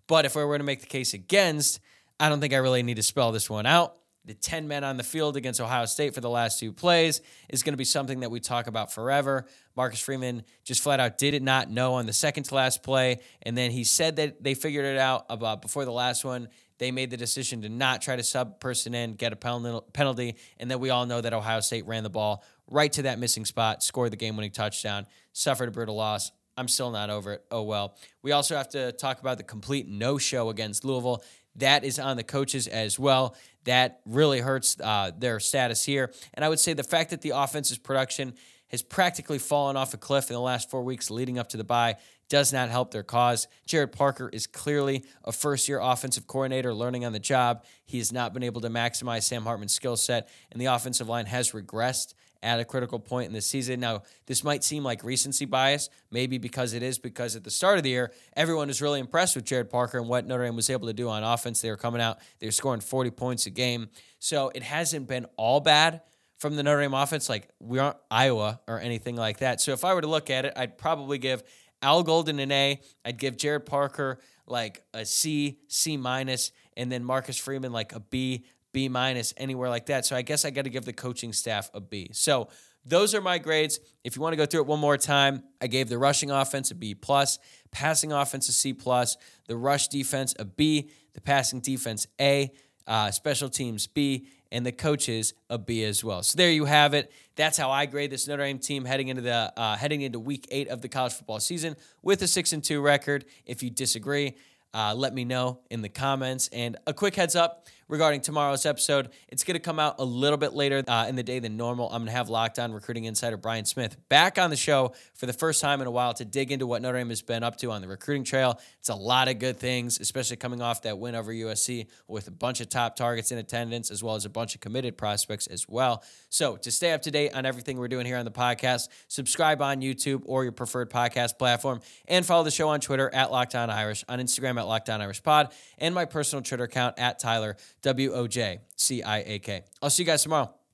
But 0.05 0.25
if 0.25 0.37
I 0.37 0.43
were 0.43 0.59
to 0.59 0.63
make 0.63 0.81
the 0.81 0.85
case 0.85 1.15
against, 1.15 1.79
I 2.19 2.29
don't 2.29 2.41
think 2.41 2.53
I 2.53 2.57
really 2.57 2.83
need 2.83 2.97
to 2.97 3.03
spell 3.03 3.31
this 3.31 3.49
one 3.49 3.65
out 3.65 3.97
the 4.25 4.33
10 4.33 4.67
men 4.67 4.83
on 4.83 4.97
the 4.97 5.03
field 5.03 5.37
against 5.37 5.61
Ohio 5.61 5.85
State 5.85 6.15
for 6.15 6.21
the 6.21 6.29
last 6.29 6.59
two 6.59 6.73
plays 6.73 7.21
is 7.49 7.63
going 7.63 7.73
to 7.73 7.77
be 7.77 7.85
something 7.85 8.21
that 8.21 8.31
we 8.31 8.39
talk 8.39 8.67
about 8.67 8.91
forever. 8.91 9.45
Marcus 9.75 9.99
Freeman 9.99 10.43
just 10.63 10.81
flat 10.81 10.99
out 10.99 11.17
did 11.17 11.33
it 11.33 11.43
not 11.43 11.69
know 11.69 11.93
on 11.93 12.05
the 12.05 12.13
second 12.13 12.43
to 12.43 12.55
last 12.55 12.83
play. 12.83 13.19
And 13.43 13.57
then 13.57 13.71
he 13.71 13.83
said 13.83 14.15
that 14.15 14.43
they 14.43 14.53
figured 14.53 14.85
it 14.85 14.97
out 14.97 15.25
about 15.29 15.61
before 15.61 15.85
the 15.85 15.91
last 15.91 16.25
one. 16.25 16.49
They 16.77 16.91
made 16.91 17.09
the 17.09 17.17
decision 17.17 17.61
to 17.61 17.69
not 17.69 18.01
try 18.01 18.15
to 18.15 18.23
sub 18.23 18.59
person 18.59 18.93
in, 18.93 19.13
get 19.13 19.31
a 19.31 19.35
penalty. 19.35 20.35
And 20.59 20.69
then 20.69 20.79
we 20.79 20.89
all 20.89 21.05
know 21.05 21.21
that 21.21 21.33
Ohio 21.33 21.61
State 21.61 21.85
ran 21.85 22.03
the 22.03 22.09
ball 22.09 22.43
right 22.67 22.91
to 22.93 23.03
that 23.03 23.19
missing 23.19 23.45
spot, 23.45 23.83
scored 23.83 24.11
the 24.11 24.17
game 24.17 24.35
winning 24.35 24.51
touchdown, 24.51 25.05
suffered 25.31 25.69
a 25.69 25.71
brutal 25.71 25.95
loss. 25.95 26.31
I'm 26.57 26.67
still 26.67 26.91
not 26.91 27.09
over 27.09 27.33
it. 27.33 27.45
Oh 27.51 27.63
well. 27.63 27.97
We 28.21 28.31
also 28.31 28.55
have 28.55 28.69
to 28.69 28.91
talk 28.93 29.19
about 29.19 29.37
the 29.37 29.43
complete 29.43 29.87
no 29.87 30.17
show 30.17 30.49
against 30.49 30.83
Louisville 30.85 31.23
that 31.57 31.83
is 31.83 31.99
on 31.99 32.17
the 32.17 32.23
coaches 32.23 32.67
as 32.67 32.99
well. 32.99 33.35
That 33.63 34.01
really 34.05 34.39
hurts 34.39 34.77
uh, 34.79 35.11
their 35.17 35.39
status 35.39 35.83
here. 35.83 36.13
And 36.33 36.45
I 36.45 36.49
would 36.49 36.59
say 36.59 36.73
the 36.73 36.83
fact 36.83 37.09
that 37.09 37.21
the 37.21 37.31
offense's 37.31 37.77
production 37.77 38.33
has 38.69 38.81
practically 38.81 39.39
fallen 39.39 39.77
off 39.77 39.93
a 39.93 39.97
cliff 39.97 40.29
in 40.29 40.33
the 40.33 40.41
last 40.41 40.69
four 40.69 40.83
weeks 40.83 41.09
leading 41.09 41.39
up 41.39 41.49
to 41.49 41.57
the 41.57 41.63
bye 41.63 41.95
does 42.29 42.51
not 42.51 42.69
help 42.69 42.91
their 42.91 43.03
cause. 43.03 43.47
Gerad 43.67 43.91
Parker 43.91 44.29
is 44.29 44.47
clearly 44.47 45.05
a 45.23 45.31
first 45.31 45.67
year 45.67 45.79
offensive 45.79 46.27
coordinator 46.27 46.73
learning 46.73 47.05
on 47.05 47.13
the 47.13 47.19
job. 47.19 47.63
He 47.85 47.99
has 47.99 48.11
not 48.11 48.33
been 48.33 48.43
able 48.43 48.61
to 48.61 48.69
maximize 48.69 49.23
Sam 49.23 49.43
Hartman's 49.43 49.73
skill 49.73 49.95
set, 49.95 50.29
and 50.51 50.59
the 50.59 50.65
offensive 50.65 51.07
line 51.07 51.27
has 51.27 51.51
regressed 51.51 52.13
at 52.45 52.59
a 52.59 52.63
critical 52.63 52.99
point 52.99 53.27
in 53.27 53.33
the 53.33 53.41
season. 53.41 53.79
Now, 53.79 54.03
this 54.27 54.43
might 54.43 54.63
seem 54.63 54.83
like 54.83 55.03
recency 55.03 55.45
bias, 55.45 55.89
maybe 56.11 56.37
because 56.37 56.73
it 56.73 56.83
is, 56.83 56.99
because 56.99 57.35
at 57.35 57.43
the 57.43 57.49
start 57.49 57.77
of 57.77 57.83
the 57.83 57.89
year, 57.89 58.13
everyone 58.37 58.67
was 58.67 58.83
really 58.83 58.99
impressed 58.99 59.35
with 59.35 59.45
Gerad 59.45 59.69
Parker 59.71 59.97
and 59.97 60.07
what 60.07 60.27
Notre 60.27 60.45
Dame 60.45 60.55
was 60.55 60.69
able 60.69 60.87
to 60.87 60.93
do 60.93 61.09
on 61.09 61.23
offense. 61.23 61.59
They 61.59 61.71
were 61.71 61.75
coming 61.75 62.01
out, 62.01 62.19
they 62.39 62.45
were 62.45 62.51
scoring 62.51 62.81
40 62.81 63.09
points 63.09 63.47
a 63.47 63.49
game. 63.49 63.89
So 64.19 64.51
it 64.53 64.61
hasn't 64.61 65.07
been 65.07 65.25
all 65.37 65.59
bad 65.59 66.01
from 66.37 66.55
the 66.55 66.61
Notre 66.61 66.81
Dame 66.81 66.93
offense. 66.93 67.29
Like, 67.29 67.49
we 67.59 67.79
aren't 67.79 67.97
Iowa 68.11 68.61
or 68.67 68.79
anything 68.79 69.15
like 69.15 69.39
that. 69.39 69.59
So 69.59 69.71
if 69.73 69.83
I 69.83 69.95
were 69.95 70.01
to 70.01 70.07
look 70.07 70.29
at 70.29 70.45
it, 70.45 70.53
I'd 70.55 70.77
probably 70.77 71.17
give 71.17 71.43
Al 71.81 72.03
Golden 72.03 72.37
an 72.39 72.51
A. 72.51 72.79
I'd 73.03 73.17
give 73.17 73.37
Gerad 73.37 73.65
Parker 73.65 74.19
like 74.45 74.83
a 74.93 75.03
C, 75.03 75.57
C 75.67 75.97
minus, 75.97 76.51
and 76.77 76.91
then 76.91 77.03
Marcus 77.03 77.37
Freeman 77.37 77.71
like 77.71 77.93
a 77.93 77.99
B, 77.99 78.45
B 78.75 78.89
minus, 78.89 79.33
anywhere 79.37 79.69
like 79.69 79.85
that. 79.85 80.05
So 80.05 80.17
I 80.17 80.21
guess 80.21 80.43
I 80.43 80.49
got 80.49 80.65
to 80.65 80.69
give 80.69 80.83
the 80.83 80.91
coaching 80.91 81.31
staff 81.31 81.71
a 81.73 81.79
B. 81.79 82.09
So 82.11 82.49
those 82.85 83.15
are 83.15 83.21
my 83.21 83.37
grades. 83.37 83.79
If 84.03 84.17
you 84.17 84.21
want 84.21 84.33
to 84.33 84.37
go 84.37 84.45
through 84.45 84.63
it 84.63 84.67
one 84.67 84.81
more 84.81 84.97
time, 84.97 85.43
I 85.61 85.67
gave 85.67 85.87
the 85.87 85.97
rushing 85.97 86.29
offense 86.29 86.71
a 86.71 86.75
B 86.75 86.93
plus, 86.93 87.39
passing 87.71 88.11
offense 88.11 88.49
a 88.49 88.51
C 88.51 88.73
plus, 88.73 89.15
the 89.47 89.55
rush 89.55 89.87
defense 89.87 90.35
a 90.37 90.43
B, 90.43 90.89
the 91.13 91.21
passing 91.21 91.61
defense 91.61 92.05
A, 92.19 92.51
uh, 92.85 93.11
special 93.11 93.47
teams 93.47 93.87
B, 93.87 94.27
and 94.51 94.65
the 94.65 94.73
coaches 94.73 95.33
a 95.49 95.57
B 95.57 95.85
as 95.85 96.03
well. 96.03 96.21
So 96.21 96.35
there 96.35 96.51
you 96.51 96.65
have 96.65 96.93
it. 96.93 97.13
That's 97.37 97.57
how 97.57 97.71
I 97.71 97.85
grade 97.85 98.11
this 98.11 98.27
Notre 98.27 98.43
Dame 98.43 98.59
team 98.59 98.83
heading 98.83 99.07
into 99.07 99.21
the 99.21 99.53
uh, 99.55 99.77
heading 99.77 100.01
into 100.01 100.19
Week 100.19 100.45
Eight 100.51 100.67
of 100.67 100.81
the 100.81 100.89
college 100.89 101.13
football 101.13 101.39
season 101.39 101.77
with 102.01 102.21
a 102.23 102.27
six 102.27 102.51
and 102.51 102.61
two 102.61 102.81
record. 102.81 103.23
If 103.45 103.63
you 103.63 103.69
disagree, 103.69 104.35
uh, 104.73 104.93
let 104.93 105.13
me 105.13 105.23
know 105.23 105.61
in 105.69 105.81
the 105.81 105.87
comments. 105.87 106.49
And 106.51 106.75
a 106.85 106.93
quick 106.93 107.15
heads 107.15 107.37
up 107.37 107.69
regarding 107.87 108.21
tomorrow's 108.21 108.65
episode. 108.65 109.09
It's 109.27 109.43
going 109.43 109.55
to 109.55 109.59
come 109.59 109.79
out 109.79 109.95
a 109.99 110.05
little 110.05 110.37
bit 110.37 110.53
later 110.53 110.83
uh, 110.87 111.05
in 111.07 111.15
the 111.15 111.23
day 111.23 111.39
than 111.39 111.57
normal. 111.57 111.87
I'm 111.87 111.99
going 111.99 112.07
to 112.07 112.11
have 112.13 112.29
Locked 112.29 112.59
On 112.59 112.71
recruiting 112.73 113.05
insider 113.05 113.37
Brian 113.37 113.65
Smith 113.65 113.97
back 114.09 114.37
on 114.37 114.49
the 114.49 114.55
show 114.55 114.93
for 115.13 115.25
the 115.25 115.33
first 115.33 115.61
time 115.61 115.81
in 115.81 115.87
a 115.87 115.91
while 115.91 116.13
to 116.15 116.25
dig 116.25 116.51
into 116.51 116.65
what 116.65 116.81
Notre 116.81 116.97
Dame 116.97 117.09
has 117.09 117.21
been 117.21 117.43
up 117.43 117.57
to 117.57 117.71
on 117.71 117.81
the 117.81 117.87
recruiting 117.87 118.23
trail. 118.23 118.59
It's 118.79 118.89
a 118.89 118.95
lot 118.95 119.27
of 119.27 119.39
good 119.39 119.57
things, 119.57 119.99
especially 119.99 120.37
coming 120.37 120.61
off 120.61 120.81
that 120.83 120.97
win 120.97 121.15
over 121.15 121.31
USC 121.31 121.87
with 122.07 122.27
a 122.27 122.31
bunch 122.31 122.61
of 122.61 122.69
top 122.69 122.95
targets 122.95 123.31
in 123.31 123.37
attendance, 123.37 123.91
as 123.91 124.03
well 124.03 124.15
as 124.15 124.25
a 124.25 124.29
bunch 124.29 124.55
of 124.55 124.61
committed 124.61 124.97
prospects 124.97 125.47
as 125.47 125.67
well. 125.67 126.03
So 126.29 126.57
to 126.57 126.71
stay 126.71 126.91
up 126.91 127.03
to 127.03 127.11
date 127.11 127.35
on 127.35 127.45
everything 127.45 127.77
we're 127.77 127.87
doing 127.87 128.05
here 128.05 128.17
on 128.17 128.25
the 128.25 128.31
podcast, 128.31 128.89
subscribe 129.07 129.61
on 129.61 129.81
YouTube 129.81 130.23
or 130.25 130.43
your 130.43 130.51
preferred 130.51 130.89
podcast 130.89 131.37
platform, 131.37 131.81
and 132.07 132.25
follow 132.25 132.43
the 132.43 132.51
show 132.51 132.69
on 132.69 132.79
Twitter 132.79 133.13
at 133.13 133.31
Locked 133.31 133.55
On 133.55 133.69
Irish, 133.69 134.03
on 134.09 134.19
Instagram 134.19 134.59
at 134.59 134.67
Locked 134.67 134.89
On 134.89 135.01
Irish 135.01 135.21
Pod, 135.21 135.53
and 135.77 135.93
my 135.93 136.05
personal 136.05 136.41
Twitter 136.41 136.63
account 136.63 136.97
at 136.97 137.19
Tyler 137.19 137.57
W 137.85 138.13
O 138.13 138.25
J 138.25 138.61
C 138.75 139.03
I 139.03 139.19
A 139.19 139.39
K. 139.39 139.63
I'll 139.79 139.91
see 139.91 140.01
you 140.01 140.07
guys 140.07 140.23
tomorrow. 140.23 140.55